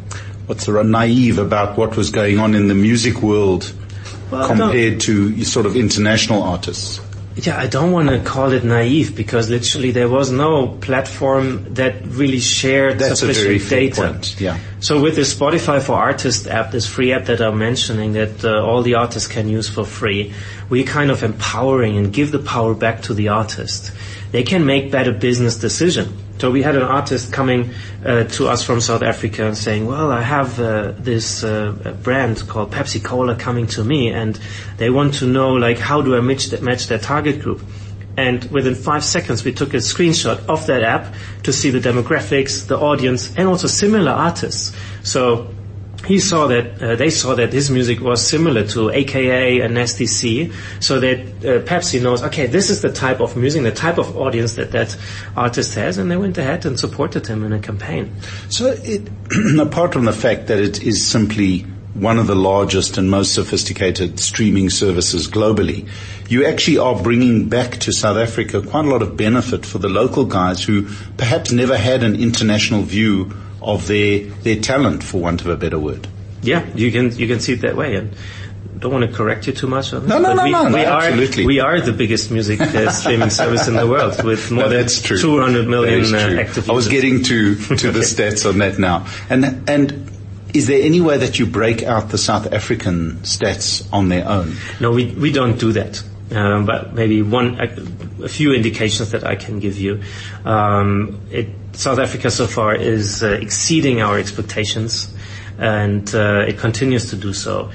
what's 0.46 0.66
the 0.66 0.72
word, 0.72 0.87
naive 0.87 1.38
about 1.38 1.78
what 1.78 1.96
was 1.96 2.11
going 2.11 2.38
on 2.38 2.55
in 2.55 2.68
the 2.68 2.74
music 2.74 3.22
world 3.22 3.72
well, 4.31 4.48
compared 4.48 5.00
to 5.02 5.44
sort 5.44 5.66
of 5.66 5.76
international 5.76 6.42
artists? 6.42 7.00
Yeah, 7.36 7.58
I 7.58 7.66
don't 7.66 7.92
want 7.92 8.10
to 8.10 8.20
call 8.20 8.52
it 8.52 8.62
naive 8.62 9.16
because 9.16 9.48
literally 9.48 9.90
there 9.90 10.08
was 10.08 10.30
no 10.30 10.68
platform 10.68 11.74
that 11.74 12.04
really 12.06 12.40
shared 12.40 12.98
That's 12.98 13.20
sufficient 13.20 13.70
data. 13.70 14.20
Yeah. 14.38 14.58
So 14.80 15.00
with 15.00 15.16
the 15.16 15.22
Spotify 15.22 15.82
for 15.82 15.94
Artists 15.94 16.46
app, 16.46 16.72
this 16.72 16.86
free 16.86 17.12
app 17.12 17.26
that 17.26 17.40
I'm 17.40 17.58
mentioning 17.58 18.12
that 18.12 18.44
uh, 18.44 18.62
all 18.62 18.82
the 18.82 18.94
artists 18.94 19.28
can 19.28 19.48
use 19.48 19.68
for 19.68 19.84
free, 19.84 20.34
we're 20.68 20.84
kind 20.84 21.10
of 21.10 21.22
empowering 21.22 21.96
and 21.96 22.12
give 22.12 22.32
the 22.32 22.38
power 22.38 22.74
back 22.74 23.02
to 23.02 23.14
the 23.14 23.28
artist. 23.28 23.92
They 24.30 24.42
can 24.42 24.66
make 24.66 24.90
better 24.90 25.12
business 25.12 25.56
decision. 25.56 26.12
So 26.42 26.50
we 26.50 26.62
had 26.62 26.74
an 26.74 26.83
artist 26.83 27.33
coming 27.33 27.72
uh, 28.05 28.24
to 28.24 28.48
us 28.48 28.64
from 28.64 28.81
South 28.81 29.05
Africa 29.05 29.46
and 29.46 29.57
saying, 29.57 29.87
"Well, 29.87 30.11
I 30.11 30.22
have 30.22 30.59
uh, 30.59 30.90
this 30.98 31.44
uh, 31.44 31.70
brand 32.02 32.48
called 32.48 32.72
Pepsi 32.72 33.00
Cola 33.00 33.37
coming 33.37 33.68
to 33.68 33.85
me, 33.85 34.11
and 34.11 34.37
they 34.76 34.90
want 34.90 35.14
to 35.20 35.26
know 35.28 35.52
like 35.52 35.78
how 35.78 36.02
do 36.02 36.16
I 36.16 36.20
match, 36.20 36.50
match 36.61 36.88
their 36.88 36.98
target 36.98 37.40
group." 37.40 37.62
And 38.16 38.42
within 38.50 38.74
five 38.74 39.05
seconds, 39.05 39.44
we 39.44 39.52
took 39.52 39.72
a 39.72 39.76
screenshot 39.76 40.44
of 40.48 40.66
that 40.66 40.83
app 40.83 41.14
to 41.44 41.52
see 41.52 41.70
the 41.70 41.78
demographics, 41.78 42.66
the 42.66 42.76
audience, 42.76 43.33
and 43.37 43.46
also 43.46 43.68
similar 43.68 44.11
artists. 44.11 44.76
So 45.05 45.55
he 46.06 46.18
saw 46.18 46.46
that 46.48 46.82
uh, 46.82 46.96
they 46.96 47.10
saw 47.10 47.34
that 47.34 47.52
his 47.52 47.70
music 47.70 48.00
was 48.00 48.26
similar 48.26 48.66
to 48.68 48.90
AKA 48.90 49.60
and 49.60 49.74
Nasty 49.74 50.06
C, 50.06 50.52
so 50.80 51.00
that 51.00 51.18
uh, 51.18 51.62
Pepsi 51.64 52.02
knows 52.02 52.22
okay 52.22 52.46
this 52.46 52.70
is 52.70 52.82
the 52.82 52.92
type 52.92 53.20
of 53.20 53.36
music, 53.36 53.62
the 53.62 53.72
type 53.72 53.98
of 53.98 54.16
audience 54.16 54.54
that 54.54 54.72
that 54.72 54.96
artist 55.36 55.74
has, 55.74 55.98
and 55.98 56.10
they 56.10 56.16
went 56.16 56.38
ahead 56.38 56.66
and 56.66 56.78
supported 56.78 57.26
him 57.26 57.44
in 57.44 57.52
a 57.52 57.60
campaign. 57.60 58.14
So, 58.48 58.76
it, 58.82 59.08
apart 59.60 59.92
from 59.92 60.04
the 60.04 60.12
fact 60.12 60.48
that 60.48 60.58
it 60.58 60.82
is 60.82 61.06
simply 61.06 61.66
one 61.94 62.18
of 62.18 62.26
the 62.26 62.34
largest 62.34 62.96
and 62.96 63.10
most 63.10 63.34
sophisticated 63.34 64.18
streaming 64.18 64.70
services 64.70 65.28
globally, 65.28 65.88
you 66.28 66.46
actually 66.46 66.78
are 66.78 67.00
bringing 67.00 67.48
back 67.48 67.72
to 67.72 67.92
South 67.92 68.16
Africa 68.16 68.62
quite 68.62 68.86
a 68.86 68.88
lot 68.88 69.02
of 69.02 69.16
benefit 69.16 69.66
for 69.66 69.78
the 69.78 69.88
local 69.88 70.24
guys 70.24 70.64
who 70.64 70.88
perhaps 71.16 71.52
never 71.52 71.76
had 71.76 72.02
an 72.02 72.16
international 72.16 72.82
view 72.82 73.30
of 73.62 73.87
their 73.87 74.27
their 74.42 74.61
talent, 74.61 75.03
for 75.03 75.20
want 75.20 75.40
of 75.40 75.48
a 75.48 75.57
better 75.57 75.79
word. 75.79 76.09
Yeah, 76.42 76.66
you 76.75 76.90
can 76.90 77.16
you 77.16 77.29
can 77.29 77.40
see 77.40 77.53
it 77.53 77.61
that 77.62 77.77
way, 77.77 77.96
and 77.96 78.14
don't 78.83 78.92
want 78.92 79.09
to 79.09 79.16
correct 79.16 79.46
you 79.46 79.53
too 79.53 79.68
much 79.68 79.92
on 79.92 80.07
no, 80.07 80.18
no, 80.18 80.35
no, 80.35 80.42
we, 80.42 80.51
no, 80.51 80.68
no, 80.68 80.75
we 80.75 80.85
are, 80.85 81.03
absolutely. 81.03 81.46
We 81.46 81.61
are 81.61 81.81
the 81.81 81.92
biggest 81.92 82.31
music 82.31 82.61
uh, 82.61 82.90
streaming 82.90 83.31
service 83.31 83.68
in 83.68 83.75
the 83.75 83.87
world 83.87 84.22
with 84.25 84.51
more 84.51 84.64
no, 84.64 84.68
than 84.68 84.81
that's 84.81 85.01
true. 85.01 85.18
200 85.18 85.68
million 85.68 86.12
uh, 86.14 86.40
active. 86.40 86.68
I 86.68 86.72
was 86.72 86.88
getting 86.88 87.22
to, 87.22 87.55
to 87.55 87.92
the 87.92 88.01
stats 88.12 88.48
on 88.48 88.59
that 88.59 88.79
now. 88.79 89.07
And, 89.31 89.68
and 89.70 90.11
is 90.53 90.66
there 90.66 90.83
any 90.83 91.01
way 91.01 91.16
that 91.16 91.38
you 91.38 91.46
break 91.46 91.85
out 91.85 92.09
the 92.09 92.18
South 92.18 92.53
African 92.53 93.18
stats 93.20 93.88
on 93.92 94.09
their 94.09 94.29
own? 94.29 94.57
No, 94.81 94.90
we, 94.90 95.07
we 95.12 95.33
don't 95.33 95.59
do 95.59 95.72
that. 95.72 96.03
Um, 96.33 96.66
but 96.66 96.92
maybe 96.94 97.22
one, 97.22 97.61
a, 97.61 98.25
a, 98.25 98.29
few 98.29 98.53
indications 98.53 99.11
that 99.11 99.22
I 99.25 99.37
can 99.37 99.61
give 99.61 99.79
you. 99.79 100.03
Um, 100.44 101.20
it, 101.31 101.48
South 101.72 101.98
Africa 101.98 102.30
so 102.30 102.46
far 102.46 102.74
is 102.74 103.22
uh, 103.22 103.30
exceeding 103.40 104.02
our 104.02 104.18
expectations, 104.18 105.12
and 105.58 106.14
uh, 106.14 106.44
it 106.46 106.58
continues 106.58 107.11
to 107.11 107.16
do 107.16 107.32
so. 107.32 107.70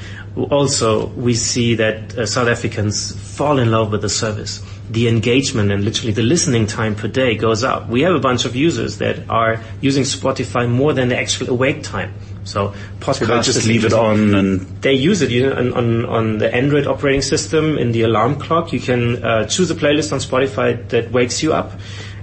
Also, 0.52 1.08
we 1.08 1.34
see 1.34 1.76
that 1.76 2.16
uh, 2.16 2.26
South 2.26 2.48
Africans 2.48 3.16
fall 3.36 3.58
in 3.58 3.72
love 3.72 3.92
with 3.92 4.02
the 4.02 4.10
service. 4.10 4.62
The 4.90 5.08
engagement 5.08 5.72
and 5.72 5.84
literally 5.84 6.14
the 6.14 6.22
listening 6.22 6.68
time 6.68 6.96
per 6.96 7.08
day 7.08 7.36
goes 7.36 7.64
up. 7.64 7.90
We 7.90 8.04
have 8.04 8.14
a 8.14 8.20
bunch 8.20 8.46
of 8.46 8.56
users 8.56 9.00
that 9.00 9.30
are 9.30 9.60
using 9.82 10.04
Spotify 10.04 10.70
more 10.70 10.94
than 10.94 11.10
the 11.10 11.18
actual 11.18 11.50
awake 11.50 11.82
time. 11.82 12.14
So 12.44 12.74
podcast. 13.00 13.16
So 13.16 13.26
they 13.26 13.42
just 13.42 13.68
leave 13.68 13.84
it 13.84 13.94
on 13.94 14.36
and 14.36 14.62
they 14.82 14.94
use 14.94 15.22
it 15.22 15.32
you 15.32 15.50
know, 15.50 15.56
on, 15.56 15.74
on, 15.74 16.06
on 16.06 16.38
the 16.38 16.54
Android 16.54 16.88
operating 16.88 17.22
system 17.22 17.78
in 17.78 17.92
the 17.92 18.04
alarm 18.04 18.40
clock. 18.40 18.72
You 18.72 18.80
can 18.80 19.24
uh, 19.24 19.46
choose 19.48 19.70
a 19.72 19.76
playlist 19.76 20.14
on 20.14 20.20
Spotify 20.20 20.88
that 20.90 21.12
wakes 21.12 21.44
you 21.44 21.52
up 21.52 21.74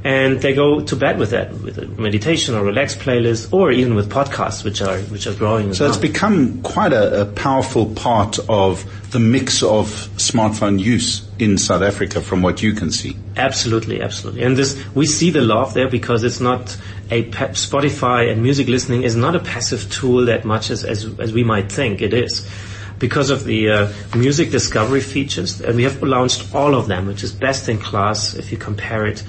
and 0.05 0.43
they 0.43 0.55
go 0.55 0.83
to 0.83 0.95
bed 0.95 1.19
with 1.19 1.31
that, 1.31 1.51
with 1.55 1.79
a 1.79 1.87
meditation 1.87 2.55
or 2.55 2.63
relaxed 2.63 2.99
playlist, 2.99 3.51
or 3.55 3.73
even 3.73 3.95
with 3.95 4.11
podcasts, 4.11 4.63
which 4.63 4.83
are 4.83 4.99
which 4.99 5.27
are 5.27 5.35
growing. 5.35 5.73
so 5.73 5.85
well. 5.85 5.91
it's 5.91 6.01
become 6.01 6.61
quite 6.63 6.93
a, 6.93 7.23
a, 7.23 7.25
powerful 7.25 7.87
part 7.95 8.39
of 8.51 8.85
the 9.13 9.19
mix 9.19 9.63
of 9.63 9.89
smartphone 10.17 10.79
use 10.79 11.27
in 11.39 11.57
South 11.57 11.81
Africa, 11.81 12.21
from 12.21 12.43
what 12.43 12.63
you 12.63 12.75
can 12.75 12.91
see. 12.91 13.17
Absolutely, 13.39 14.03
absolutely, 14.03 14.43
and 14.43 14.59
this 14.59 14.79
we 14.95 15.07
see 15.07 15.31
the 15.31 15.41
love 15.41 15.73
there 15.73 15.89
because 15.89 16.23
it's 16.23 16.41
not 16.41 16.77
a 17.11 17.25
Spotify 17.31 18.31
and 18.31 18.43
music 18.43 18.69
listening 18.69 19.05
is 19.05 19.17
not 19.17 19.35
a 19.35 19.41
passive 19.41 19.91
tool 19.91 20.27
that 20.27 20.45
much 20.45 20.71
as 20.71 20.85
as, 20.85 21.19
as 21.19 21.33
we 21.33 21.43
might 21.43 21.73
think 21.73 22.03
it 22.03 22.13
is 22.13 22.47
because 22.99 23.31
of 23.31 23.45
the 23.45 23.71
uh, 23.71 23.93
music 24.15 24.51
discovery 24.51 25.01
features, 25.01 25.61
and 25.61 25.77
we 25.77 25.83
have 25.85 26.03
launched 26.03 26.55
all 26.55 26.75
of 26.75 26.87
them, 26.87 27.07
which 27.07 27.23
is 27.23 27.33
best 27.33 27.69
in 27.69 27.79
class 27.79 28.35
if 28.35 28.53
you 28.53 28.59
compare 28.59 29.07
it 29.07 29.23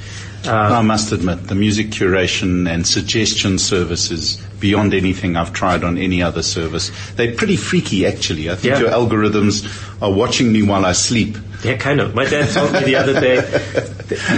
uh, 0.48 0.78
I 0.80 0.82
must 0.82 1.12
admit, 1.12 1.48
the 1.48 1.56
music 1.56 1.88
curation 1.88 2.70
and 2.70 2.86
suggestion 2.86 3.58
services 3.58 4.42
beyond 4.66 4.96
anything 4.96 5.36
I've 5.36 5.54
tried 5.54 5.84
on 5.84 5.96
any 6.00 6.24
other 6.24 6.42
service. 6.42 6.90
They're 7.18 7.36
pretty 7.36 7.56
freaky, 7.56 8.08
actually. 8.08 8.50
I 8.50 8.56
think 8.56 8.74
yeah. 8.74 8.80
your 8.80 8.90
algorithms 8.90 9.56
are 10.02 10.12
watching 10.12 10.52
me 10.52 10.64
while 10.64 10.88
I 10.88 10.94
sleep. 10.94 11.38
Yeah, 11.64 11.78
kind 11.78 12.00
of. 12.00 12.16
My 12.16 12.26
dad 12.26 12.50
told 12.50 12.74
me 12.74 12.80
the 12.80 12.96
other 12.96 13.14
day, 13.22 13.36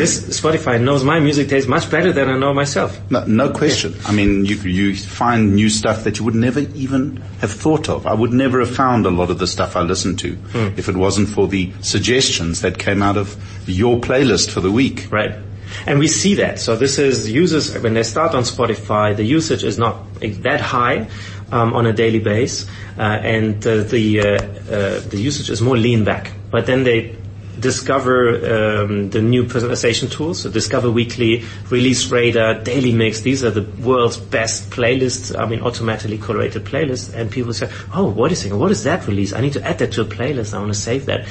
this 0.01 0.41
Spotify 0.41 0.81
knows 0.81 1.05
my 1.05 1.21
music 1.21 1.47
taste 1.47 1.69
much 1.69 1.89
better 1.89 2.11
than 2.11 2.27
I 2.27 2.37
know 2.37 2.53
myself. 2.53 2.99
No, 3.09 3.23
no 3.23 3.51
question. 3.53 3.95
I 4.05 4.11
mean, 4.11 4.43
you, 4.43 4.57
you 4.57 4.97
find 4.97 5.55
new 5.55 5.69
stuff 5.69 6.03
that 6.03 6.19
you 6.19 6.25
would 6.25 6.35
never 6.35 6.59
even 6.59 7.17
have 7.39 7.53
thought 7.53 7.87
of. 7.87 8.05
I 8.05 8.13
would 8.13 8.33
never 8.33 8.59
have 8.59 8.75
found 8.75 9.05
a 9.05 9.09
lot 9.09 9.29
of 9.29 9.39
the 9.39 9.47
stuff 9.47 9.77
I 9.77 9.81
listen 9.83 10.17
to 10.17 10.35
hmm. 10.35 10.77
if 10.77 10.89
it 10.89 10.97
wasn't 10.97 11.29
for 11.29 11.47
the 11.47 11.71
suggestions 11.79 12.59
that 12.63 12.77
came 12.77 13.01
out 13.01 13.15
of 13.15 13.37
your 13.65 13.97
playlist 14.01 14.51
for 14.51 14.59
the 14.59 14.71
week. 14.71 15.07
Right. 15.09 15.46
And 15.85 15.99
we 15.99 16.07
see 16.07 16.35
that. 16.35 16.59
So 16.59 16.75
this 16.75 16.97
is 16.97 17.31
users, 17.31 17.77
when 17.79 17.93
they 17.93 18.03
start 18.03 18.33
on 18.33 18.43
Spotify, 18.43 19.15
the 19.15 19.23
usage 19.23 19.63
is 19.63 19.77
not 19.77 20.19
that 20.21 20.61
high 20.61 21.07
um, 21.51 21.73
on 21.73 21.85
a 21.85 21.93
daily 21.93 22.19
base, 22.19 22.67
uh, 22.97 23.01
and 23.01 23.65
uh, 23.65 23.83
the, 23.83 24.19
uh, 24.19 24.25
uh, 24.25 24.99
the 24.99 25.17
usage 25.19 25.49
is 25.49 25.61
more 25.61 25.77
lean 25.77 26.03
back. 26.03 26.31
But 26.51 26.65
then 26.65 26.83
they 26.83 27.15
discover 27.59 28.83
um, 28.83 29.09
the 29.09 29.21
new 29.21 29.43
personalization 29.43 30.11
tools. 30.11 30.41
So 30.41 30.49
Discover 30.49 30.91
Weekly, 30.91 31.43
Release 31.69 32.09
Radar, 32.11 32.61
Daily 32.61 32.93
Mix. 32.93 33.21
These 33.21 33.43
are 33.43 33.51
the 33.51 33.63
world's 33.81 34.17
best 34.17 34.69
playlists. 34.69 35.37
I 35.37 35.47
mean, 35.47 35.61
automatically 35.61 36.17
curated 36.17 36.61
playlists. 36.61 37.13
And 37.13 37.31
people 37.31 37.53
say, 37.53 37.69
"Oh, 37.93 38.09
what 38.09 38.31
is? 38.31 38.45
What 38.47 38.71
is 38.71 38.83
that 38.83 39.07
release? 39.07 39.33
I 39.33 39.41
need 39.41 39.53
to 39.53 39.63
add 39.63 39.79
that 39.79 39.91
to 39.93 40.01
a 40.01 40.05
playlist. 40.05 40.53
I 40.53 40.59
want 40.59 40.73
to 40.73 40.79
save 40.79 41.05
that." 41.07 41.27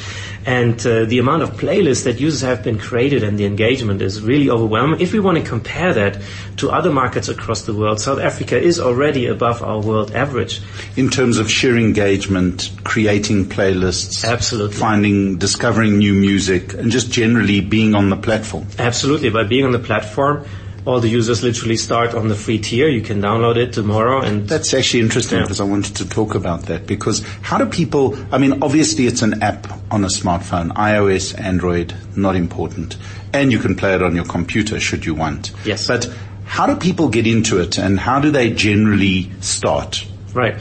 And 0.46 0.78
uh, 0.86 1.06
the 1.06 1.18
amount 1.18 1.42
of 1.42 1.50
playlists 1.54 2.04
that 2.04 2.20
users 2.20 2.42
have 2.42 2.62
been 2.62 2.78
created 2.78 3.24
and 3.24 3.36
the 3.36 3.44
engagement 3.44 4.00
is 4.00 4.22
really 4.22 4.48
overwhelming. 4.48 5.00
If 5.00 5.12
we 5.12 5.18
want 5.18 5.38
to 5.38 5.44
compare 5.44 5.92
that 5.94 6.22
to 6.58 6.70
other 6.70 6.92
markets 6.92 7.28
across 7.28 7.62
the 7.62 7.74
world, 7.74 8.00
South 8.00 8.20
Africa 8.20 8.56
is 8.56 8.78
already 8.78 9.26
above 9.26 9.60
our 9.60 9.80
world 9.80 10.12
average 10.12 10.60
in 10.94 11.10
terms 11.10 11.38
of 11.38 11.50
sheer 11.50 11.76
engagement, 11.76 12.70
creating 12.84 13.46
playlists, 13.46 14.24
absolutely, 14.24 14.76
finding, 14.76 15.36
discovering 15.36 15.98
new 15.98 16.14
music 16.14 16.74
and 16.74 16.92
just 16.92 17.10
generally 17.10 17.60
being 17.60 17.96
on 17.96 18.08
the 18.08 18.16
platform. 18.16 18.68
Absolutely. 18.78 19.30
By 19.30 19.42
being 19.42 19.64
on 19.64 19.72
the 19.72 19.80
platform, 19.80 20.46
all 20.86 21.00
the 21.00 21.08
users 21.08 21.42
literally 21.42 21.76
start 21.76 22.14
on 22.14 22.28
the 22.28 22.34
free 22.36 22.58
tier. 22.58 22.88
You 22.88 23.02
can 23.02 23.20
download 23.20 23.56
it 23.56 23.72
tomorrow 23.72 24.22
and 24.22 24.48
That's 24.48 24.72
actually 24.72 25.00
interesting 25.00 25.38
Yeah. 25.38 25.44
because 25.44 25.60
I 25.60 25.64
wanted 25.64 25.96
to 25.96 26.08
talk 26.08 26.34
about 26.36 26.62
that 26.66 26.86
because 26.86 27.24
how 27.42 27.58
do 27.58 27.66
people, 27.66 28.16
I 28.30 28.38
mean, 28.38 28.62
obviously 28.62 29.06
it's 29.06 29.20
an 29.22 29.42
app 29.42 29.66
on 29.90 30.04
a 30.04 30.08
smartphone, 30.08 30.70
iOS, 30.74 31.38
Android, 31.38 31.92
not 32.14 32.36
important. 32.36 32.96
And 33.32 33.50
you 33.52 33.58
can 33.58 33.74
play 33.74 33.94
it 33.94 34.02
on 34.02 34.14
your 34.14 34.24
computer 34.24 34.78
should 34.80 35.04
you 35.04 35.14
want. 35.14 35.50
Yes. 35.64 35.86
But 35.88 36.08
how 36.44 36.66
do 36.66 36.76
people 36.76 37.08
get 37.08 37.26
into 37.26 37.58
it 37.60 37.76
and 37.78 37.98
how 37.98 38.20
do 38.20 38.30
they 38.30 38.50
generally 38.50 39.30
start? 39.40 40.06
Right. 40.32 40.54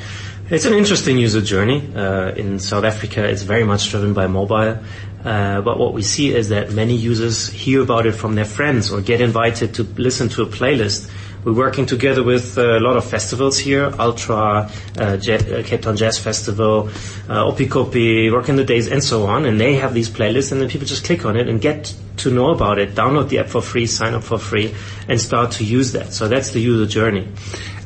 It's 0.50 0.66
an 0.66 0.74
interesting 0.74 1.18
user 1.18 1.42
journey. 1.42 1.88
Uh, 1.96 2.30
in 2.36 2.60
South 2.60 2.84
Africa, 2.84 3.24
it's 3.24 3.44
very 3.44 3.64
much 3.64 3.90
driven 3.92 4.14
by 4.14 4.28
mobile. 4.28 4.78
Uh, 5.26 5.60
but 5.62 5.80
what 5.80 5.94
we 5.94 6.04
see 6.04 6.34
is 6.34 6.50
that 6.50 6.72
many 6.72 6.96
users 6.96 7.50
hear 7.50 7.82
about 7.82 8.06
it 8.06 8.12
from 8.12 8.36
their 8.36 8.46
friends 8.46 8.92
or 8.92 9.02
get 9.02 9.22
invited 9.22 9.74
to 9.74 9.84
listen 9.98 10.30
to 10.30 10.44
a 10.44 10.46
playlist. 10.46 11.10
We're 11.44 11.54
working 11.54 11.86
together 11.86 12.24
with 12.24 12.58
uh, 12.58 12.78
a 12.78 12.80
lot 12.80 12.98
of 12.98 13.06
festivals 13.06 13.60
here, 13.60 13.92
Ultra, 14.00 14.72
uh, 14.98 15.02
uh, 15.02 15.18
Cape 15.20 15.82
Town 15.82 15.96
Jazz 15.96 16.18
Festival, 16.18 16.90
uh, 17.30 17.52
Oppikoppi, 17.52 18.32
Rock 18.32 18.50
in 18.50 18.56
the 18.56 18.64
Days, 18.64 18.88
and 18.88 19.04
so 19.04 19.28
on. 19.28 19.46
And 19.46 19.62
they 19.62 19.76
have 19.76 19.94
these 19.94 20.10
playlists, 20.10 20.52
and 20.52 20.60
then 20.60 20.70
people 20.70 20.88
just 20.88 21.06
click 21.06 21.24
on 21.24 21.38
it 21.38 21.48
and 21.48 21.62
get 21.62 21.94
to 22.18 22.32
know 22.32 22.50
about 22.50 22.80
it, 22.80 22.96
download 22.96 23.30
the 23.30 23.40
app 23.40 23.48
for 23.48 23.62
free, 23.62 23.86
sign 23.86 24.16
up 24.16 24.24
for 24.24 24.40
free, 24.40 24.74
and 25.08 25.22
start 25.22 25.52
to 25.52 25.64
use 25.64 25.92
that. 25.92 26.14
So 26.14 26.28
that's 26.28 26.52
the 26.52 26.60
user 26.60 26.88
journey. 26.88 27.28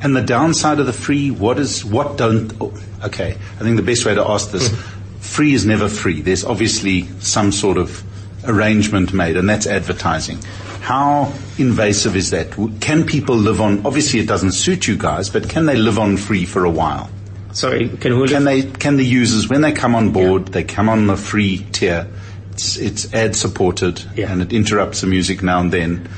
And 0.02 0.16
the 0.16 0.22
downside 0.22 0.80
of 0.80 0.86
the 0.86 0.94
free, 0.94 1.30
what 1.30 1.60
is, 1.60 1.84
what 1.84 2.18
don't, 2.18 2.54
oh, 2.62 2.74
okay, 3.04 3.32
I 3.32 3.60
think 3.64 3.76
the 3.76 3.84
best 3.84 4.06
way 4.06 4.16
to 4.16 4.26
ask 4.26 4.52
this, 4.52 4.74
free 5.30 5.54
is 5.54 5.66
never 5.66 5.88
free. 5.88 6.22
There's 6.22 6.44
obviously 6.44 7.08
some 7.20 7.52
sort 7.52 7.78
of 7.78 8.04
arrangement 8.46 9.14
made 9.14 9.38
and 9.38 9.48
that's 9.48 9.68
advertising. 9.68 10.42
How 10.82 11.32
invasive 11.58 12.16
is 12.16 12.32
that? 12.32 12.52
Can 12.82 13.06
people 13.06 13.36
live 13.36 13.62
on, 13.62 13.86
obviously 13.86 14.20
it 14.20 14.28
doesn't 14.28 14.54
suit 14.54 14.88
you 14.88 14.98
guys, 14.98 15.30
but 15.30 15.48
can 15.48 15.66
they 15.66 15.76
live 15.78 16.00
on 16.00 16.18
free 16.18 16.46
for 16.46 16.66
a 16.66 16.70
while? 16.70 17.10
Sorry, 17.52 17.90
can 17.90 18.12
who 18.12 18.28
Can 18.28 18.44
they, 18.44 18.64
can 18.64 18.98
the 18.98 19.06
users, 19.06 19.50
when 19.50 19.62
they 19.62 19.72
come 19.72 19.96
on 19.96 20.12
board, 20.12 20.48
they 20.48 20.64
come 20.64 20.90
on 20.90 21.08
the 21.08 21.18
free 21.18 21.66
tier, 21.72 22.08
it's, 22.54 22.78
it's 22.78 23.14
ad 23.14 23.36
supported 23.36 24.04
Yeah. 24.16 24.32
and 24.32 24.42
it 24.42 24.52
interrupts 24.54 25.02
the 25.02 25.08
music 25.08 25.44
now 25.44 25.60
and 25.60 25.72
then. 25.72 26.10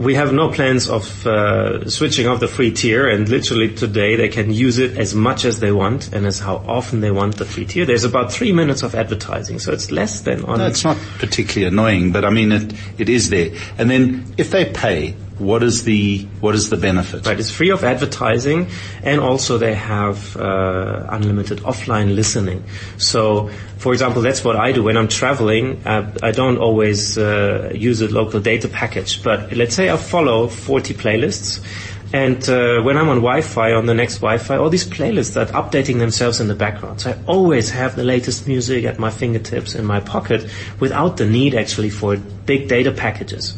We 0.00 0.14
have 0.14 0.32
no 0.32 0.48
plans 0.48 0.88
of 0.88 1.26
uh, 1.26 1.86
switching 1.90 2.26
off 2.26 2.40
the 2.40 2.48
free 2.48 2.70
tier, 2.72 3.06
and 3.06 3.28
literally 3.28 3.74
today 3.74 4.16
they 4.16 4.30
can 4.30 4.50
use 4.50 4.78
it 4.78 4.96
as 4.96 5.14
much 5.14 5.44
as 5.44 5.60
they 5.60 5.72
want 5.72 6.14
and 6.14 6.24
as 6.24 6.38
how 6.38 6.56
often 6.66 7.02
they 7.02 7.10
want 7.10 7.36
the 7.36 7.44
free 7.44 7.66
tier. 7.66 7.84
There's 7.84 8.04
about 8.04 8.32
three 8.32 8.50
minutes 8.50 8.82
of 8.82 8.94
advertising, 8.94 9.58
so 9.58 9.72
it's 9.72 9.90
less 9.90 10.22
than 10.22 10.42
on. 10.46 10.58
No, 10.58 10.66
it's 10.68 10.84
not 10.84 10.96
particularly 11.18 11.68
annoying, 11.68 12.12
but 12.12 12.24
I 12.24 12.30
mean 12.30 12.50
it, 12.50 12.72
it 12.96 13.10
is 13.10 13.28
there. 13.28 13.50
And 13.76 13.90
then 13.90 14.24
if 14.38 14.50
they 14.50 14.72
pay, 14.72 15.16
what 15.40 15.62
is 15.62 15.84
the, 15.84 16.26
what 16.40 16.54
is 16.54 16.68
the 16.68 16.76
benefit? 16.76 17.26
Right, 17.26 17.40
it's 17.40 17.50
free 17.50 17.70
of 17.70 17.82
advertising, 17.82 18.68
and 19.02 19.20
also 19.20 19.58
they 19.58 19.74
have 19.74 20.36
uh, 20.36 21.06
unlimited 21.08 21.60
offline 21.60 22.14
listening. 22.14 22.64
So, 22.98 23.48
for 23.78 23.92
example, 23.92 24.20
that's 24.22 24.44
what 24.44 24.56
I 24.56 24.72
do 24.72 24.84
when 24.84 24.96
I'm 24.96 25.08
traveling. 25.08 25.80
Uh, 25.86 26.12
I 26.22 26.32
don't 26.32 26.58
always 26.58 27.16
uh, 27.16 27.72
use 27.74 28.02
a 28.02 28.08
local 28.08 28.40
data 28.40 28.68
package, 28.68 29.22
but 29.22 29.52
let's 29.52 29.74
say 29.74 29.90
I 29.90 29.96
follow 29.96 30.48
40 30.48 30.94
playlists. 30.94 31.64
And 32.12 32.46
uh, 32.48 32.82
when 32.82 32.96
I'm 32.96 33.08
on 33.08 33.18
Wi-Fi, 33.18 33.72
on 33.72 33.86
the 33.86 33.94
next 33.94 34.16
Wi-Fi, 34.16 34.56
all 34.56 34.68
these 34.68 34.86
playlists 34.86 35.40
are 35.40 35.50
updating 35.52 36.00
themselves 36.00 36.40
in 36.40 36.48
the 36.48 36.56
background. 36.56 37.00
So 37.00 37.12
I 37.12 37.18
always 37.26 37.70
have 37.70 37.94
the 37.94 38.02
latest 38.02 38.48
music 38.48 38.84
at 38.84 38.98
my 38.98 39.10
fingertips 39.10 39.76
in 39.76 39.84
my 39.84 40.00
pocket 40.00 40.50
without 40.80 41.18
the 41.18 41.26
need 41.26 41.54
actually 41.54 41.90
for 41.90 42.16
big 42.16 42.68
data 42.68 42.90
packages. 42.90 43.54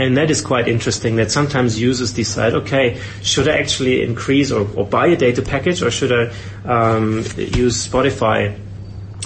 And 0.00 0.16
that 0.16 0.30
is 0.30 0.40
quite 0.40 0.66
interesting 0.66 1.16
that 1.16 1.30
sometimes 1.30 1.78
users 1.80 2.12
decide, 2.12 2.54
okay, 2.54 3.00
should 3.22 3.48
I 3.48 3.58
actually 3.58 4.02
increase 4.02 4.50
or, 4.50 4.66
or 4.76 4.86
buy 4.86 5.08
a 5.08 5.16
data 5.16 5.42
package 5.42 5.82
or 5.82 5.90
should 5.90 6.12
I 6.12 6.32
um, 6.64 7.18
use 7.36 7.86
Spotify 7.86 8.58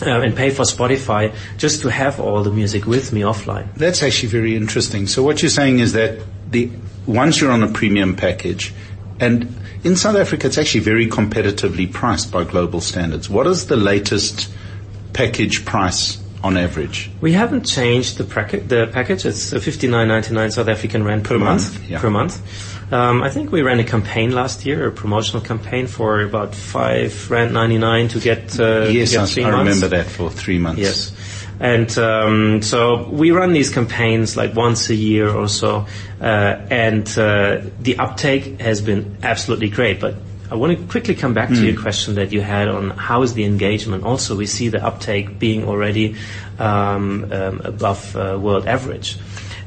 uh, 0.03 0.21
and 0.21 0.35
pay 0.37 0.51
for 0.51 0.63
Spotify 0.63 1.35
just 1.59 1.83
to 1.83 1.91
have 1.91 2.19
all 2.19 2.43
the 2.43 2.51
music 2.51 2.87
with 2.87 3.13
me 3.13 3.21
offline? 3.21 3.73
That's 3.75 4.03
actually 4.03 4.31
very 4.31 4.57
interesting. 4.57 5.07
So 5.07 5.23
what 5.23 5.43
you're 5.43 5.51
saying 5.51 5.79
is 5.79 5.93
that 5.93 6.19
the, 6.51 6.71
once 7.07 7.41
you're 7.41 7.53
on 7.53 7.63
a 7.63 7.71
premium 7.71 8.17
package, 8.17 8.75
and 9.21 9.55
in 9.85 9.95
South 9.95 10.17
Africa 10.17 10.49
it's 10.49 10.59
actually 10.59 10.81
very 10.81 11.07
competitively 11.07 11.91
priced 11.93 12.33
by 12.33 12.43
global 12.43 12.81
standards. 12.81 13.31
What 13.31 13.47
is 13.47 13.67
the 13.67 13.77
latest 13.77 14.51
package 15.13 15.65
price 15.65 16.19
on 16.45 16.57
average? 16.57 17.11
We 17.21 17.33
haven't 17.33 17.65
changed 17.65 18.19
the, 18.19 18.25
prac- 18.25 18.69
the 18.69 18.89
package. 18.93 19.25
It's 19.25 19.53
a 19.53 19.57
59.99 19.57 20.53
South 20.53 20.69
African 20.69 21.03
rand 21.03 21.25
per, 21.25 21.31
Per 21.35 21.39
month. 21.39 21.73
month, 21.75 21.89
yeah. 21.91 22.01
Per 22.01 22.11
month. 22.11 22.93
Um, 22.93 23.23
I 23.23 23.31
think 23.31 23.51
we 23.51 23.63
ran 23.63 23.81
a 23.81 23.85
campaign 23.85 24.31
last 24.33 24.67
year, 24.67 24.87
a 24.87 24.93
promotional 24.93 25.43
campaign 25.43 25.87
for 25.87 26.21
about 26.21 26.55
five 26.55 27.31
rand 27.31 27.53
99 27.55 28.09
to 28.09 28.21
get 28.21 28.61
uh, 28.61 28.87
yes, 28.91 29.11
to 29.11 29.17
get 29.17 29.23
I, 29.23 29.27
three 29.27 29.45
I 29.45 29.51
months. 29.51 29.69
remember 29.75 29.97
that 29.97 30.07
for 30.07 30.31
three 30.31 30.59
months. 30.59 30.81
Yes. 30.81 31.13
And 31.61 31.97
um, 31.99 32.63
so 32.63 33.09
we 33.09 33.31
run 33.31 33.53
these 33.53 33.71
campaigns 33.71 34.37
like 34.37 34.55
once 34.55 34.91
a 34.91 34.95
year 34.95 35.29
or 35.31 35.49
so, 35.49 35.87
uh, 36.21 36.25
and 36.69 37.07
uh, 37.17 37.63
the 37.81 37.97
uptake 37.99 38.61
has 38.61 38.81
been 38.83 39.17
absolutely 39.23 39.71
great. 39.71 39.99
But 40.01 40.17
I 40.51 40.57
want 40.57 40.79
to 40.79 40.85
quickly 40.87 41.15
come 41.15 41.35
back 41.35 41.49
to 41.49 41.57
Hmm. 41.57 41.65
your 41.65 41.81
question 41.81 42.15
that 42.17 42.33
you 42.33 42.41
had 42.43 42.69
on 42.69 42.91
how 42.91 43.23
is 43.23 43.33
the 43.35 43.45
engagement. 43.45 44.05
Also, 44.05 44.37
we 44.37 44.47
see 44.47 44.69
the 44.69 44.85
uptake 44.85 45.39
being 45.39 45.65
already 45.65 46.17
um, 46.59 47.27
um, 47.33 47.61
above 47.65 48.15
uh, 48.15 48.39
world 48.41 48.67
average. 48.67 49.17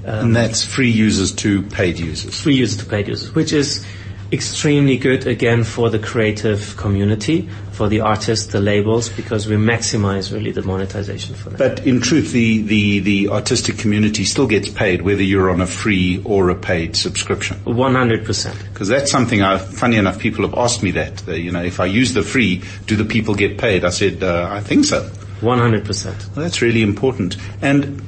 And 0.06 0.34
that's 0.36 0.64
free 0.64 0.90
users 0.90 1.34
to 1.34 1.64
paid 1.64 2.00
users. 2.00 2.40
Free 2.40 2.56
users 2.56 2.78
to 2.78 2.86
paid 2.86 3.08
users, 3.10 3.36
which 3.36 3.52
is 3.52 3.86
extremely 4.32 4.98
good 4.98 5.28
again 5.28 5.64
for 5.64 5.90
the 5.90 6.00
creative 6.00 6.78
community, 6.78 7.50
for 7.78 7.88
the 7.88 8.02
artists, 8.02 8.48
the 8.48 8.60
labels, 8.60 9.08
because 9.08 9.48
we 9.48 9.56
maximize 9.56 10.34
really 10.34 10.52
the 10.52 10.64
monetization 10.64 11.36
for 11.36 11.52
them. 11.52 11.60
But 11.60 11.86
in 11.86 12.02
truth, 12.02 12.32
the, 12.32 12.64
the, 12.64 13.00
the 13.00 13.30
artistic 13.30 13.78
community 13.78 14.26
still 14.26 14.48
gets 14.48 14.68
paid 14.68 15.04
whether 15.04 15.22
you're 15.22 15.52
on 15.52 15.62
a 15.62 15.68
free 15.68 16.20
or 16.26 16.50
a 16.50 16.56
paid 16.56 16.96
subscription. 16.96 17.58
100%. 17.66 18.74
Because 18.74 18.88
that's 18.88 19.12
something 19.12 19.44
I, 19.44 19.60
funny 19.60 19.98
enough, 19.98 20.18
people 20.18 20.44
have 20.48 20.58
asked 20.58 20.82
me 20.82 20.90
that. 20.92 21.18
They, 21.18 21.38
you 21.38 21.52
know, 21.52 21.64
if 21.64 21.80
I 21.80 21.86
use 21.86 22.16
the 22.16 22.24
free, 22.24 22.64
do 22.88 22.96
the 22.96 23.06
people 23.06 23.36
get 23.36 23.60
paid? 23.60 23.86
I 23.86 23.90
said, 23.90 24.24
uh, 24.24 24.50
I 24.52 24.62
think 24.62 24.86
so. 24.86 25.08
100%. 25.42 26.06
Well, 26.36 26.44
that's 26.44 26.64
really 26.64 26.82
important. 26.82 27.38
And 27.62 28.02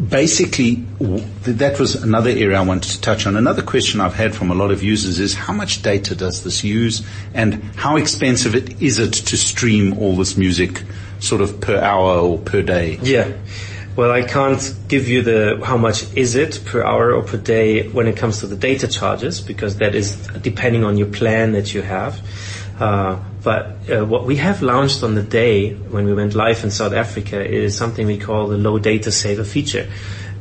basically, 0.00 0.84
that 1.42 1.78
was 1.78 2.02
another 2.02 2.30
area 2.30 2.58
I 2.58 2.62
wanted 2.62 2.92
to 2.92 3.00
touch 3.00 3.26
on. 3.26 3.36
Another 3.36 3.62
question 3.62 4.00
I've 4.00 4.14
had 4.14 4.34
from 4.34 4.50
a 4.50 4.54
lot 4.54 4.70
of 4.70 4.82
users 4.82 5.18
is 5.18 5.34
how 5.34 5.52
much 5.52 5.82
data 5.82 6.14
does 6.14 6.44
this 6.44 6.64
use 6.64 7.06
and 7.34 7.54
how 7.76 7.96
expensive 7.96 8.54
it 8.54 8.82
is 8.82 8.98
it 8.98 9.12
to 9.12 9.36
stream 9.36 9.98
all 9.98 10.16
this 10.16 10.36
music 10.36 10.82
sort 11.20 11.40
of 11.40 11.60
per 11.60 11.78
hour 11.78 12.18
or 12.18 12.38
per 12.38 12.62
day? 12.62 12.98
Yeah. 13.02 13.32
Well, 13.96 14.10
I 14.10 14.22
can't 14.22 14.74
give 14.88 15.08
you 15.08 15.22
the 15.22 15.62
how 15.64 15.78
much 15.78 16.12
is 16.14 16.34
it 16.34 16.60
per 16.66 16.84
hour 16.84 17.14
or 17.14 17.22
per 17.22 17.38
day 17.38 17.88
when 17.88 18.06
it 18.06 18.18
comes 18.18 18.40
to 18.40 18.46
the 18.46 18.56
data 18.56 18.88
charges 18.88 19.40
because 19.40 19.78
that 19.78 19.94
is 19.94 20.26
depending 20.42 20.84
on 20.84 20.98
your 20.98 21.06
plan 21.06 21.52
that 21.52 21.72
you 21.72 21.80
have. 21.80 22.20
Uh, 22.78 23.18
but 23.46 23.88
uh, 23.88 24.04
what 24.04 24.26
we 24.26 24.34
have 24.34 24.60
launched 24.60 25.04
on 25.04 25.14
the 25.14 25.22
day 25.22 25.72
when 25.72 26.04
we 26.04 26.12
went 26.12 26.34
live 26.34 26.64
in 26.64 26.72
South 26.72 26.92
Africa 26.92 27.48
is 27.48 27.76
something 27.78 28.04
we 28.04 28.18
call 28.18 28.48
the 28.48 28.58
low 28.58 28.80
data 28.80 29.12
saver 29.12 29.44
feature. 29.44 29.88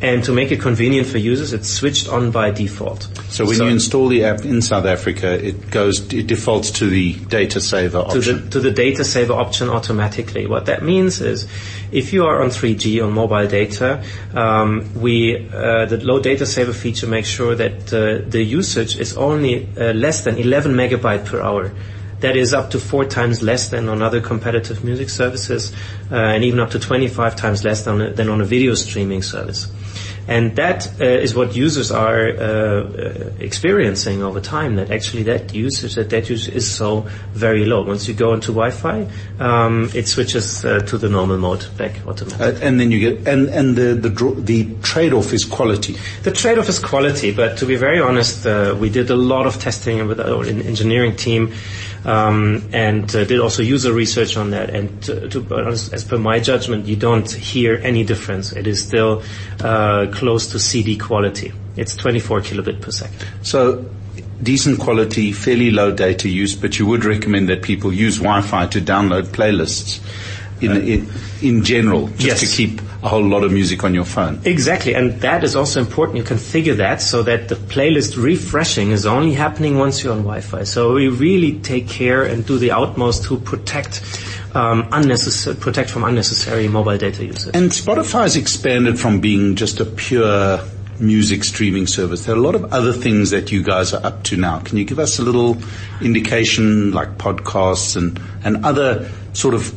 And 0.02 0.24
to 0.24 0.34
make 0.34 0.52
it 0.52 0.60
convenient 0.60 1.06
for 1.06 1.20
users, 1.20 1.54
it's 1.54 1.70
switched 1.70 2.10
on 2.10 2.32
by 2.32 2.50
default. 2.50 3.08
So 3.30 3.46
when 3.46 3.62
you 3.62 3.68
install 3.68 4.08
the 4.08 4.24
app 4.26 4.44
in 4.44 4.60
South 4.60 4.86
Africa, 4.86 5.32
it 5.34 5.70
goes, 5.70 6.12
it 6.12 6.26
defaults 6.26 6.72
to 6.80 6.90
the 6.90 7.14
data 7.14 7.62
saver 7.62 8.00
to 8.00 8.18
option. 8.18 8.46
the, 8.46 8.50
to 8.50 8.60
the 8.60 8.72
data 8.72 9.04
saver 9.04 9.34
option 9.34 9.70
automatically. 9.70 10.48
What 10.48 10.66
that 10.66 10.82
means 10.82 11.22
is, 11.22 11.48
if 11.92 12.12
you 12.12 12.26
are 12.26 12.42
on 12.42 12.50
3G 12.50 13.04
on 13.06 13.14
mobile 13.14 13.48
data, 13.48 14.04
um, 14.34 15.00
we 15.00 15.48
uh, 15.54 15.86
the 15.86 16.04
low 16.04 16.20
data 16.20 16.48
saver 16.48 16.74
feature 16.74 17.06
makes 17.06 17.30
sure 17.30 17.54
that 17.54 17.94
uh, 17.94 18.28
the 18.28 18.42
usage 18.42 18.98
is 18.98 19.16
only 19.16 19.70
uh, 19.78 19.94
less 19.94 20.24
than 20.24 20.38
11 20.38 20.74
megabyte 20.74 21.26
per 21.26 21.40
hour. 21.40 21.72
That 22.26 22.36
is 22.36 22.56
up 22.56 22.72
to 22.72 22.80
four 22.80 23.06
times 23.06 23.44
less 23.44 23.70
than 23.70 23.88
on 23.88 24.02
other 24.02 24.20
competitive 24.20 24.84
music 24.84 25.12
services, 25.12 25.72
uh, 26.12 26.16
and 26.16 26.44
even 26.44 26.60
up 26.60 26.72
to 26.72 26.80
25 26.80 27.36
times 27.36 27.64
less 27.64 27.86
than, 27.86 28.16
than 28.16 28.30
on 28.30 28.42
a 28.42 28.46
video 28.46 28.74
streaming 28.74 29.22
service. 29.22 29.72
And 30.28 30.56
that 30.56 30.88
uh, 31.00 31.06
is 31.06 31.36
what 31.36 31.56
users 31.56 31.92
are 31.92 32.28
uh, 32.28 32.34
uh, 32.34 33.32
experiencing 33.40 34.24
over 34.24 34.42
time. 34.42 34.76
That 34.78 34.90
actually 34.90 35.22
that 35.24 35.54
usage, 35.54 35.94
that 35.96 36.10
that 36.10 36.28
usage 36.28 36.56
is 36.56 36.68
so 36.68 37.02
very 37.34 37.64
low. 37.66 37.84
Once 37.84 38.08
you 38.08 38.16
go 38.16 38.34
into 38.34 38.48
Wi-Fi, 38.48 39.08
um, 39.40 39.92
it 39.94 40.08
switches 40.08 40.66
uh, 40.66 40.80
to 40.80 40.98
the 40.98 41.10
normal 41.10 41.38
mode 41.38 41.68
back 41.78 42.08
automatically. 42.08 42.60
Uh, 42.60 42.68
and 42.68 42.80
then 42.80 42.90
you 42.90 43.00
get, 43.00 43.28
and, 43.28 43.50
and 43.50 43.76
the, 43.76 43.94
the, 43.94 44.42
the 44.42 44.74
trade-off 44.82 45.32
is 45.32 45.46
quality. 45.46 45.96
The 46.24 46.32
trade-off 46.32 46.70
is 46.70 46.80
quality, 46.80 47.32
but 47.32 47.60
to 47.60 47.68
be 47.68 47.76
very 47.76 48.00
honest, 48.00 48.48
uh, 48.48 48.76
we 48.80 48.90
did 48.90 49.12
a 49.12 49.16
lot 49.16 49.46
of 49.46 49.60
testing 49.60 50.08
with 50.08 50.20
our 50.20 50.44
engineering 50.44 51.16
team, 51.16 51.54
um, 52.06 52.70
and 52.72 53.04
uh, 53.16 53.26
did 53.26 53.40
also 53.40 53.64
user 53.64 53.92
research 53.92 54.38
on 54.38 54.52
that. 54.52 54.70
And 54.70 55.02
to, 55.04 55.28
to 55.30 55.68
as 55.68 56.04
per 56.04 56.18
my 56.18 56.40
judgment, 56.40 56.86
you 56.86 56.96
don't 56.96 57.30
hear 57.30 57.80
any 57.84 58.04
difference. 58.04 58.52
It 58.54 58.68
is 58.68 58.82
still 58.82 59.24
uh, 59.60 60.08
close 60.12 60.48
to 60.52 60.60
CD 60.60 60.98
quality. 60.98 61.52
It's 61.76 61.96
24 61.96 62.42
kilobit 62.42 62.82
per 62.82 62.92
second. 62.92 63.26
So 63.42 63.86
decent 64.42 64.80
quality, 64.80 65.32
fairly 65.32 65.72
low 65.72 65.92
data 65.92 66.30
use, 66.30 66.56
but 66.56 66.80
you 66.80 66.86
would 66.86 67.06
recommend 67.06 67.50
that 67.50 67.62
people 67.64 67.92
use 67.92 68.18
Wi-Fi 68.18 68.68
to 68.68 68.82
download 68.82 69.24
playlists 69.28 70.00
in, 70.62 70.72
in, 70.88 71.10
in 71.42 71.64
general, 71.64 72.08
just 72.08 72.26
Yes. 72.26 72.40
to 72.42 72.48
keep 72.48 72.82
a 73.04 73.08
whole 73.08 73.24
lot 73.24 73.44
of 73.44 73.52
music 73.52 73.84
on 73.84 73.94
your 73.94 74.06
phone. 74.06 74.40
Exactly, 74.46 74.96
and 74.96 75.20
that 75.22 75.44
is 75.44 75.56
also 75.56 75.80
important. 75.80 76.18
You 76.18 76.24
configure 76.24 76.78
that 76.78 77.02
so 77.02 77.22
that 77.24 77.50
the 77.50 77.56
playlist 77.56 78.22
refreshing 78.22 78.92
is 78.92 79.06
only 79.06 79.34
happening 79.34 79.78
once 79.78 80.04
you're 80.04 80.14
on 80.14 80.20
Wi-Fi. 80.24 80.64
So 80.64 80.94
we 80.94 81.08
really 81.10 81.60
take 81.60 81.88
care 81.88 82.24
and 82.24 82.46
do 82.46 82.58
the 82.58 82.72
utmost 82.72 83.26
to 83.26 83.38
protect 83.38 84.02
um, 84.56 84.88
unnecessary, 84.92 85.56
protect 85.58 85.90
from 85.90 86.04
unnecessary 86.04 86.68
mobile 86.68 86.98
data 86.98 87.26
usage. 87.26 87.56
And 87.56 87.70
Spotify 87.72 88.22
has 88.22 88.38
expanded 88.38 88.98
from 89.00 89.20
being 89.20 89.56
just 89.56 89.80
a 89.80 89.86
pure 89.86 90.62
music 90.98 91.44
streaming 91.44 91.86
service. 91.88 92.26
There 92.26 92.34
are 92.34 92.38
a 92.38 92.42
lot 92.42 92.56
of 92.56 92.74
other 92.74 92.94
things 92.94 93.32
that 93.32 93.52
you 93.52 93.62
guys 93.62 93.94
are 93.94 94.04
up 94.06 94.24
to 94.24 94.38
now. 94.38 94.60
Can 94.60 94.78
you 94.78 94.86
give 94.86 94.98
us 94.98 95.20
a 95.20 95.24
little 95.24 95.58
indication, 96.02 96.92
like 96.92 97.18
podcasts 97.18 97.98
and, 97.98 98.20
and 98.46 98.66
other 98.66 99.12
sort 99.34 99.54
of 99.54 99.74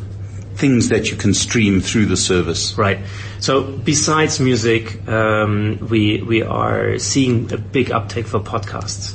things 0.58 0.88
that 0.88 1.10
you 1.10 1.16
can 1.16 1.32
stream 1.32 1.80
through 1.80 2.06
the 2.06 2.16
service? 2.16 2.76
Right. 2.76 2.98
So 3.40 3.62
besides 3.62 4.40
music, 4.40 5.08
um, 5.08 5.78
we 5.88 6.22
we 6.22 6.42
are 6.42 6.98
seeing 6.98 7.52
a 7.52 7.56
big 7.56 7.90
uptake 7.92 8.26
for 8.26 8.40
podcasts. 8.40 9.14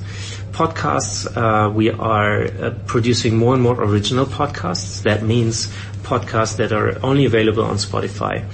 Podcasts, 0.54 1.26
uh, 1.36 1.70
we 1.70 1.90
are 1.90 2.46
uh, 2.46 2.72
producing 2.86 3.38
more 3.38 3.54
and 3.54 3.64
more 3.64 3.76
original 3.76 4.26
podcasts. 4.26 5.04
That 5.04 5.24
means 5.24 5.68
podcasts 6.04 6.58
that 6.58 6.72
are 6.72 7.04
only 7.04 7.26
available 7.26 7.64
on 7.64 7.78
Spotify. 7.78 8.46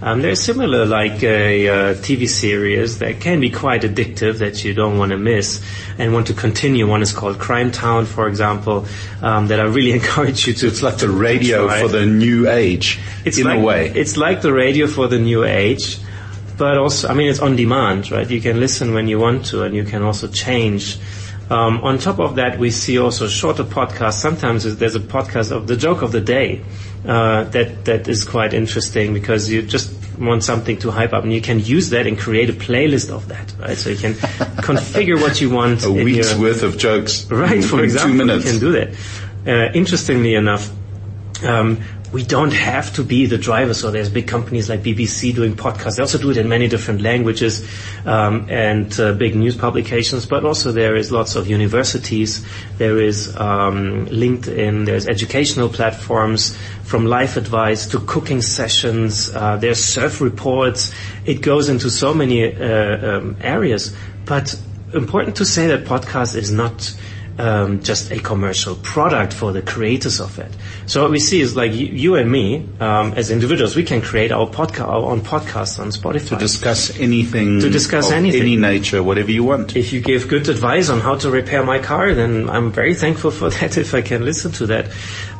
Um, 0.00 0.22
they're 0.22 0.36
similar 0.36 0.86
like 0.86 1.22
a, 1.24 1.68
uh 1.68 1.94
TV 1.94 2.28
series 2.28 3.00
that 3.00 3.20
can 3.20 3.40
be 3.40 3.50
quite 3.50 3.82
addictive 3.82 4.38
that 4.38 4.64
you 4.64 4.72
don't 4.72 4.96
want 4.96 5.10
to 5.10 5.18
miss 5.18 5.60
and 5.98 6.12
want 6.12 6.28
to 6.28 6.34
continue. 6.34 6.86
One 6.86 7.02
is 7.02 7.12
called 7.12 7.38
Crime 7.40 7.72
Town, 7.72 8.06
for 8.06 8.28
example, 8.28 8.86
um, 9.22 9.48
that 9.48 9.58
I 9.58 9.64
really 9.64 9.92
encourage 10.00 10.46
you 10.46 10.54
to. 10.54 10.68
It's 10.68 10.82
like 10.82 10.98
the 10.98 11.10
radio 11.10 11.66
try. 11.66 11.82
for 11.82 11.88
the 11.88 12.06
new 12.06 12.48
age, 12.48 13.00
It's 13.24 13.38
in 13.38 13.44
like, 13.44 13.58
a 13.58 13.62
way. 13.62 13.88
It's 13.88 14.16
like 14.16 14.40
the 14.40 14.52
radio 14.52 14.86
for 14.86 15.08
the 15.08 15.18
new 15.18 15.44
age, 15.44 15.98
but 16.56 16.78
also, 16.78 17.08
I 17.08 17.14
mean, 17.14 17.28
it's 17.28 17.40
on 17.40 17.56
demand, 17.56 18.12
right? 18.12 18.28
You 18.30 18.40
can 18.40 18.60
listen 18.60 18.94
when 18.94 19.08
you 19.08 19.18
want 19.18 19.46
to, 19.46 19.64
and 19.64 19.74
you 19.74 19.84
can 19.84 20.02
also 20.02 20.28
change. 20.28 20.98
Um, 21.50 21.80
on 21.82 21.98
top 21.98 22.20
of 22.20 22.36
that, 22.36 22.58
we 22.58 22.70
see 22.70 22.98
also 22.98 23.26
shorter 23.26 23.64
podcasts. 23.64 24.20
Sometimes 24.20 24.76
there's 24.76 24.94
a 24.94 25.00
podcast 25.00 25.50
of 25.50 25.66
the 25.66 25.76
joke 25.76 26.02
of 26.02 26.12
the 26.12 26.20
day 26.20 26.62
uh, 27.06 27.44
that 27.44 27.84
that 27.84 28.08
is 28.08 28.24
quite 28.24 28.52
interesting 28.54 29.14
because 29.14 29.50
you 29.50 29.62
just 29.62 29.92
want 30.18 30.42
something 30.42 30.76
to 30.78 30.90
hype 30.90 31.12
up, 31.12 31.22
and 31.24 31.32
you 31.32 31.40
can 31.40 31.60
use 31.60 31.90
that 31.90 32.06
and 32.06 32.18
create 32.18 32.50
a 32.50 32.52
playlist 32.52 33.10
of 33.10 33.28
that, 33.28 33.54
right? 33.60 33.76
So 33.78 33.90
you 33.90 33.96
can 33.96 34.14
configure 34.62 35.20
what 35.20 35.40
you 35.40 35.50
want. 35.50 35.84
a 35.84 35.92
week's 35.92 36.32
your- 36.32 36.40
worth 36.40 36.62
of 36.62 36.76
jokes. 36.76 37.30
Right, 37.30 37.62
for 37.64 37.82
example, 37.84 38.26
you 38.36 38.42
can 38.42 38.58
do 38.58 38.72
that. 38.72 38.88
Uh, 39.46 39.72
interestingly 39.72 40.34
enough, 40.34 40.70
um, 41.44 41.80
we 42.12 42.22
don't 42.24 42.52
have 42.52 42.94
to 42.94 43.04
be 43.04 43.26
the 43.26 43.36
driver. 43.36 43.74
So 43.74 43.90
there's 43.90 44.08
big 44.08 44.26
companies 44.26 44.68
like 44.68 44.82
BBC 44.82 45.34
doing 45.34 45.54
podcasts. 45.54 45.96
They 45.96 46.02
also 46.02 46.18
do 46.18 46.30
it 46.30 46.38
in 46.38 46.48
many 46.48 46.66
different 46.66 47.02
languages 47.02 47.68
um, 48.06 48.46
and 48.48 48.98
uh, 48.98 49.12
big 49.12 49.36
news 49.36 49.56
publications. 49.56 50.24
But 50.24 50.44
also 50.44 50.72
there 50.72 50.96
is 50.96 51.12
lots 51.12 51.36
of 51.36 51.48
universities. 51.48 52.46
There 52.78 52.98
is 52.98 53.36
um, 53.36 54.06
LinkedIn. 54.06 54.86
There's 54.86 55.06
educational 55.06 55.68
platforms 55.68 56.56
from 56.84 57.04
life 57.04 57.36
advice 57.36 57.86
to 57.88 58.00
cooking 58.00 58.40
sessions. 58.40 59.34
Uh, 59.34 59.56
there's 59.56 59.84
surf 59.84 60.22
reports. 60.22 60.92
It 61.26 61.42
goes 61.42 61.68
into 61.68 61.90
so 61.90 62.14
many 62.14 62.54
uh, 62.54 63.18
um, 63.18 63.36
areas. 63.42 63.94
But 64.24 64.58
important 64.94 65.36
to 65.36 65.44
say 65.44 65.66
that 65.66 65.84
podcast 65.84 66.36
is 66.36 66.50
not 66.50 66.94
um, 67.38 67.82
just 67.82 68.10
a 68.10 68.18
commercial 68.18 68.74
product 68.76 69.32
for 69.32 69.52
the 69.52 69.62
creators 69.62 70.20
of 70.20 70.38
it. 70.38 70.50
So 70.86 71.02
what 71.02 71.10
we 71.10 71.20
see 71.20 71.40
is 71.40 71.54
like 71.56 71.72
you, 71.72 71.86
you 71.86 72.14
and 72.16 72.30
me, 72.30 72.68
um, 72.80 73.12
as 73.14 73.30
individuals, 73.30 73.76
we 73.76 73.84
can 73.84 74.02
create 74.02 74.32
our 74.32 74.46
podcast, 74.46 74.88
our 74.88 75.10
own 75.10 75.20
podcast 75.20 75.78
on 75.78 75.88
Spotify. 75.88 76.28
to 76.30 76.36
discuss 76.36 76.98
anything, 76.98 77.60
To 77.60 77.70
discuss 77.70 78.10
anything. 78.10 78.42
any 78.42 78.56
nature, 78.56 79.02
whatever 79.02 79.30
you 79.30 79.44
want. 79.44 79.76
if 79.76 79.92
you 79.92 80.00
give 80.00 80.28
good 80.28 80.48
advice 80.48 80.90
on 80.90 81.00
how 81.00 81.14
to 81.16 81.30
repair 81.30 81.62
my 81.64 81.78
car, 81.78 82.12
then 82.12 82.50
I'm 82.50 82.72
very 82.72 82.94
thankful 82.94 83.30
for 83.30 83.50
that 83.60 83.78
if 83.78 83.94
I 83.94 84.02
can 84.02 84.24
listen 84.24 84.50
to 84.52 84.66
that. 84.66 84.90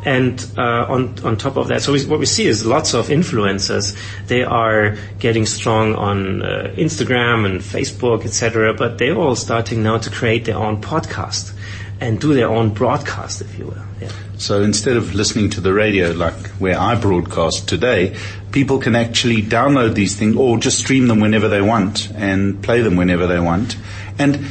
And 0.05 0.41
uh, 0.57 0.87
on 0.89 1.19
on 1.25 1.37
top 1.37 1.57
of 1.57 1.69
that, 1.69 1.83
so 1.83 1.93
we, 1.93 2.07
what 2.07 2.21
we 2.21 2.25
see 2.27 2.47
is 2.47 2.65
lots 2.65 2.95
of 2.95 3.09
influencers. 3.09 3.97
They 4.29 4.45
are 4.45 4.97
getting 5.19 5.45
strong 5.45 5.97
on 5.97 6.41
uh, 6.43 6.73
Instagram 6.77 7.45
and 7.45 7.61
Facebook, 7.61 8.25
etc. 8.25 8.75
But 8.75 8.99
they're 8.99 9.17
all 9.17 9.35
starting 9.35 9.83
now 9.83 9.99
to 9.99 10.09
create 10.09 10.45
their 10.45 10.57
own 10.57 10.81
podcast 10.81 11.53
and 12.01 12.21
do 12.21 12.35
their 12.35 12.49
own 12.49 12.71
broadcast, 12.71 13.41
if 13.41 13.59
you 13.59 13.67
will. 13.67 13.83
Yeah. 14.01 14.13
So 14.37 14.63
instead 14.63 14.97
of 14.97 15.15
listening 15.15 15.51
to 15.51 15.61
the 15.61 15.73
radio 15.73 16.13
like 16.13 16.37
where 16.61 16.79
I 16.79 16.95
broadcast 16.95 17.69
today, 17.69 18.17
people 18.53 18.79
can 18.79 18.95
actually 18.95 19.43
download 19.43 19.95
these 19.95 20.17
things 20.17 20.37
or 20.37 20.59
just 20.59 20.79
stream 20.79 21.09
them 21.09 21.21
whenever 21.21 21.49
they 21.49 21.61
want 21.61 22.11
and 22.15 22.63
play 22.63 22.83
them 22.83 22.97
whenever 22.97 23.27
they 23.27 23.41
want. 23.41 23.77
And 24.19 24.47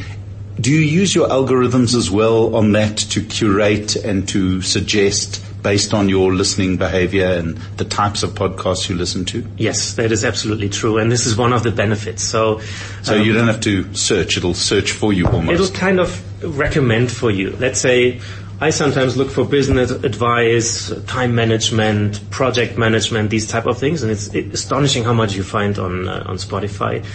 do 0.59 0.71
you 0.71 0.79
use 0.79 1.15
your 1.15 1.27
algorithms 1.29 1.95
as 1.95 2.11
well 2.11 2.55
on 2.55 2.73
that 2.73 2.97
to 2.97 3.23
curate 3.23 3.95
and 3.95 4.27
to 4.29 4.61
suggest 4.61 5.43
based 5.61 5.93
on 5.93 6.09
your 6.09 6.33
listening 6.33 6.77
behavior 6.77 7.25
and 7.25 7.57
the 7.77 7.85
types 7.85 8.23
of 8.23 8.31
podcasts 8.31 8.89
you 8.89 8.95
listen 8.95 9.25
to? 9.25 9.45
Yes, 9.57 9.93
that 9.93 10.11
is 10.11 10.23
absolutely 10.23 10.69
true, 10.69 10.97
and 10.97 11.11
this 11.11 11.25
is 11.25 11.37
one 11.37 11.53
of 11.53 11.63
the 11.63 11.71
benefits. 11.71 12.23
So, 12.23 12.59
So 13.03 13.15
um, 13.15 13.21
you 13.21 13.33
don't 13.33 13.47
have 13.47 13.61
to 13.61 13.93
search, 13.93 14.37
it'll 14.37 14.53
search 14.53 14.91
for 14.91 15.13
you 15.13 15.27
almost. 15.27 15.59
It'll 15.59 15.75
kind 15.75 15.99
of 15.99 16.23
recommend 16.41 17.11
for 17.11 17.31
you. 17.31 17.51
Let's 17.57 17.79
say 17.79 18.19
I 18.59 18.71
sometimes 18.71 19.15
look 19.17 19.29
for 19.29 19.45
business 19.45 19.91
advice, 19.91 20.91
time 21.05 21.35
management, 21.35 22.27
project 22.31 22.77
management, 22.77 23.29
these 23.29 23.47
type 23.47 23.67
of 23.67 23.77
things, 23.77 24.01
and 24.01 24.11
it's 24.11 24.33
astonishing 24.33 25.03
how 25.03 25.13
much 25.13 25.35
you 25.35 25.43
find 25.43 25.77
on 25.77 26.07
uh, 26.07 26.23
on 26.25 26.37
Spotify. 26.37 27.05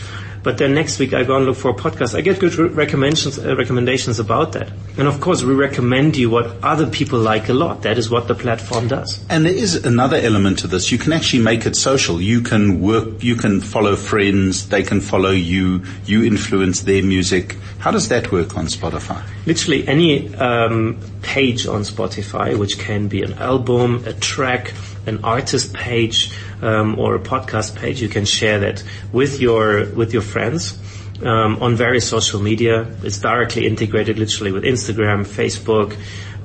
But 0.42 0.58
then 0.58 0.74
next 0.74 0.98
week 0.98 1.12
I 1.14 1.24
go 1.24 1.36
and 1.36 1.46
look 1.46 1.56
for 1.56 1.70
a 1.70 1.74
podcast. 1.74 2.16
I 2.16 2.20
get 2.20 2.40
good 2.40 2.54
re- 2.54 2.68
recommendations 2.68 3.38
uh, 3.38 3.56
recommendations 3.56 4.18
about 4.18 4.52
that, 4.52 4.70
and 4.98 5.06
of 5.06 5.20
course 5.20 5.42
we 5.42 5.54
recommend 5.54 6.16
you 6.16 6.30
what 6.30 6.56
other 6.62 6.86
people 6.86 7.18
like 7.18 7.48
a 7.48 7.54
lot. 7.54 7.82
That 7.82 7.98
is 7.98 8.10
what 8.10 8.28
the 8.28 8.34
platform 8.34 8.88
does. 8.88 9.24
And 9.28 9.46
there 9.46 9.54
is 9.54 9.84
another 9.84 10.16
element 10.16 10.58
to 10.60 10.66
this. 10.66 10.90
You 10.90 10.98
can 10.98 11.12
actually 11.12 11.42
make 11.42 11.66
it 11.66 11.76
social. 11.76 12.20
You 12.20 12.40
can 12.40 12.80
work, 12.80 13.22
you 13.22 13.36
can 13.36 13.60
follow 13.60 13.96
friends, 13.96 14.68
they 14.68 14.82
can 14.82 15.00
follow 15.00 15.30
you, 15.30 15.82
you 16.06 16.24
influence 16.24 16.82
their 16.82 17.02
music. 17.02 17.56
How 17.78 17.90
does 17.90 18.08
that 18.08 18.32
work 18.32 18.56
on 18.56 18.66
Spotify? 18.66 19.22
literally 19.46 19.86
any 19.88 20.34
um, 20.36 20.98
page 21.22 21.66
on 21.66 21.82
Spotify, 21.82 22.56
which 22.56 22.78
can 22.78 23.08
be 23.08 23.22
an 23.22 23.34
album, 23.34 24.04
a 24.06 24.12
track, 24.12 24.72
an 25.06 25.24
artist 25.24 25.74
page, 25.74 26.32
um, 26.62 26.98
or 26.98 27.14
a 27.14 27.20
podcast 27.20 27.76
page, 27.76 28.00
you 28.00 28.08
can 28.08 28.24
share 28.24 28.60
that 28.60 28.82
with 29.12 29.40
your 29.40 29.86
with 29.94 30.12
your 30.12 30.22
friends 30.22 30.78
um, 31.22 31.62
on 31.62 31.76
various 31.76 32.08
social 32.08 32.40
media. 32.40 32.86
It's 33.02 33.18
directly 33.18 33.66
integrated, 33.66 34.18
literally 34.18 34.52
with 34.52 34.64
Instagram, 34.64 35.26
Facebook, 35.26 35.96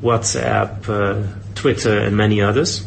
WhatsApp, 0.01 0.89
uh, 0.89 1.27
Twitter, 1.56 1.99
and 1.99 2.15
many 2.15 2.41
others. 2.41 2.86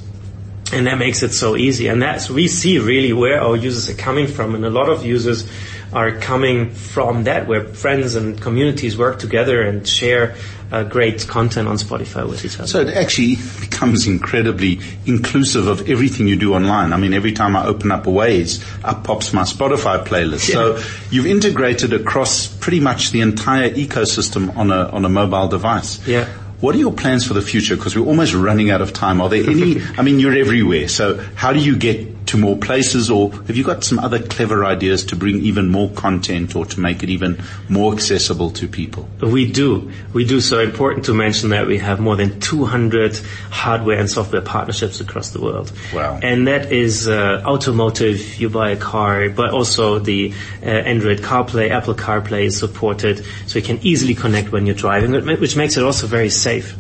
And 0.73 0.87
that 0.87 0.99
makes 0.99 1.23
it 1.23 1.33
so 1.33 1.57
easy. 1.57 1.89
And 1.89 2.01
that's, 2.01 2.31
we 2.31 2.47
see 2.47 2.79
really 2.79 3.13
where 3.13 3.41
our 3.41 3.57
users 3.57 3.91
are 3.91 4.01
coming 4.01 4.29
from. 4.29 4.55
And 4.55 4.65
a 4.65 4.71
lot 4.71 4.89
of 4.89 5.05
users 5.05 5.51
are 5.93 6.13
coming 6.13 6.71
from 6.71 7.25
that, 7.25 7.47
where 7.47 7.65
friends 7.65 8.15
and 8.15 8.41
communities 8.41 8.97
work 8.97 9.19
together 9.19 9.63
and 9.63 9.87
share 9.87 10.37
uh, 10.71 10.85
great 10.85 11.27
content 11.27 11.69
on 11.69 11.77
Spotify 11.77 12.29
with 12.29 12.45
each 12.45 12.59
other. 12.59 12.69
So 12.69 12.81
it 12.81 12.95
actually 12.95 13.37
becomes 13.61 14.07
incredibly 14.07 14.81
inclusive 15.07 15.67
of 15.67 15.89
everything 15.89 16.29
you 16.29 16.37
do 16.37 16.55
online. 16.55 16.93
I 16.93 16.97
mean, 16.97 17.13
every 17.13 17.33
time 17.33 17.57
I 17.57 17.67
open 17.67 17.91
up 17.91 18.07
a 18.07 18.11
Waze, 18.11 18.63
up 18.85 19.05
pops 19.05 19.33
my 19.33 19.43
Spotify 19.43 20.05
playlist. 20.05 20.51
So 20.53 20.81
you've 21.11 21.27
integrated 21.27 21.93
across 21.93 22.47
pretty 22.47 22.81
much 22.81 23.11
the 23.11 23.21
entire 23.21 23.71
ecosystem 23.71 24.57
on 24.57 24.71
a, 24.71 24.89
on 24.91 25.05
a 25.05 25.09
mobile 25.09 25.49
device. 25.49 26.07
Yeah. 26.07 26.29
What 26.61 26.75
are 26.75 26.79
your 26.79 26.93
plans 26.93 27.27
for 27.27 27.33
the 27.33 27.43
future? 27.43 27.75
Because 27.75 27.97
we're 27.97 28.07
almost 28.07 28.35
running 28.35 28.71
out 28.71 28.83
of 28.83 28.93
time. 28.93 29.21
Are 29.23 29.31
there 29.31 29.43
any, 29.49 29.81
I 29.97 30.03
mean, 30.03 30.21
you're 30.21 30.37
everywhere. 30.37 30.89
So 30.89 31.17
how 31.35 31.53
do 31.53 31.59
you 31.59 31.75
get 31.75 32.20
to 32.31 32.37
more 32.37 32.57
places 32.57 33.11
or 33.11 33.33
have 33.33 33.57
you 33.57 33.65
got 33.65 33.83
some 33.83 33.99
other 33.99 34.23
clever 34.23 34.65
ideas 34.65 35.05
to 35.05 35.17
bring 35.17 35.41
even 35.41 35.69
more 35.69 35.91
content 35.91 36.55
or 36.55 36.65
to 36.65 36.79
make 36.79 37.03
it 37.03 37.11
even 37.11 37.43
more 37.69 37.93
accessible 37.93 38.51
to 38.53 38.69
people? 38.69 39.09
We 39.21 39.51
do. 39.51 39.91
We 40.13 40.25
do. 40.25 40.41
So 40.41 40.61
important 40.61 41.07
to 41.07 41.15
mention 41.15 41.51
that 41.51 41.67
we 41.67 41.79
have 41.79 41.99
more 41.99 42.15
than 42.15 42.39
200 42.39 43.21
hardware 43.51 43.99
and 43.99 44.09
software 44.09 44.43
partnerships 44.43 45.01
across 45.01 45.31
the 45.31 45.41
world. 45.41 45.73
Wow. 45.93 46.21
And 46.23 46.47
that 46.47 46.71
is 46.71 47.09
uh, 47.09 47.43
automotive, 47.45 48.37
you 48.37 48.49
buy 48.49 48.71
a 48.71 48.77
car, 48.77 49.29
but 49.29 49.51
also 49.51 49.99
the 49.99 50.33
uh, 50.63 50.67
Android 50.67 51.19
CarPlay, 51.19 51.71
Apple 51.71 51.95
CarPlay 51.95 52.45
is 52.45 52.57
supported, 52.57 53.25
so 53.49 53.59
you 53.59 53.65
can 53.65 53.81
easily 53.83 54.15
connect 54.15 54.53
when 54.53 54.67
you're 54.67 54.77
driving, 54.77 55.13
which 55.41 55.57
makes 55.57 55.77
it 55.77 55.83
also 55.83 56.07
very 56.07 56.31
safe. 56.31 56.77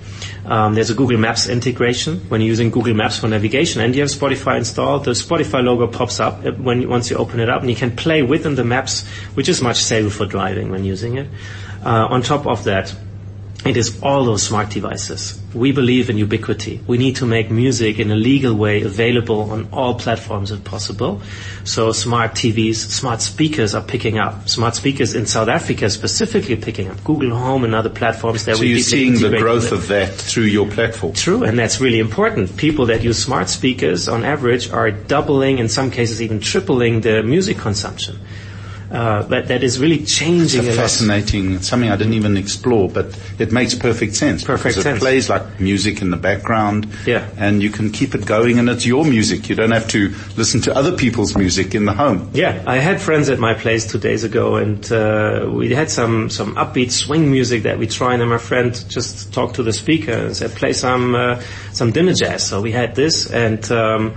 Um, 0.51 0.75
there's 0.75 0.91
a 0.91 0.95
Google 0.95 1.17
Maps 1.17 1.49
integration 1.49 2.19
when 2.29 2.41
you're 2.41 2.49
using 2.49 2.71
Google 2.71 2.93
Maps 2.93 3.20
for 3.20 3.29
navigation, 3.29 3.81
and 3.81 3.95
you 3.95 4.01
have 4.01 4.11
Spotify 4.11 4.59
installed. 4.59 5.05
The 5.05 5.12
Spotify 5.12 5.62
logo 5.62 5.87
pops 5.87 6.18
up 6.18 6.45
uh, 6.45 6.51
when 6.51 6.89
once 6.89 7.09
you 7.09 7.16
open 7.16 7.39
it 7.39 7.49
up, 7.49 7.61
and 7.61 7.70
you 7.70 7.77
can 7.77 7.95
play 7.95 8.22
within 8.22 8.57
the 8.57 8.64
maps, 8.64 9.07
which 9.35 9.49
is 9.49 9.62
much 9.62 9.77
safer 9.77 10.11
for 10.11 10.27
driving 10.27 10.72
when 10.72 10.85
using 10.85 11.18
it. 11.18 11.29
Uh, 11.85 12.09
on 12.11 12.22
top 12.22 12.49
of 12.49 12.64
that, 12.64 12.93
it 13.67 13.77
is 13.77 14.01
all 14.03 14.25
those 14.25 14.43
smart 14.43 14.71
devices. 14.71 15.39
We 15.55 15.73
believe 15.73 16.09
in 16.09 16.17
ubiquity. 16.17 16.81
We 16.87 16.97
need 16.97 17.17
to 17.17 17.27
make 17.27 17.51
music 17.51 17.99
in 17.99 18.11
a 18.11 18.15
legal 18.15 18.55
way 18.55 18.83
available 18.83 19.51
on 19.51 19.69
all 19.73 19.95
platforms 19.95 20.51
if 20.51 20.65
possible. 20.65 21.21
So 21.65 21.93
smart 21.93 22.33
TVs, 22.33 22.77
smart 22.77 23.21
speakers 23.21 23.75
are 23.75 23.83
picking 23.83 24.19
up. 24.19 24.49
Smart 24.49 24.77
speakers 24.77 25.15
in 25.15 25.27
South 25.27 25.49
Africa 25.49 25.91
specifically 25.91 26.57
picking 26.57 26.89
up. 26.89 27.03
Google 27.05 27.37
Home 27.37 27.65
and 27.65 27.75
other 27.75 27.91
platforms 27.91 28.47
that 28.47 28.57
So 28.57 28.63
we 28.63 28.71
you're 28.71 28.79
seeing 28.79 29.21
the 29.21 29.37
growth 29.39 29.71
with. 29.71 29.81
of 29.83 29.89
that 29.89 30.09
through 30.15 30.45
your 30.45 30.67
platform. 30.69 31.13
True, 31.13 31.43
and 31.45 31.59
that's 31.59 31.81
really 31.81 31.99
important. 31.99 32.57
People 32.57 32.87
that 32.87 33.03
use 33.03 33.23
smart 33.23 33.49
speakers 33.51 34.09
on 34.09 34.25
average 34.25 34.71
are 34.71 34.91
doubling, 34.91 35.59
in 35.59 35.69
some 35.69 35.91
cases 35.91 36.23
even 36.23 36.41
tripling 36.41 37.03
their 37.03 37.23
music 37.23 37.59
consumption. 37.59 38.19
Uh, 38.91 39.22
that, 39.22 39.49
that 39.49 39.62
is 39.62 39.78
really 39.78 40.05
changing 40.05 40.64
It's 40.64 40.76
fascinating, 40.76 41.55
it's 41.55 41.68
something 41.68 41.91
I 41.91 41.97
didn't 41.97 42.14
even 42.14 42.36
explore, 42.36 42.88
but 42.88 43.16
it 43.38 43.53
makes 43.53 43.74
perfect 43.74 44.16
sense. 44.16 44.43
Perfect 44.43 44.74
because 44.76 44.82
sense. 44.82 44.97
It 44.97 45.01
plays 45.01 45.30
like 45.30 45.61
music 45.61 46.03
in 46.03 46.11
the 46.11 46.16
background. 46.16 46.88
Yeah. 47.07 47.28
And 47.36 47.62
you 47.62 47.70
can 47.70 47.91
keep 47.93 48.14
it 48.14 48.26
going 48.26 48.59
and 48.59 48.68
it's 48.68 48.84
your 48.84 49.05
music. 49.05 49.49
You 49.49 49.55
don't 49.55 49.70
have 49.70 49.86
to 49.88 50.12
listen 50.36 50.61
to 50.62 50.74
other 50.74 50.97
people's 50.97 51.36
music 51.36 51.74
in 51.74 51.84
the 51.84 51.93
home. 51.93 52.30
Yeah, 52.32 52.62
I 52.66 52.78
had 52.78 53.01
friends 53.01 53.28
at 53.28 53.38
my 53.38 53.55
place 53.55 53.91
two 53.91 53.99
days 53.99 54.24
ago, 54.24 54.57
and 54.57 54.91
uh, 54.93 55.49
we 55.51 55.72
had 55.74 55.91
some 55.91 56.30
some 56.30 56.55
upbeat 56.57 56.91
swing 56.91 57.30
music 57.30 57.62
that 57.64 57.78
we 57.78 57.86
tried. 57.86 58.20
And 58.20 58.30
my 58.30 58.38
friend 58.38 58.72
just 58.88 59.32
talked 59.32 59.57
to 59.57 59.62
the 59.62 59.72
speaker 59.72 60.12
and 60.12 60.36
said, 60.36 60.51
"Play 60.53 60.72
some 60.72 61.14
uh, 61.14 61.41
some 61.72 61.93
dinner 61.93 62.14
jazz." 62.14 62.47
So 62.47 62.61
we 62.61 62.72
had 62.72 62.95
this, 62.95 63.30
and 63.30 63.70
um, 63.70 64.14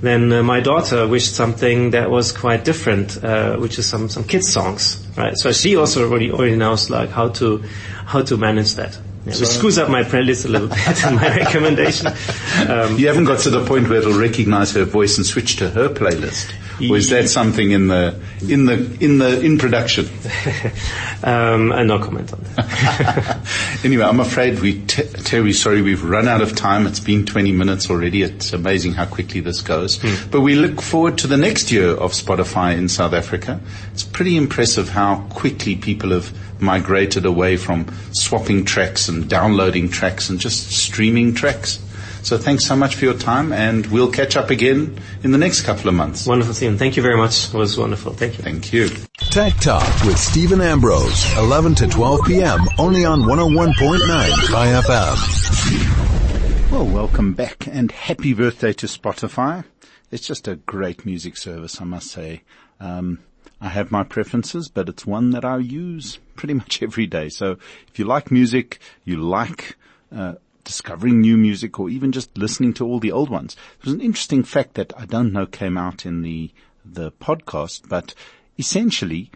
then 0.00 0.32
uh, 0.32 0.42
my 0.42 0.60
daughter 0.60 1.06
wished 1.06 1.34
something 1.34 1.90
that 1.90 2.10
was 2.10 2.32
quite 2.32 2.64
different, 2.64 3.22
uh, 3.22 3.56
which 3.56 3.78
is 3.78 3.86
some 3.86 4.08
some 4.08 4.24
kids 4.24 4.48
songs, 4.52 5.06
right? 5.16 5.36
So 5.36 5.52
she 5.52 5.76
also 5.76 6.08
already 6.08 6.30
already 6.32 6.56
knows 6.56 6.90
like 6.90 7.10
how 7.10 7.28
to 7.40 7.62
how 8.06 8.22
to 8.22 8.36
manage 8.36 8.74
that. 8.76 8.98
Yeah, 9.26 9.34
which 9.38 9.48
screws 9.48 9.76
up 9.76 9.90
my 9.90 10.02
playlist 10.02 10.46
a 10.46 10.48
little 10.48 10.68
bit 10.68 11.04
and 11.04 11.16
my 11.20 11.28
recommendation. 11.36 12.06
Um, 12.06 12.96
You 12.98 13.08
haven't 13.08 13.26
got 13.26 13.40
to 13.40 13.50
the 13.50 13.62
point 13.66 13.88
where 13.90 13.98
it'll 13.98 14.18
recognize 14.18 14.72
her 14.72 14.84
voice 14.84 15.18
and 15.18 15.26
switch 15.26 15.56
to 15.56 15.68
her 15.68 15.90
playlist. 15.90 16.50
Or 16.88 16.96
is 16.96 17.10
that 17.10 17.28
something 17.28 17.70
in 17.72 17.88
the, 17.88 18.18
in 18.48 18.64
the, 18.64 18.96
in 19.00 19.18
the, 19.18 19.38
in 19.44 19.58
production? 19.58 20.06
um, 21.22 21.70
and 21.72 21.88
no 21.88 21.98
comment 21.98 22.32
on 22.32 22.40
that. 22.56 23.46
Anyway, 23.84 24.04
I'm 24.04 24.20
afraid 24.20 24.60
we, 24.60 24.80
t- 24.80 25.02
Terry, 25.24 25.52
sorry, 25.52 25.82
we've 25.82 26.04
run 26.04 26.28
out 26.28 26.40
of 26.40 26.54
time. 26.56 26.86
It's 26.86 27.00
been 27.00 27.24
20 27.24 27.52
minutes 27.52 27.90
already. 27.90 28.22
It's 28.22 28.52
amazing 28.52 28.94
how 28.94 29.06
quickly 29.06 29.40
this 29.40 29.60
goes. 29.60 30.00
Hmm. 30.00 30.30
But 30.30 30.40
we 30.40 30.54
look 30.54 30.80
forward 30.82 31.18
to 31.18 31.26
the 31.26 31.36
next 31.36 31.70
year 31.70 31.90
of 31.90 32.12
Spotify 32.12 32.76
in 32.76 32.88
South 32.88 33.12
Africa. 33.12 33.60
It's 33.92 34.02
pretty 34.02 34.36
impressive 34.36 34.88
how 34.88 35.26
quickly 35.30 35.76
people 35.76 36.10
have 36.10 36.32
migrated 36.60 37.24
away 37.24 37.56
from 37.56 37.86
swapping 38.12 38.64
tracks 38.64 39.08
and 39.08 39.28
downloading 39.28 39.88
tracks 39.88 40.30
and 40.30 40.38
just 40.38 40.70
streaming 40.70 41.34
tracks. 41.34 41.78
So 42.22 42.36
thanks 42.38 42.66
so 42.66 42.76
much 42.76 42.96
for 42.96 43.04
your 43.06 43.14
time 43.14 43.52
and 43.52 43.86
we'll 43.86 44.12
catch 44.12 44.36
up 44.36 44.50
again 44.50 44.98
in 45.22 45.32
the 45.32 45.38
next 45.38 45.62
couple 45.62 45.88
of 45.88 45.94
months. 45.94 46.26
Wonderful, 46.26 46.54
Stephen. 46.54 46.78
Thank 46.78 46.96
you 46.96 47.02
very 47.02 47.16
much. 47.16 47.48
It 47.48 47.54
was 47.54 47.78
wonderful. 47.78 48.12
Thank 48.12 48.38
you. 48.38 48.44
Thank 48.44 48.72
you. 48.72 48.88
Tech 49.16 49.54
Talk 49.56 50.04
with 50.04 50.18
Stephen 50.18 50.60
Ambrose, 50.60 51.36
11 51.36 51.74
to 51.76 51.86
12 51.88 52.20
p.m. 52.26 52.60
only 52.78 53.04
on 53.04 53.20
101.9 53.22 54.48
Chai 54.48 54.66
FM. 54.82 56.70
Well, 56.70 56.86
welcome 56.86 57.34
back 57.34 57.66
and 57.66 57.90
happy 57.90 58.32
birthday 58.34 58.72
to 58.74 58.86
Spotify. 58.86 59.64
It's 60.10 60.26
just 60.26 60.46
a 60.46 60.56
great 60.56 61.06
music 61.06 61.36
service, 61.36 61.80
I 61.80 61.84
must 61.84 62.08
say. 62.08 62.42
Um, 62.80 63.20
I 63.60 63.68
have 63.68 63.90
my 63.90 64.04
preferences, 64.04 64.68
but 64.68 64.88
it's 64.88 65.06
one 65.06 65.30
that 65.30 65.44
I 65.44 65.58
use 65.58 66.18
pretty 66.36 66.54
much 66.54 66.82
every 66.82 67.06
day. 67.06 67.28
So 67.28 67.58
if 67.88 67.98
you 67.98 68.04
like 68.04 68.30
music, 68.30 68.78
you 69.04 69.16
like 69.16 69.76
uh, 70.14 70.34
discovering 70.64 71.20
new 71.20 71.36
music, 71.36 71.78
or 71.78 71.88
even 71.88 72.12
just 72.12 72.36
listening 72.36 72.72
to 72.74 72.86
all 72.86 73.00
the 73.00 73.12
old 73.12 73.30
ones. 73.30 73.56
There's 73.82 73.94
an 73.94 74.00
interesting 74.00 74.42
fact 74.42 74.74
that 74.74 74.92
I 74.96 75.06
don't 75.06 75.32
know 75.32 75.46
came 75.46 75.76
out 75.76 76.06
in 76.06 76.22
the 76.22 76.50
the 76.84 77.12
podcast, 77.12 77.88
but 77.88 78.14
essentially 78.58 79.30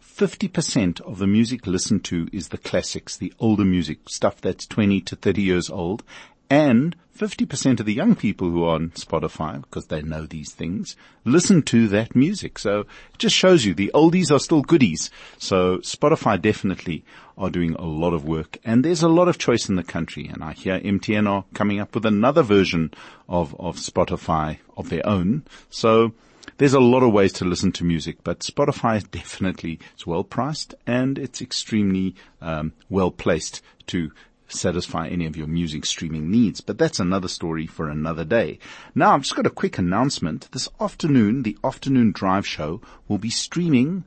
50% 0.00 1.00
of 1.00 1.18
the 1.18 1.26
music 1.26 1.66
listened 1.66 2.04
to 2.04 2.28
is 2.32 2.48
the 2.48 2.58
classics, 2.58 3.16
the 3.16 3.32
older 3.40 3.64
music, 3.64 4.08
stuff 4.08 4.40
that's 4.40 4.66
20 4.66 5.00
to 5.00 5.16
30 5.16 5.42
years 5.42 5.68
old. 5.68 6.04
And 6.50 6.96
50% 7.16 7.78
of 7.78 7.86
the 7.86 7.94
young 7.94 8.16
people 8.16 8.50
who 8.50 8.64
are 8.64 8.74
on 8.74 8.90
Spotify, 8.90 9.62
because 9.62 9.86
they 9.86 10.02
know 10.02 10.26
these 10.26 10.52
things, 10.52 10.96
listen 11.24 11.62
to 11.62 11.86
that 11.88 12.16
music. 12.16 12.58
So 12.58 12.80
it 12.80 13.18
just 13.18 13.36
shows 13.36 13.64
you 13.64 13.72
the 13.72 13.92
oldies 13.94 14.32
are 14.32 14.40
still 14.40 14.62
goodies. 14.62 15.10
So 15.38 15.78
Spotify 15.78 16.40
definitely 16.40 17.04
are 17.38 17.50
doing 17.50 17.74
a 17.74 17.84
lot 17.84 18.14
of 18.14 18.24
work 18.24 18.58
and 18.64 18.84
there's 18.84 19.02
a 19.02 19.08
lot 19.08 19.28
of 19.28 19.38
choice 19.38 19.68
in 19.68 19.76
the 19.76 19.84
country. 19.84 20.26
And 20.26 20.42
I 20.42 20.52
hear 20.52 20.80
MTN 20.80 21.28
are 21.28 21.44
coming 21.54 21.78
up 21.80 21.94
with 21.94 22.04
another 22.04 22.42
version 22.42 22.92
of, 23.28 23.54
of 23.60 23.76
Spotify 23.76 24.58
of 24.76 24.88
their 24.88 25.06
own. 25.06 25.44
So 25.70 26.12
there's 26.58 26.74
a 26.74 26.80
lot 26.80 27.02
of 27.02 27.12
ways 27.12 27.32
to 27.34 27.44
listen 27.44 27.72
to 27.72 27.84
music, 27.84 28.18
but 28.24 28.40
Spotify 28.40 28.98
is 28.98 29.04
definitely 29.04 29.78
it's 29.94 30.06
well 30.06 30.24
priced 30.24 30.74
and 30.86 31.18
it's 31.18 31.40
extremely 31.40 32.16
um, 32.40 32.72
well 32.90 33.10
placed 33.10 33.62
to 33.86 34.10
satisfy 34.54 35.08
any 35.08 35.26
of 35.26 35.36
your 35.36 35.46
music 35.46 35.84
streaming 35.84 36.30
needs. 36.30 36.60
But 36.60 36.78
that's 36.78 37.00
another 37.00 37.28
story 37.28 37.66
for 37.66 37.88
another 37.88 38.24
day. 38.24 38.58
Now 38.94 39.14
I've 39.14 39.22
just 39.22 39.36
got 39.36 39.46
a 39.46 39.50
quick 39.50 39.78
announcement. 39.78 40.48
This 40.52 40.68
afternoon, 40.80 41.42
the 41.42 41.56
afternoon 41.64 42.12
drive 42.12 42.46
show 42.46 42.80
will 43.08 43.18
be 43.18 43.30
streaming 43.30 44.04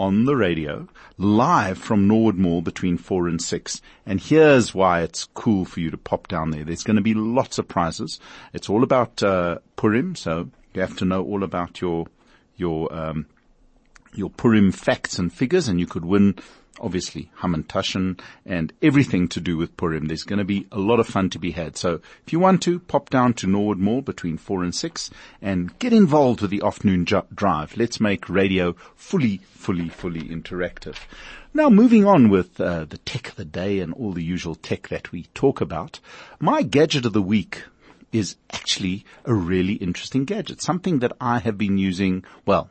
on 0.00 0.24
the 0.24 0.34
radio 0.34 0.88
live 1.18 1.76
from 1.76 2.08
Norwood 2.08 2.36
Mall 2.36 2.62
between 2.62 2.96
four 2.96 3.28
and 3.28 3.40
six. 3.40 3.82
And 4.06 4.18
here's 4.18 4.74
why 4.74 5.02
it's 5.02 5.26
cool 5.34 5.66
for 5.66 5.80
you 5.80 5.90
to 5.90 5.98
pop 5.98 6.26
down 6.26 6.52
there. 6.52 6.64
There's 6.64 6.84
going 6.84 6.96
to 6.96 7.02
be 7.02 7.12
lots 7.12 7.58
of 7.58 7.68
prizes. 7.68 8.18
It's 8.54 8.70
all 8.70 8.82
about 8.82 9.22
uh, 9.22 9.58
Purim, 9.76 10.16
so 10.16 10.48
you 10.72 10.80
have 10.80 10.96
to 10.96 11.04
know 11.04 11.22
all 11.22 11.42
about 11.42 11.82
your 11.82 12.06
your 12.56 12.90
um, 12.94 13.26
your 14.14 14.30
Purim 14.30 14.72
facts 14.72 15.18
and 15.18 15.30
figures, 15.30 15.68
and 15.68 15.78
you 15.78 15.86
could 15.86 16.04
win. 16.06 16.36
Obviously, 16.78 17.30
Hamantashen 17.40 18.20
and 18.46 18.72
everything 18.80 19.28
to 19.28 19.40
do 19.40 19.56
with 19.56 19.76
Purim. 19.76 20.06
There's 20.06 20.22
going 20.22 20.38
to 20.38 20.44
be 20.44 20.66
a 20.72 20.78
lot 20.78 21.00
of 21.00 21.06
fun 21.06 21.28
to 21.30 21.38
be 21.38 21.50
had. 21.50 21.76
So 21.76 22.00
if 22.26 22.32
you 22.32 22.38
want 22.38 22.62
to, 22.62 22.78
pop 22.78 23.10
down 23.10 23.34
to 23.34 23.46
Norwood 23.46 23.78
Mall 23.78 24.00
between 24.00 24.38
four 24.38 24.62
and 24.62 24.74
six 24.74 25.10
and 25.42 25.78
get 25.78 25.92
involved 25.92 26.40
with 26.40 26.50
the 26.50 26.62
afternoon 26.64 27.04
ju- 27.04 27.22
drive. 27.34 27.76
Let's 27.76 28.00
make 28.00 28.28
radio 28.28 28.74
fully, 28.96 29.38
fully, 29.38 29.88
fully 29.88 30.22
interactive. 30.22 30.96
Now 31.52 31.68
moving 31.68 32.06
on 32.06 32.30
with 32.30 32.60
uh, 32.60 32.84
the 32.84 32.98
tech 32.98 33.28
of 33.28 33.36
the 33.36 33.44
day 33.44 33.80
and 33.80 33.92
all 33.92 34.12
the 34.12 34.22
usual 34.22 34.54
tech 34.54 34.88
that 34.88 35.10
we 35.12 35.24
talk 35.34 35.60
about. 35.60 35.98
My 36.38 36.62
gadget 36.62 37.04
of 37.04 37.12
the 37.12 37.20
week 37.20 37.64
is 38.12 38.36
actually 38.52 39.04
a 39.24 39.34
really 39.34 39.74
interesting 39.74 40.24
gadget. 40.24 40.62
Something 40.62 41.00
that 41.00 41.12
I 41.20 41.38
have 41.38 41.58
been 41.58 41.78
using, 41.78 42.24
well, 42.46 42.70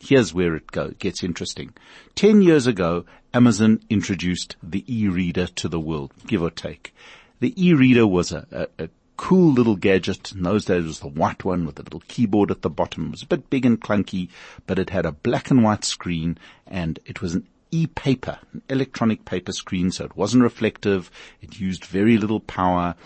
here's 0.00 0.34
where 0.34 0.56
it 0.56 0.70
go, 0.70 0.90
gets 0.98 1.22
interesting. 1.22 1.72
Ten 2.14 2.42
years 2.42 2.66
ago, 2.66 3.04
Amazon 3.32 3.80
introduced 3.88 4.56
the 4.62 4.84
e-reader 4.92 5.46
to 5.46 5.68
the 5.68 5.80
world, 5.80 6.12
give 6.26 6.42
or 6.42 6.50
take. 6.50 6.94
The 7.38 7.54
e-reader 7.56 8.06
was 8.06 8.32
a, 8.32 8.46
a, 8.50 8.84
a 8.84 8.88
cool 9.16 9.52
little 9.52 9.76
gadget. 9.76 10.32
In 10.32 10.42
those 10.42 10.64
days 10.64 10.84
it 10.84 10.88
was 10.88 11.00
the 11.00 11.08
white 11.08 11.44
one 11.44 11.64
with 11.64 11.78
a 11.78 11.82
little 11.82 12.02
keyboard 12.08 12.50
at 12.50 12.62
the 12.62 12.70
bottom. 12.70 13.06
It 13.06 13.10
was 13.12 13.22
a 13.22 13.26
bit 13.26 13.50
big 13.50 13.64
and 13.64 13.80
clunky, 13.80 14.28
but 14.66 14.78
it 14.78 14.90
had 14.90 15.06
a 15.06 15.12
black 15.12 15.50
and 15.50 15.62
white 15.62 15.84
screen 15.84 16.38
and 16.66 16.98
it 17.04 17.22
was 17.22 17.34
an 17.34 17.46
e-paper, 17.70 18.38
an 18.52 18.62
electronic 18.68 19.24
paper 19.24 19.52
screen, 19.52 19.92
so 19.92 20.04
it 20.04 20.16
wasn't 20.16 20.42
reflective. 20.42 21.10
It 21.40 21.60
used 21.60 21.84
very 21.84 22.18
little 22.18 22.40
power 22.40 22.96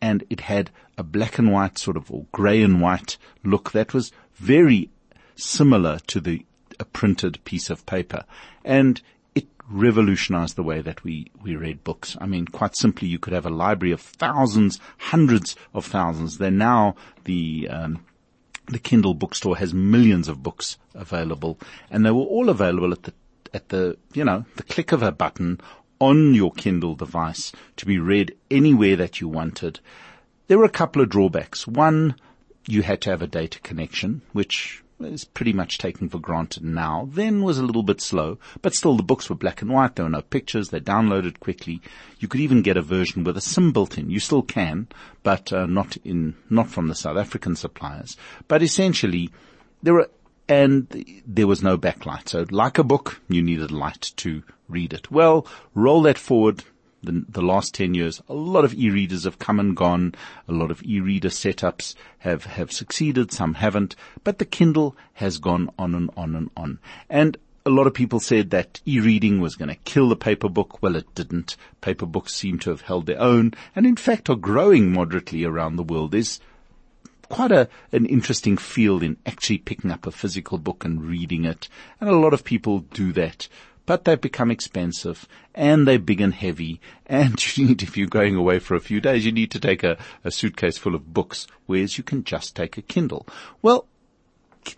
and 0.00 0.24
it 0.30 0.40
had 0.40 0.70
a 0.96 1.02
black 1.02 1.38
and 1.38 1.52
white 1.52 1.78
sort 1.78 1.96
of, 1.96 2.10
or 2.10 2.26
grey 2.32 2.62
and 2.62 2.80
white 2.80 3.16
look 3.42 3.72
that 3.72 3.94
was 3.94 4.12
very 4.34 4.90
similar 5.34 5.98
to 6.06 6.20
the 6.20 6.44
a 6.80 6.84
printed 6.84 7.42
piece 7.44 7.70
of 7.70 7.86
paper. 7.86 8.24
And 8.64 9.00
revolutionized 9.68 10.56
the 10.56 10.62
way 10.62 10.80
that 10.80 11.04
we, 11.04 11.30
we 11.42 11.56
read 11.56 11.84
books. 11.84 12.16
I 12.20 12.26
mean, 12.26 12.46
quite 12.46 12.76
simply, 12.76 13.08
you 13.08 13.18
could 13.18 13.32
have 13.32 13.46
a 13.46 13.50
library 13.50 13.92
of 13.92 14.00
thousands, 14.00 14.78
hundreds 14.98 15.56
of 15.74 15.86
thousands. 15.86 16.38
Then 16.38 16.58
now 16.58 16.96
the, 17.24 17.68
um, 17.70 18.04
the 18.66 18.78
Kindle 18.78 19.14
bookstore 19.14 19.56
has 19.56 19.72
millions 19.72 20.28
of 20.28 20.42
books 20.42 20.78
available 20.94 21.58
and 21.90 22.04
they 22.04 22.10
were 22.10 22.22
all 22.22 22.48
available 22.48 22.92
at 22.92 23.04
the, 23.04 23.14
at 23.54 23.68
the, 23.68 23.96
you 24.14 24.24
know, 24.24 24.44
the 24.56 24.62
click 24.62 24.92
of 24.92 25.02
a 25.02 25.12
button 25.12 25.60
on 25.98 26.34
your 26.34 26.52
Kindle 26.52 26.94
device 26.94 27.52
to 27.76 27.86
be 27.86 27.98
read 27.98 28.34
anywhere 28.50 28.96
that 28.96 29.20
you 29.20 29.28
wanted. 29.28 29.78
There 30.48 30.58
were 30.58 30.64
a 30.64 30.70
couple 30.70 31.00
of 31.00 31.08
drawbacks. 31.08 31.66
One, 31.66 32.16
you 32.66 32.82
had 32.82 33.00
to 33.02 33.10
have 33.10 33.22
a 33.22 33.26
data 33.26 33.60
connection, 33.60 34.22
which 34.32 34.82
is 35.04 35.24
pretty 35.24 35.52
much 35.52 35.78
taken 35.78 36.08
for 36.08 36.18
granted 36.18 36.64
now. 36.64 37.08
Then 37.12 37.42
was 37.42 37.58
a 37.58 37.62
little 37.62 37.82
bit 37.82 38.00
slow, 38.00 38.38
but 38.60 38.74
still 38.74 38.96
the 38.96 39.02
books 39.02 39.28
were 39.28 39.36
black 39.36 39.62
and 39.62 39.70
white. 39.70 39.96
There 39.96 40.04
were 40.04 40.10
no 40.10 40.22
pictures. 40.22 40.68
They 40.68 40.80
downloaded 40.80 41.40
quickly. 41.40 41.80
You 42.18 42.28
could 42.28 42.40
even 42.40 42.62
get 42.62 42.76
a 42.76 42.82
version 42.82 43.24
with 43.24 43.36
a 43.36 43.40
SIM 43.40 43.72
built 43.72 43.98
in. 43.98 44.10
You 44.10 44.20
still 44.20 44.42
can, 44.42 44.88
but 45.22 45.52
uh, 45.52 45.66
not 45.66 45.96
in 45.98 46.34
not 46.50 46.70
from 46.70 46.88
the 46.88 46.94
South 46.94 47.16
African 47.16 47.56
suppliers. 47.56 48.16
But 48.48 48.62
essentially, 48.62 49.30
there 49.82 49.94
were 49.94 50.10
and 50.48 51.22
there 51.26 51.46
was 51.46 51.62
no 51.62 51.78
backlight. 51.78 52.28
So 52.28 52.46
like 52.50 52.78
a 52.78 52.84
book, 52.84 53.20
you 53.28 53.42
needed 53.42 53.70
light 53.70 54.12
to 54.16 54.42
read 54.68 54.92
it. 54.92 55.10
Well, 55.10 55.46
roll 55.74 56.02
that 56.02 56.18
forward 56.18 56.64
the, 57.02 57.24
the 57.28 57.42
last 57.42 57.74
10 57.74 57.94
years, 57.94 58.22
a 58.28 58.34
lot 58.34 58.64
of 58.64 58.74
e-readers 58.74 59.24
have 59.24 59.38
come 59.38 59.58
and 59.58 59.76
gone. 59.76 60.14
A 60.48 60.52
lot 60.52 60.70
of 60.70 60.82
e-reader 60.82 61.28
setups 61.28 61.94
have, 62.18 62.44
have 62.44 62.72
succeeded. 62.72 63.32
Some 63.32 63.54
haven't, 63.54 63.96
but 64.24 64.38
the 64.38 64.44
Kindle 64.44 64.96
has 65.14 65.38
gone 65.38 65.70
on 65.78 65.94
and 65.94 66.10
on 66.16 66.36
and 66.36 66.50
on. 66.56 66.78
And 67.10 67.36
a 67.64 67.70
lot 67.70 67.86
of 67.86 67.94
people 67.94 68.20
said 68.20 68.50
that 68.50 68.80
e-reading 68.86 69.40
was 69.40 69.56
going 69.56 69.68
to 69.68 69.76
kill 69.84 70.08
the 70.08 70.16
paper 70.16 70.48
book. 70.48 70.82
Well, 70.82 70.96
it 70.96 71.14
didn't. 71.14 71.56
Paper 71.80 72.06
books 72.06 72.34
seem 72.34 72.58
to 72.60 72.70
have 72.70 72.82
held 72.82 73.06
their 73.06 73.20
own 73.20 73.54
and 73.76 73.86
in 73.86 73.96
fact 73.96 74.28
are 74.28 74.36
growing 74.36 74.92
moderately 74.92 75.44
around 75.44 75.76
the 75.76 75.82
world. 75.82 76.12
There's 76.12 76.40
quite 77.28 77.52
a, 77.52 77.68
an 77.92 78.04
interesting 78.06 78.56
field 78.56 79.02
in 79.02 79.16
actually 79.24 79.58
picking 79.58 79.90
up 79.90 80.06
a 80.06 80.10
physical 80.10 80.58
book 80.58 80.84
and 80.84 81.02
reading 81.02 81.44
it. 81.44 81.68
And 82.00 82.10
a 82.10 82.16
lot 82.16 82.34
of 82.34 82.44
people 82.44 82.80
do 82.80 83.12
that 83.12 83.48
but 83.86 84.04
they've 84.04 84.20
become 84.20 84.50
expensive 84.50 85.26
and 85.54 85.86
they're 85.86 85.98
big 85.98 86.20
and 86.20 86.34
heavy. 86.34 86.80
And 87.06 87.44
you 87.56 87.66
need, 87.66 87.82
if 87.82 87.96
you're 87.96 88.06
going 88.06 88.36
away 88.36 88.58
for 88.58 88.74
a 88.74 88.80
few 88.80 89.00
days, 89.00 89.24
you 89.24 89.32
need 89.32 89.50
to 89.52 89.60
take 89.60 89.82
a, 89.82 89.98
a 90.24 90.30
suitcase 90.30 90.78
full 90.78 90.94
of 90.94 91.12
books, 91.12 91.46
whereas 91.66 91.98
you 91.98 92.04
can 92.04 92.24
just 92.24 92.56
take 92.56 92.76
a 92.78 92.82
Kindle. 92.82 93.26
Well, 93.60 93.86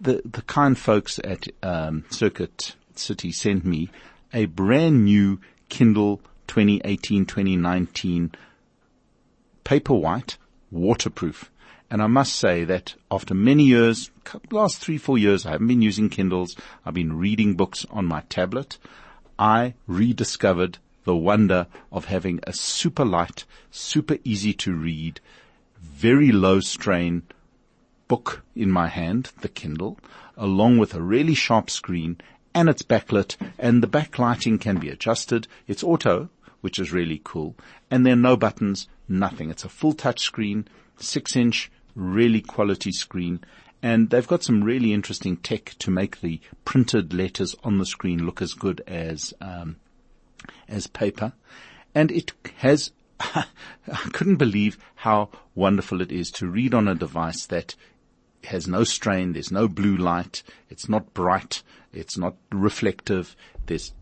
the, 0.01 0.23
the 0.25 0.43
kind 0.43 0.79
folks 0.79 1.19
at 1.23 1.47
um, 1.63 2.05
Circuit 2.11 2.75
City 2.95 3.33
sent 3.33 3.65
me 3.65 3.91
a 4.33 4.47
brand 4.47 5.05
new 5.05 5.41
Kindle 5.69 6.21
2018-2019 6.49 8.35
Paperwhite 9.65 10.37
waterproof. 10.71 11.51
And 11.91 12.03
I 12.03 12.07
must 12.07 12.35
say 12.37 12.65
that 12.65 12.95
after 13.11 13.35
many 13.35 13.65
years, 13.65 14.11
last 14.51 14.79
three, 14.79 14.99
four 14.99 15.19
years, 15.19 15.47
I 15.47 15.53
haven't 15.53 15.69
been 15.69 15.83
using 15.83 16.09
Kindles. 16.09 16.57
I've 16.85 16.95
been 16.95 17.19
reading 17.19 17.55
books 17.55 17.87
on 17.91 18.07
my 18.07 18.23
tablet. 18.29 18.79
I 19.39 19.75
rediscovered 19.87 20.79
the 21.05 21.15
wonder 21.15 21.67
of 21.93 22.07
having 22.07 22.41
a 22.45 22.53
super 22.53 23.05
light, 23.05 23.45
super 23.71 24.19
easy 24.25 24.55
to 24.55 24.73
read, 24.73 25.21
very 25.81 26.33
low 26.33 26.61
strain 26.61 27.23
book 28.09 28.43
in 28.55 28.71
my 28.71 28.89
hand, 28.89 29.31
the 29.41 29.49
Kindle, 29.49 29.99
along 30.37 30.79
with 30.79 30.95
a 30.95 31.03
really 31.03 31.35
sharp 31.35 31.71
screen 31.71 32.17
and 32.55 32.69
it's 32.69 32.83
backlit 32.83 33.37
and 33.59 33.83
the 33.83 33.89
backlighting 33.89 34.61
can 34.61 34.79
be 34.79 34.89
adjusted. 34.89 35.49
It's 35.67 35.83
auto, 35.83 36.29
which 36.61 36.79
is 36.79 36.93
really 36.93 37.21
cool. 37.25 37.57
And 37.91 38.07
there 38.07 38.13
are 38.13 38.17
no 38.17 38.37
buttons, 38.37 38.89
nothing. 39.09 39.51
It's 39.51 39.65
a 39.65 39.69
full 39.69 39.93
touch 39.93 40.21
screen, 40.21 40.69
six 40.99 41.37
inch, 41.37 41.71
really 41.95 42.41
quality 42.41 42.93
screen. 42.93 43.41
And 43.83 44.09
they've 44.11 44.27
got 44.27 44.43
some 44.43 44.65
really 44.65 44.93
interesting 44.93 45.37
tech 45.37 45.75
to 45.81 45.91
make 45.91 46.21
the 46.21 46.41
printed 46.65 47.13
letters 47.13 47.55
on 47.63 47.79
the 47.79 47.87
screen 47.87 48.25
look 48.25 48.41
as 48.41 48.55
good 48.55 48.83
as, 48.87 49.35
um, 49.41 49.77
as 50.69 50.87
paper. 50.87 51.35
And 51.95 52.11
it 52.11 52.33
has, 52.57 52.93
I 53.21 53.45
couldn't 54.13 54.37
believe 54.37 54.79
how 54.95 55.29
wonderful 55.55 56.01
it 56.01 56.11
is 56.11 56.31
to 56.33 56.47
read 56.47 56.73
on 56.73 56.89
a 56.89 56.95
device 56.95 57.47
that 57.47 57.75
has 58.45 58.67
no 58.67 58.85
strain, 58.85 59.33
there's 59.33 59.53
no 59.53 59.69
blue 59.69 59.97
light, 59.97 60.43
it's 60.71 60.89
not 60.89 61.15
bright, 61.15 61.63
it's 61.93 62.17
not 62.17 62.37
reflective, 62.51 63.37
there's 63.67 63.93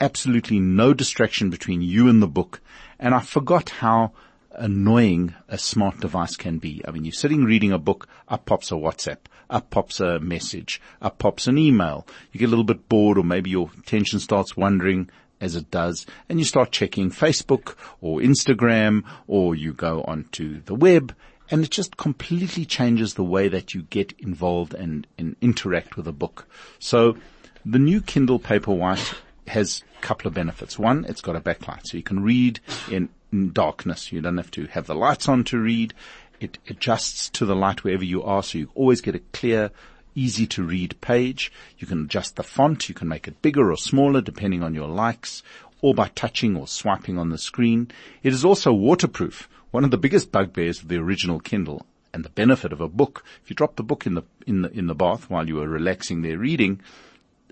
absolutely 0.00 0.58
no 0.58 0.94
distraction 0.94 1.50
between 1.50 1.82
you 1.82 2.08
and 2.08 2.22
the 2.22 2.26
book. 2.26 2.60
And 2.98 3.14
I 3.14 3.20
forgot 3.20 3.70
how 3.70 4.12
annoying 4.58 5.34
a 5.48 5.58
smart 5.58 6.00
device 6.00 6.36
can 6.36 6.58
be. 6.58 6.82
I 6.86 6.90
mean, 6.90 7.04
you're 7.04 7.12
sitting 7.12 7.44
reading 7.44 7.72
a 7.72 7.78
book, 7.78 8.08
up 8.28 8.46
pops 8.46 8.70
a 8.70 8.74
WhatsApp, 8.74 9.18
up 9.50 9.70
pops 9.70 10.00
a 10.00 10.18
message, 10.18 10.80
up 11.00 11.18
pops 11.18 11.46
an 11.46 11.58
email. 11.58 12.06
You 12.32 12.40
get 12.40 12.46
a 12.46 12.50
little 12.50 12.64
bit 12.64 12.88
bored 12.88 13.18
or 13.18 13.24
maybe 13.24 13.50
your 13.50 13.70
attention 13.78 14.18
starts 14.20 14.56
wandering 14.56 15.10
as 15.40 15.54
it 15.54 15.70
does 15.70 16.06
and 16.28 16.38
you 16.38 16.44
start 16.44 16.72
checking 16.72 17.10
Facebook 17.10 17.74
or 18.00 18.20
Instagram 18.20 19.04
or 19.26 19.54
you 19.54 19.72
go 19.72 20.02
onto 20.02 20.62
the 20.62 20.74
web 20.74 21.14
and 21.50 21.62
it 21.62 21.70
just 21.70 21.96
completely 21.96 22.64
changes 22.64 23.14
the 23.14 23.24
way 23.24 23.48
that 23.48 23.74
you 23.74 23.82
get 23.82 24.12
involved 24.18 24.74
and, 24.74 25.06
and 25.18 25.36
interact 25.40 25.96
with 25.96 26.08
a 26.08 26.12
book. 26.12 26.46
So 26.78 27.16
the 27.64 27.78
new 27.78 28.00
Kindle 28.00 28.40
Paperwhite 28.40 29.14
has 29.46 29.84
a 29.98 30.00
couple 30.00 30.26
of 30.26 30.34
benefits. 30.34 30.78
One, 30.78 31.04
it's 31.04 31.20
got 31.20 31.36
a 31.36 31.40
backlight, 31.40 31.82
so 31.84 31.96
you 31.96 32.02
can 32.02 32.22
read 32.22 32.60
in 32.90 33.08
in 33.25 33.25
darkness. 33.52 34.12
You 34.12 34.20
don't 34.20 34.36
have 34.36 34.50
to 34.52 34.66
have 34.66 34.86
the 34.86 34.94
lights 34.94 35.28
on 35.28 35.44
to 35.44 35.58
read. 35.58 35.94
It 36.40 36.58
adjusts 36.68 37.28
to 37.30 37.46
the 37.46 37.56
light 37.56 37.84
wherever 37.84 38.04
you 38.04 38.22
are, 38.22 38.42
so 38.42 38.58
you 38.58 38.70
always 38.74 39.00
get 39.00 39.14
a 39.14 39.20
clear, 39.32 39.70
easy 40.14 40.46
to 40.48 40.62
read 40.62 41.00
page. 41.00 41.52
You 41.78 41.86
can 41.86 42.04
adjust 42.04 42.36
the 42.36 42.42
font. 42.42 42.88
You 42.88 42.94
can 42.94 43.08
make 43.08 43.26
it 43.26 43.42
bigger 43.42 43.70
or 43.70 43.76
smaller 43.76 44.20
depending 44.20 44.62
on 44.62 44.74
your 44.74 44.88
likes 44.88 45.42
or 45.80 45.94
by 45.94 46.08
touching 46.08 46.56
or 46.56 46.66
swiping 46.66 47.18
on 47.18 47.30
the 47.30 47.38
screen. 47.38 47.90
It 48.22 48.32
is 48.32 48.44
also 48.44 48.72
waterproof. 48.72 49.48
One 49.70 49.84
of 49.84 49.90
the 49.90 49.98
biggest 49.98 50.32
bugbears 50.32 50.80
of 50.80 50.88
the 50.88 50.96
original 50.96 51.40
Kindle 51.40 51.86
and 52.12 52.24
the 52.24 52.30
benefit 52.30 52.72
of 52.72 52.80
a 52.80 52.88
book. 52.88 53.24
If 53.42 53.50
you 53.50 53.56
drop 53.56 53.76
the 53.76 53.82
book 53.82 54.06
in 54.06 54.14
the, 54.14 54.22
in 54.46 54.62
the, 54.62 54.70
in 54.70 54.86
the 54.86 54.94
bath 54.94 55.28
while 55.28 55.46
you 55.46 55.60
are 55.60 55.68
relaxing 55.68 56.22
there 56.22 56.38
reading, 56.38 56.80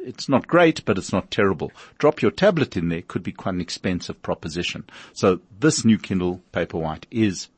it's 0.04 0.28
not 0.28 0.46
great, 0.46 0.84
but 0.84 0.98
it's 0.98 1.12
not 1.12 1.30
terrible. 1.30 1.72
Drop 1.98 2.22
your 2.22 2.30
tablet 2.30 2.76
in 2.76 2.88
there 2.88 3.02
could 3.02 3.22
be 3.22 3.32
quite 3.32 3.54
an 3.54 3.60
expensive 3.60 4.22
proposition. 4.22 4.84
So 5.12 5.40
this 5.60 5.84
new 5.84 5.98
Kindle 5.98 6.42
Paperwhite 6.52 7.04
is 7.10 7.48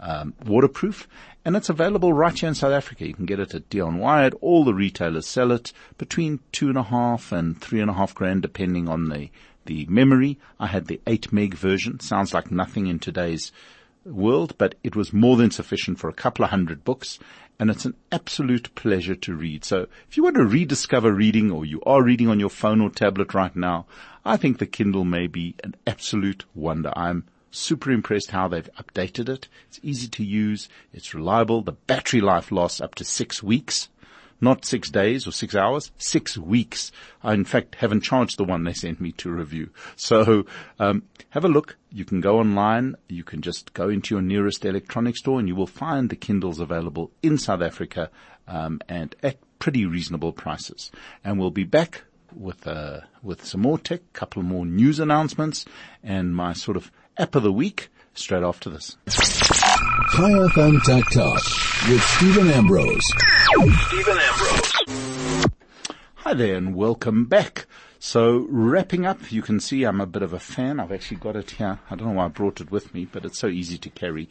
um, 0.00 0.34
waterproof 0.44 1.08
and 1.44 1.56
it's 1.56 1.68
available 1.68 2.12
right 2.12 2.38
here 2.38 2.48
in 2.48 2.54
South 2.54 2.72
Africa. 2.72 3.06
You 3.06 3.14
can 3.14 3.26
get 3.26 3.40
it 3.40 3.54
at 3.54 3.68
Dion 3.68 3.98
Wired. 3.98 4.34
All 4.40 4.64
the 4.64 4.74
retailers 4.74 5.26
sell 5.26 5.52
it 5.52 5.72
between 5.98 6.40
two 6.52 6.68
and 6.68 6.78
a 6.78 6.82
half 6.82 7.32
and 7.32 7.60
three 7.60 7.80
and 7.80 7.90
a 7.90 7.94
half 7.94 8.14
grand 8.14 8.42
depending 8.42 8.88
on 8.88 9.08
the, 9.08 9.30
the 9.66 9.86
memory. 9.86 10.38
I 10.58 10.66
had 10.68 10.86
the 10.86 11.00
eight 11.06 11.32
meg 11.32 11.54
version. 11.54 12.00
Sounds 12.00 12.32
like 12.32 12.50
nothing 12.50 12.86
in 12.86 12.98
today's 12.98 13.52
world, 14.04 14.54
but 14.58 14.74
it 14.82 14.94
was 14.96 15.12
more 15.12 15.36
than 15.36 15.50
sufficient 15.50 15.98
for 15.98 16.08
a 16.08 16.14
couple 16.14 16.44
of 16.44 16.50
hundred 16.50 16.84
books 16.84 17.18
and 17.58 17.70
it's 17.70 17.84
an 17.84 17.94
absolute 18.10 18.74
pleasure 18.74 19.14
to 19.14 19.34
read. 19.34 19.64
So 19.64 19.86
if 20.08 20.16
you 20.16 20.22
want 20.22 20.36
to 20.36 20.44
rediscover 20.44 21.12
reading 21.12 21.50
or 21.50 21.64
you 21.64 21.80
are 21.86 22.02
reading 22.02 22.28
on 22.28 22.40
your 22.40 22.50
phone 22.50 22.80
or 22.80 22.90
tablet 22.90 23.34
right 23.34 23.54
now, 23.54 23.86
I 24.24 24.36
think 24.36 24.58
the 24.58 24.66
Kindle 24.66 25.04
may 25.04 25.26
be 25.26 25.54
an 25.62 25.74
absolute 25.86 26.44
wonder. 26.54 26.92
I'm 26.96 27.24
super 27.50 27.92
impressed 27.92 28.32
how 28.32 28.48
they've 28.48 28.68
updated 28.78 29.28
it. 29.28 29.48
It's 29.68 29.80
easy 29.82 30.08
to 30.08 30.24
use. 30.24 30.68
It's 30.92 31.14
reliable. 31.14 31.62
The 31.62 31.72
battery 31.72 32.20
life 32.20 32.50
lasts 32.50 32.80
up 32.80 32.94
to 32.96 33.04
six 33.04 33.42
weeks 33.42 33.88
not 34.40 34.64
six 34.64 34.90
days 34.90 35.26
or 35.26 35.32
six 35.32 35.54
hours, 35.54 35.90
six 35.98 36.36
weeks. 36.36 36.92
I 37.22 37.34
in 37.34 37.44
fact 37.44 37.76
haven't 37.76 38.02
charged 38.02 38.38
the 38.38 38.44
one 38.44 38.64
they 38.64 38.72
sent 38.72 39.00
me 39.00 39.12
to 39.12 39.30
review. 39.30 39.70
So 39.96 40.46
um, 40.78 41.04
have 41.30 41.44
a 41.44 41.48
look. 41.48 41.76
You 41.90 42.04
can 42.04 42.20
go 42.20 42.38
online. 42.38 42.96
You 43.08 43.24
can 43.24 43.42
just 43.42 43.72
go 43.74 43.88
into 43.88 44.14
your 44.14 44.22
nearest 44.22 44.64
electronics 44.64 45.20
store 45.20 45.38
and 45.38 45.48
you 45.48 45.54
will 45.54 45.66
find 45.66 46.10
the 46.10 46.16
Kindles 46.16 46.60
available 46.60 47.10
in 47.22 47.38
South 47.38 47.62
Africa 47.62 48.10
um, 48.46 48.80
and 48.88 49.14
at 49.22 49.38
pretty 49.58 49.86
reasonable 49.86 50.32
prices. 50.32 50.90
And 51.24 51.38
we'll 51.38 51.50
be 51.50 51.64
back 51.64 52.02
with 52.34 52.66
uh, 52.66 53.00
with 53.22 53.44
some 53.44 53.62
more 53.62 53.78
tech, 53.78 54.12
couple 54.12 54.42
more 54.42 54.66
news 54.66 54.98
announcements, 54.98 55.64
and 56.02 56.34
my 56.34 56.52
sort 56.52 56.76
of 56.76 56.90
app 57.16 57.34
of 57.34 57.42
the 57.42 57.52
week 57.52 57.90
straight 58.14 58.42
after 58.42 58.70
this. 58.70 58.96
Chai 60.14 60.30
FM 60.30 60.80
Tech 60.84 61.10
Talk 61.10 61.42
with 61.88 62.00
Stephen 62.00 62.48
Ambrose. 62.48 63.04
Stephen 63.88 64.16
Ambrose. 64.16 64.72
Hi 66.14 66.34
there 66.34 66.54
and 66.54 66.76
welcome 66.76 67.24
back. 67.24 67.66
So 67.98 68.46
wrapping 68.48 69.06
up, 69.06 69.32
you 69.32 69.42
can 69.42 69.58
see 69.58 69.82
I'm 69.82 70.00
a 70.00 70.06
bit 70.06 70.22
of 70.22 70.32
a 70.32 70.38
fan. 70.38 70.78
I've 70.78 70.92
actually 70.92 71.16
got 71.16 71.34
it 71.34 71.50
here. 71.50 71.80
I 71.90 71.96
don't 71.96 72.06
know 72.06 72.14
why 72.14 72.26
I 72.26 72.28
brought 72.28 72.60
it 72.60 72.70
with 72.70 72.94
me, 72.94 73.06
but 73.06 73.24
it's 73.24 73.40
so 73.40 73.48
easy 73.48 73.76
to 73.76 73.90
carry. 73.90 74.28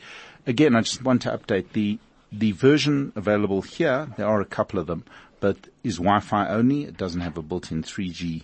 Again, 0.47 0.73
I 0.73 0.84
just 0.84 1.03
want 1.03 1.23
to 1.23 1.38
update 1.38 1.73
the, 1.73 1.99
the 2.31 2.53
version 2.53 3.11
available 3.17 3.61
here. 3.61 4.07
There 4.15 4.25
are 4.25 4.39
a 4.39 4.45
couple 4.45 4.79
of 4.79 4.88
them, 4.88 5.03
but 5.41 5.67
is 5.84 5.97
Wi-Fi 5.97 6.47
only. 6.47 6.86
It 6.86 6.95
doesn't 6.95 7.19
have 7.19 7.38
a 7.38 7.41
built-in 7.41 7.84
3G 7.84 8.43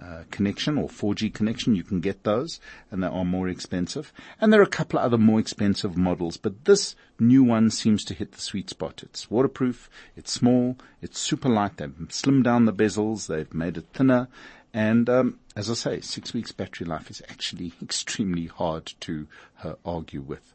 uh, 0.00 0.24
connection 0.30 0.78
or 0.78 0.88
4G 0.88 1.32
connection, 1.32 1.74
you 1.74 1.82
can 1.82 2.00
get 2.00 2.24
those 2.24 2.60
and 2.90 3.02
they 3.02 3.06
are 3.08 3.24
more 3.24 3.48
expensive. 3.48 4.12
And 4.40 4.52
there 4.52 4.60
are 4.60 4.64
a 4.64 4.68
couple 4.68 4.98
of 4.98 5.04
other 5.04 5.18
more 5.18 5.40
expensive 5.40 5.96
models, 5.96 6.36
but 6.36 6.64
this 6.64 6.94
new 7.18 7.42
one 7.42 7.70
seems 7.70 8.04
to 8.04 8.14
hit 8.14 8.32
the 8.32 8.40
sweet 8.40 8.70
spot. 8.70 9.02
It's 9.02 9.30
waterproof, 9.30 9.90
it's 10.16 10.32
small, 10.32 10.76
it's 11.02 11.18
super 11.18 11.48
light, 11.48 11.78
they've 11.78 11.90
slimmed 12.08 12.44
down 12.44 12.64
the 12.64 12.72
bezels, 12.72 13.26
they've 13.26 13.52
made 13.52 13.76
it 13.76 13.86
thinner, 13.92 14.28
And 14.72 15.08
um, 15.08 15.40
as 15.56 15.70
I 15.70 15.74
say, 15.74 16.00
six 16.00 16.32
weeks 16.32 16.52
battery 16.52 16.86
life 16.86 17.10
is 17.10 17.22
actually 17.28 17.72
extremely 17.82 18.46
hard 18.46 18.92
to 19.00 19.26
uh, 19.64 19.74
argue 19.84 20.20
with. 20.20 20.54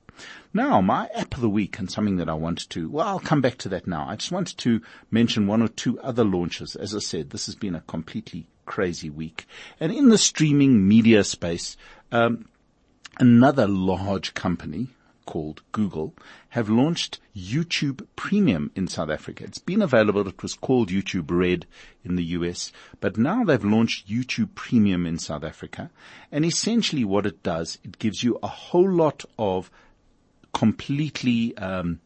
Now, 0.53 0.79
my 0.81 1.09
app 1.15 1.33
of 1.35 1.41
the 1.41 1.49
week 1.49 1.79
and 1.79 1.89
something 1.89 2.17
that 2.17 2.29
I 2.29 2.35
wanted 2.35 2.69
to, 2.69 2.87
well, 2.87 3.07
I'll 3.07 3.19
come 3.19 3.41
back 3.41 3.57
to 3.59 3.69
that 3.69 3.87
now. 3.87 4.05
I 4.07 4.15
just 4.15 4.31
wanted 4.31 4.57
to 4.59 4.81
mention 5.09 5.47
one 5.47 5.63
or 5.63 5.67
two 5.67 5.99
other 6.01 6.23
launches. 6.23 6.75
As 6.75 6.93
I 6.95 6.99
said, 6.99 7.31
this 7.31 7.47
has 7.47 7.55
been 7.55 7.73
a 7.73 7.81
completely 7.81 8.45
crazy 8.65 9.09
week. 9.09 9.45
And 9.79 9.91
in 9.91 10.09
the 10.09 10.17
streaming 10.17 10.87
media 10.87 11.23
space, 11.23 11.77
um, 12.11 12.47
another 13.19 13.67
large 13.67 14.33
company 14.33 14.89
called 15.25 15.61
Google 15.71 16.13
have 16.49 16.69
launched 16.69 17.19
YouTube 17.35 18.05
Premium 18.15 18.71
in 18.75 18.87
South 18.87 19.09
Africa. 19.09 19.45
It's 19.45 19.59
been 19.59 19.81
available. 19.81 20.27
It 20.27 20.41
was 20.43 20.53
called 20.53 20.89
YouTube 20.89 21.31
Red 21.31 21.65
in 22.03 22.15
the 22.15 22.23
US, 22.37 22.71
but 22.99 23.17
now 23.17 23.43
they've 23.43 23.63
launched 23.63 24.07
YouTube 24.07 24.53
Premium 24.55 25.05
in 25.05 25.17
South 25.17 25.43
Africa. 25.43 25.89
And 26.31 26.45
essentially 26.45 27.05
what 27.05 27.25
it 27.25 27.41
does, 27.43 27.79
it 27.83 27.99
gives 27.99 28.23
you 28.23 28.37
a 28.43 28.47
whole 28.47 28.89
lot 28.89 29.23
of 29.39 29.71
completely, 30.53 31.57
um, 31.57 31.99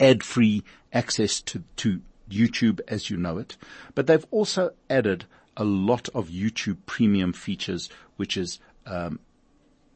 ad-free 0.00 0.62
access 0.92 1.40
to, 1.40 1.62
to 1.76 2.00
YouTube 2.30 2.80
as 2.88 3.10
you 3.10 3.16
know 3.16 3.38
it. 3.38 3.56
But 3.94 4.06
they've 4.06 4.26
also 4.30 4.70
added 4.88 5.24
a 5.58 5.64
lot 5.64 6.08
of 6.14 6.28
YouTube 6.28 6.78
premium 6.86 7.34
features, 7.34 7.90
which 8.16 8.38
is, 8.38 8.58
um, 8.86 9.18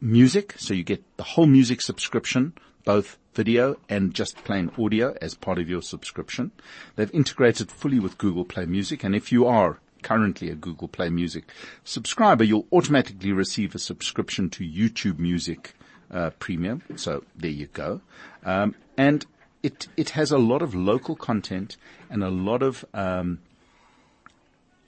music. 0.03 0.55
So 0.59 0.75
you 0.75 0.83
get 0.83 1.03
the 1.17 1.23
whole 1.23 1.47
music 1.47 1.81
subscription, 1.81 2.53
both 2.85 3.17
video 3.35 3.77
and 3.89 4.13
just 4.13 4.37
plain 4.45 4.71
audio 4.77 5.15
as 5.23 5.35
part 5.35 5.59
of 5.59 5.69
your 5.69 5.81
subscription. 5.81 6.51
They've 6.97 7.15
integrated 7.15 7.71
fully 7.71 8.01
with 8.01 8.19
Google 8.19 8.45
Play 8.45 8.67
Music. 8.67 9.05
And 9.05 9.15
if 9.15 9.33
you 9.33 9.47
are 9.47 9.79
currently 10.03 10.51
a 10.51 10.55
Google 10.55 10.89
Play 10.89 11.09
Music 11.09 11.45
subscriber, 11.85 12.45
you'll 12.45 12.67
automatically 12.73 13.33
receive 13.33 13.75
a 13.75 13.79
subscription 13.79 14.51
to 14.51 14.65
YouTube 14.65 15.19
Music 15.19 15.75
uh, 16.11 16.31
Premium. 16.39 16.83
So 16.97 17.25
there 17.37 17.51
you 17.51 17.69
go. 17.69 18.01
Um, 18.45 18.75
and 18.99 19.25
it 19.63 19.87
it 19.97 20.11
has 20.11 20.33
a 20.33 20.39
lot 20.39 20.61
of 20.61 20.75
local 20.75 21.15
content 21.15 21.77
and 22.11 22.23
a 22.25 22.31
lot 22.31 22.63
of 22.63 22.85
um, 22.93 23.39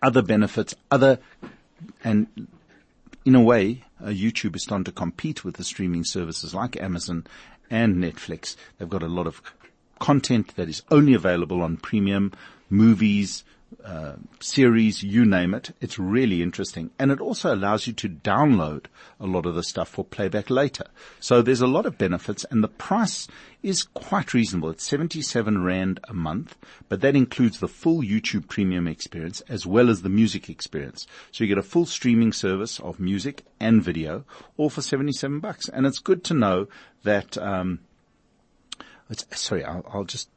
other 0.04 0.22
benefits, 0.22 0.74
other 0.90 1.18
and 2.04 2.26
in 3.24 3.34
a 3.34 3.40
way, 3.40 3.84
uh, 4.00 4.08
YouTube 4.08 4.54
is 4.54 4.62
starting 4.62 4.84
to 4.84 4.92
compete 4.92 5.44
with 5.44 5.56
the 5.56 5.64
streaming 5.64 6.04
services 6.04 6.54
like 6.54 6.80
Amazon 6.80 7.26
and 7.70 7.96
Netflix. 7.96 8.54
They've 8.76 8.88
got 8.88 9.02
a 9.02 9.08
lot 9.08 9.26
of 9.26 9.42
content 9.98 10.54
that 10.56 10.68
is 10.68 10.82
only 10.90 11.14
available 11.14 11.62
on 11.62 11.78
premium 11.78 12.32
movies, 12.68 13.44
uh, 13.84 14.14
series, 14.40 15.02
you 15.02 15.24
name 15.24 15.54
it. 15.54 15.74
It's 15.80 15.98
really 15.98 16.42
interesting. 16.42 16.90
And 16.98 17.10
it 17.10 17.20
also 17.20 17.54
allows 17.54 17.86
you 17.86 17.92
to 17.94 18.08
download 18.08 18.86
a 19.18 19.26
lot 19.26 19.46
of 19.46 19.54
the 19.54 19.62
stuff 19.62 19.88
for 19.88 20.04
playback 20.04 20.50
later. 20.50 20.84
So 21.20 21.42
there's 21.42 21.60
a 21.60 21.66
lot 21.66 21.86
of 21.86 21.98
benefits 21.98 22.44
and 22.50 22.62
the 22.62 22.68
price 22.68 23.28
is 23.62 23.82
quite 23.82 24.34
reasonable. 24.34 24.70
It's 24.70 24.84
77 24.84 25.62
Rand 25.62 26.00
a 26.08 26.12
month, 26.12 26.56
but 26.88 27.00
that 27.00 27.16
includes 27.16 27.60
the 27.60 27.68
full 27.68 28.02
YouTube 28.02 28.48
premium 28.48 28.86
experience 28.86 29.40
as 29.48 29.66
well 29.66 29.88
as 29.88 30.02
the 30.02 30.08
music 30.08 30.50
experience. 30.50 31.06
So 31.30 31.44
you 31.44 31.48
get 31.48 31.58
a 31.58 31.62
full 31.62 31.86
streaming 31.86 32.32
service 32.32 32.78
of 32.80 33.00
music 33.00 33.44
and 33.58 33.82
video 33.82 34.24
all 34.56 34.70
for 34.70 34.82
77 34.82 35.40
bucks. 35.40 35.68
And 35.68 35.86
it's 35.86 35.98
good 35.98 36.24
to 36.24 36.34
know 36.34 36.68
that, 37.04 37.38
um, 37.38 37.80
it's, 39.08 39.24
sorry, 39.38 39.64
I'll, 39.64 39.84
I'll 39.92 40.04
just 40.04 40.28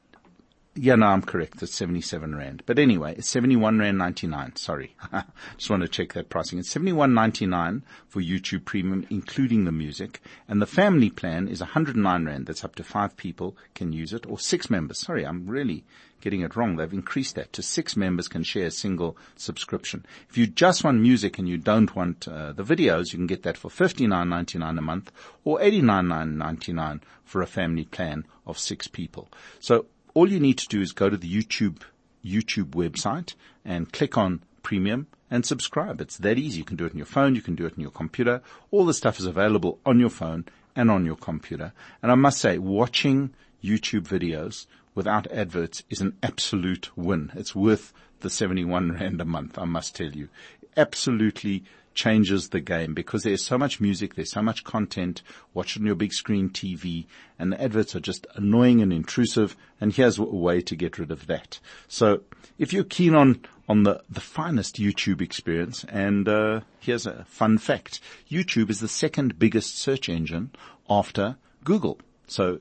yeah, 0.78 0.95
no, 0.95 1.07
I'm 1.07 1.21
correct. 1.21 1.61
It's 1.61 1.73
77 1.73 2.36
Rand. 2.36 2.63
But 2.65 2.78
anyway, 2.80 3.15
it's 3.17 3.30
71 3.30 3.80
Rand 3.80 3.97
99. 3.97 4.55
Sorry. 4.55 4.95
Just 5.57 5.69
want 5.69 5.82
to 5.82 5.89
check 5.89 6.13
that 6.13 6.30
pricing. 6.30 6.59
It's 6.59 6.73
71.99 6.73 7.82
for 8.07 8.21
YouTube 8.21 8.65
Premium, 8.65 9.05
including 9.09 9.65
the 9.65 9.71
music. 9.71 10.21
And 10.47 10.61
the 10.61 10.67
family 10.67 11.09
plan 11.09 11.47
is 11.47 11.59
109 11.59 12.25
Rand. 12.25 12.45
That's 12.45 12.63
up 12.63 12.75
to 12.75 12.84
five 12.84 13.17
people 13.17 13.57
can 13.73 13.91
use 13.91 14.13
it 14.13 14.25
or 14.28 14.39
six 14.39 14.69
members. 14.69 14.99
Sorry, 14.99 15.25
I'm 15.25 15.47
really 15.47 15.84
getting 16.21 16.41
it 16.41 16.55
wrong. 16.55 16.75
They've 16.75 16.93
increased 16.93 17.36
that 17.36 17.53
to 17.53 17.61
six 17.61 17.95
members 17.95 18.28
can 18.28 18.43
share 18.43 18.67
a 18.67 18.71
single 18.71 19.17
subscription. 19.36 20.05
If 20.30 20.38
you 20.38 20.47
just 20.47 20.84
want 20.84 20.99
music 20.99 21.38
and 21.39 21.47
you 21.47 21.57
don't 21.57 21.95
want 21.95 22.28
uh, 22.28 22.53
the 22.53 22.63
videos, 22.63 23.11
you 23.13 23.17
can 23.17 23.28
get 23.28 23.43
that 23.43 23.57
for 23.57 23.69
59.99 23.69 24.78
a 24.78 24.82
month 24.82 25.11
or 25.43 25.59
89.99 25.59 27.01
for 27.23 27.41
a 27.41 27.47
family 27.47 27.86
plan 27.86 28.25
of 28.45 28.57
six 28.57 28.88
people. 28.88 29.30
So 29.59 29.86
all 30.18 30.32
you 30.32 30.39
need 30.39 30.57
to 30.57 30.68
do 30.68 30.82
is 30.82 30.93
go 30.93 31.11
to 31.11 31.15
the 31.15 31.32
YouTube, 31.32 31.84
YouTube 32.26 32.72
website 32.72 33.36
and 33.63 33.93
click 33.93 34.18
on 34.18 34.41
premium 34.63 35.05
and 35.30 35.45
subscribe. 35.45 36.01
It's 36.01 36.18
that 36.18 36.39
easy. 36.39 36.57
You 36.57 36.65
can 36.65 36.76
do 36.76 36.86
it 36.86 36.93
on 36.93 36.97
your 36.97 37.05
phone. 37.05 37.36
You 37.36 37.41
can 37.43 37.53
do 37.53 37.68
it 37.68 37.74
on 37.78 37.82
your 37.82 37.91
computer. 37.91 38.41
All 38.72 38.84
the 38.84 38.95
stuff 38.95 39.20
is 39.20 39.28
available 39.28 39.78
on 39.86 39.99
your 39.99 40.09
phone 40.09 40.45
and 40.76 40.89
on 40.89 41.05
your 41.05 41.18
computer. 41.18 41.72
And 42.01 42.11
I 42.11 42.15
must 42.15 42.39
say, 42.39 42.57
watching 42.57 43.36
YouTube 43.63 44.07
videos 44.07 44.65
without 44.95 45.32
adverts 45.32 45.84
is 45.91 46.01
an 46.01 46.18
absolute 46.24 46.89
win. 46.97 47.32
It's 47.36 47.53
worth 47.53 47.93
the 48.22 48.32
71 48.32 48.93
Rand 48.99 49.22
a 49.22 49.26
month, 49.26 49.59
I 49.59 49.65
must 49.65 49.95
tell 49.95 50.09
you. 50.09 50.30
Absolutely 50.76 51.63
changes 51.97 52.49
the 52.49 52.59
game 52.61 52.93
because 52.93 53.23
there's 53.23 53.43
so 53.43 53.57
much 53.57 53.81
music, 53.81 54.13
there's 54.13 54.31
so 54.31 54.41
much 54.41 54.63
content, 54.63 55.23
watch 55.53 55.75
on 55.75 55.85
your 55.85 55.95
big 55.95 56.13
screen 56.13 56.47
TV, 56.47 57.07
and 57.37 57.51
the 57.51 57.61
adverts 57.61 57.95
are 57.95 57.99
just 57.99 58.27
annoying 58.35 58.81
and 58.81 58.93
intrusive, 58.93 59.57
and 59.81 59.91
here's 59.91 60.19
a 60.19 60.23
way 60.23 60.61
to 60.61 60.75
get 60.75 60.99
rid 60.99 61.11
of 61.11 61.25
that. 61.25 61.59
So 61.87 62.21
if 62.59 62.71
you're 62.71 62.83
keen 62.83 63.15
on, 63.15 63.41
on 63.67 63.83
the, 63.83 64.03
the 64.09 64.21
finest 64.21 64.77
YouTube 64.77 65.21
experience, 65.21 65.83
and 65.85 66.29
uh, 66.29 66.61
here's 66.79 67.07
a 67.07 67.25
fun 67.25 67.57
fact, 67.57 67.99
YouTube 68.29 68.69
is 68.69 68.79
the 68.79 68.87
second 68.87 69.39
biggest 69.39 69.77
search 69.77 70.07
engine 70.07 70.51
after 70.87 71.37
Google. 71.63 71.99
So 72.27 72.59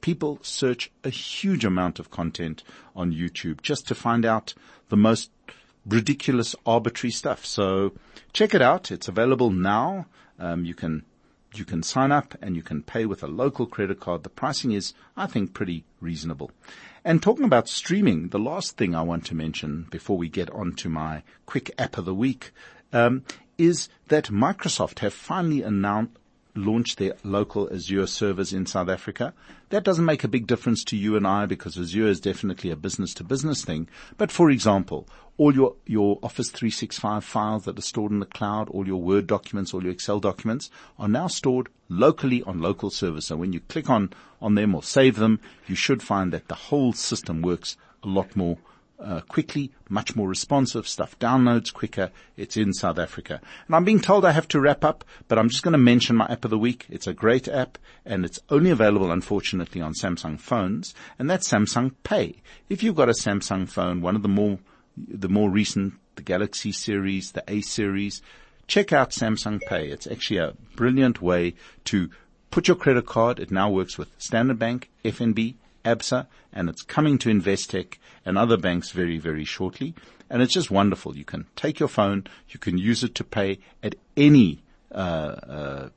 people 0.00 0.40
search 0.42 0.90
a 1.04 1.10
huge 1.10 1.64
amount 1.64 2.00
of 2.00 2.10
content 2.10 2.64
on 2.96 3.12
YouTube 3.12 3.62
just 3.62 3.86
to 3.88 3.94
find 3.94 4.26
out 4.26 4.52
the 4.88 4.96
most 4.96 5.30
ridiculous 5.86 6.54
arbitrary 6.64 7.12
stuff. 7.12 7.44
So 7.44 7.92
check 8.32 8.54
it 8.54 8.62
out. 8.62 8.90
It's 8.90 9.08
available 9.08 9.50
now. 9.50 10.06
Um, 10.38 10.64
you 10.64 10.74
can 10.74 11.04
you 11.54 11.64
can 11.64 11.82
sign 11.82 12.10
up 12.10 12.34
and 12.42 12.56
you 12.56 12.62
can 12.62 12.82
pay 12.82 13.06
with 13.06 13.22
a 13.22 13.28
local 13.28 13.66
credit 13.66 14.00
card. 14.00 14.22
The 14.24 14.28
pricing 14.28 14.72
is, 14.72 14.92
I 15.16 15.26
think, 15.26 15.54
pretty 15.54 15.84
reasonable. 16.00 16.50
And 17.04 17.22
talking 17.22 17.44
about 17.44 17.68
streaming, 17.68 18.28
the 18.28 18.38
last 18.40 18.76
thing 18.76 18.94
I 18.94 19.02
want 19.02 19.26
to 19.26 19.36
mention 19.36 19.86
before 19.90 20.16
we 20.16 20.28
get 20.28 20.50
on 20.50 20.74
to 20.76 20.88
my 20.88 21.22
quick 21.46 21.70
app 21.78 21.96
of 21.96 22.06
the 22.06 22.14
week 22.14 22.50
um, 22.92 23.22
is 23.58 23.88
that 24.08 24.32
Microsoft 24.32 25.00
have 25.00 25.14
finally 25.14 25.62
announced 25.62 26.16
launch 26.54 26.96
their 26.96 27.14
local 27.22 27.72
Azure 27.72 28.06
servers 28.06 28.52
in 28.52 28.66
South 28.66 28.88
Africa. 28.88 29.34
That 29.70 29.84
doesn't 29.84 30.04
make 30.04 30.24
a 30.24 30.28
big 30.28 30.46
difference 30.46 30.84
to 30.84 30.96
you 30.96 31.16
and 31.16 31.26
I 31.26 31.46
because 31.46 31.78
Azure 31.78 32.06
is 32.06 32.20
definitely 32.20 32.70
a 32.70 32.76
business 32.76 33.14
to 33.14 33.24
business 33.24 33.64
thing. 33.64 33.88
But 34.16 34.30
for 34.30 34.50
example, 34.50 35.08
all 35.36 35.54
your, 35.54 35.74
your 35.86 36.18
Office 36.22 36.50
365 36.50 37.24
files 37.24 37.64
that 37.64 37.78
are 37.78 37.82
stored 37.82 38.12
in 38.12 38.20
the 38.20 38.26
cloud, 38.26 38.68
all 38.68 38.86
your 38.86 39.00
Word 39.00 39.26
documents, 39.26 39.74
all 39.74 39.82
your 39.82 39.92
Excel 39.92 40.20
documents 40.20 40.70
are 40.98 41.08
now 41.08 41.26
stored 41.26 41.68
locally 41.88 42.42
on 42.44 42.60
local 42.60 42.90
servers. 42.90 43.26
So 43.26 43.36
when 43.36 43.52
you 43.52 43.60
click 43.60 43.90
on, 43.90 44.12
on 44.40 44.54
them 44.54 44.74
or 44.74 44.82
save 44.82 45.16
them, 45.16 45.40
you 45.66 45.74
should 45.74 46.02
find 46.02 46.32
that 46.32 46.48
the 46.48 46.54
whole 46.54 46.92
system 46.92 47.42
works 47.42 47.76
a 48.02 48.06
lot 48.06 48.36
more 48.36 48.58
uh, 48.98 49.20
quickly, 49.22 49.72
much 49.88 50.14
more 50.16 50.28
responsive, 50.28 50.86
stuff 50.86 51.18
downloads 51.18 51.72
quicker. 51.72 52.10
It's 52.36 52.56
in 52.56 52.72
South 52.72 52.98
Africa. 52.98 53.40
And 53.66 53.76
I'm 53.76 53.84
being 53.84 54.00
told 54.00 54.24
I 54.24 54.32
have 54.32 54.48
to 54.48 54.60
wrap 54.60 54.84
up, 54.84 55.04
but 55.28 55.38
I'm 55.38 55.48
just 55.48 55.62
going 55.62 55.72
to 55.72 55.78
mention 55.78 56.16
my 56.16 56.26
app 56.26 56.44
of 56.44 56.50
the 56.50 56.58
week. 56.58 56.86
It's 56.88 57.06
a 57.06 57.14
great 57.14 57.48
app 57.48 57.78
and 58.04 58.24
it's 58.24 58.40
only 58.50 58.70
available 58.70 59.10
unfortunately 59.10 59.80
on 59.80 59.94
Samsung 59.94 60.38
phones 60.38 60.94
and 61.18 61.28
that's 61.28 61.48
Samsung 61.48 61.92
Pay. 62.02 62.36
If 62.68 62.82
you've 62.82 62.96
got 62.96 63.08
a 63.08 63.12
Samsung 63.12 63.68
phone, 63.68 64.00
one 64.00 64.16
of 64.16 64.22
the 64.22 64.28
more, 64.28 64.58
the 64.96 65.28
more 65.28 65.50
recent, 65.50 65.94
the 66.14 66.22
Galaxy 66.22 66.72
series, 66.72 67.32
the 67.32 67.44
A 67.48 67.60
series, 67.60 68.22
check 68.66 68.92
out 68.92 69.10
Samsung 69.10 69.60
Pay. 69.60 69.88
It's 69.88 70.06
actually 70.06 70.38
a 70.38 70.54
brilliant 70.76 71.20
way 71.20 71.54
to 71.86 72.10
put 72.50 72.68
your 72.68 72.76
credit 72.76 73.06
card. 73.06 73.40
It 73.40 73.50
now 73.50 73.70
works 73.70 73.98
with 73.98 74.10
Standard 74.18 74.58
Bank, 74.58 74.90
FNB, 75.04 75.56
ABSA, 75.84 76.26
and 76.52 76.68
it's 76.68 76.82
coming 76.82 77.18
to 77.18 77.28
Investec 77.28 77.98
and 78.24 78.38
other 78.38 78.56
banks 78.56 78.90
very, 78.90 79.18
very 79.18 79.44
shortly. 79.44 79.94
And 80.30 80.42
it's 80.42 80.54
just 80.54 80.70
wonderful. 80.70 81.16
You 81.16 81.24
can 81.24 81.46
take 81.56 81.78
your 81.78 81.88
phone, 81.88 82.26
you 82.48 82.58
can 82.58 82.78
use 82.78 83.04
it 83.04 83.14
to 83.16 83.24
pay 83.24 83.58
at 83.82 83.94
any 84.16 84.62
uh, 84.90 84.94
uh, 84.94 85.88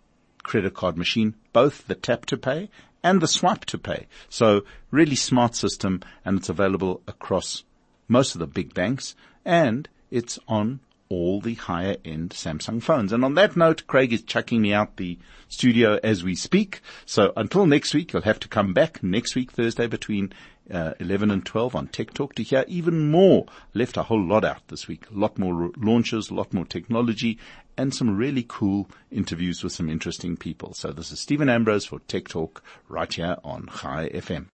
credit 0.44 0.74
card 0.74 0.98
machine, 0.98 1.36
both 1.54 1.88
the 1.88 1.96
tap 1.96 2.26
to 2.28 2.38
pay 2.38 2.70
and 3.04 3.22
the 3.22 3.28
swipe 3.28 3.66
to 3.66 3.78
pay. 3.78 4.08
So 4.30 4.64
really 4.92 5.16
smart 5.16 5.56
system, 5.56 6.02
and 6.26 6.40
it's 6.40 6.50
available 6.50 7.02
across 7.08 7.64
most 8.08 8.36
of 8.36 8.40
the 8.40 8.48
big 8.48 8.74
banks, 8.74 9.16
and 9.46 9.88
it's 10.12 10.40
on 10.48 10.80
all 11.10 11.42
the 11.42 11.56
higher 11.56 11.98
end 12.04 12.32
Samsung 12.32 12.82
phones. 12.82 13.14
And 13.14 13.24
on 13.24 13.36
that 13.36 13.56
note, 13.56 13.88
Craig 13.88 14.14
is 14.14 14.24
chucking 14.24 14.62
me 14.62 14.74
out 14.74 14.98
the 14.98 15.18
studio 15.48 16.00
as 16.04 16.24
we 16.24 16.36
speak. 16.36 16.82
So 17.06 17.34
until 17.36 17.66
next 17.66 17.94
week, 17.94 18.14
you'll 18.14 18.22
have 18.24 18.40
to 18.42 18.48
come 18.48 18.74
back 18.74 19.02
next 19.02 19.36
week, 19.36 19.52
Thursday 19.52 19.88
between 19.88 20.34
uh, 20.72 20.94
11 21.00 21.32
and 21.32 21.46
12 21.46 21.76
on 21.76 21.88
Tech 21.88 22.14
Talk 22.14 22.36
to 22.36 22.44
hear 22.44 22.66
even 22.68 23.10
more. 23.10 23.46
Left 23.74 23.98
a 23.98 24.04
whole 24.04 24.24
lot 24.24 24.44
out 24.44 24.68
this 24.68 24.88
week. 24.88 25.10
A 25.10 25.18
lot 25.18 25.38
more 25.38 25.72
launches, 25.78 26.30
a 26.30 26.34
lot 26.34 26.54
more 26.54 26.66
technology 26.66 27.40
and 27.78 27.94
some 27.94 28.18
really 28.18 28.46
cool 28.48 28.90
interviews 29.12 29.64
with 29.64 29.72
some 29.72 29.90
interesting 29.90 30.36
people. 30.36 30.74
So 30.74 30.92
this 30.92 31.12
is 31.12 31.20
Stephen 31.20 31.50
Ambrose 31.50 31.86
for 31.86 32.00
Tech 32.00 32.28
Talk 32.28 32.64
right 32.90 33.12
here 33.12 33.38
on 33.44 33.68
Chai 33.68 34.10
FM. 34.10 34.46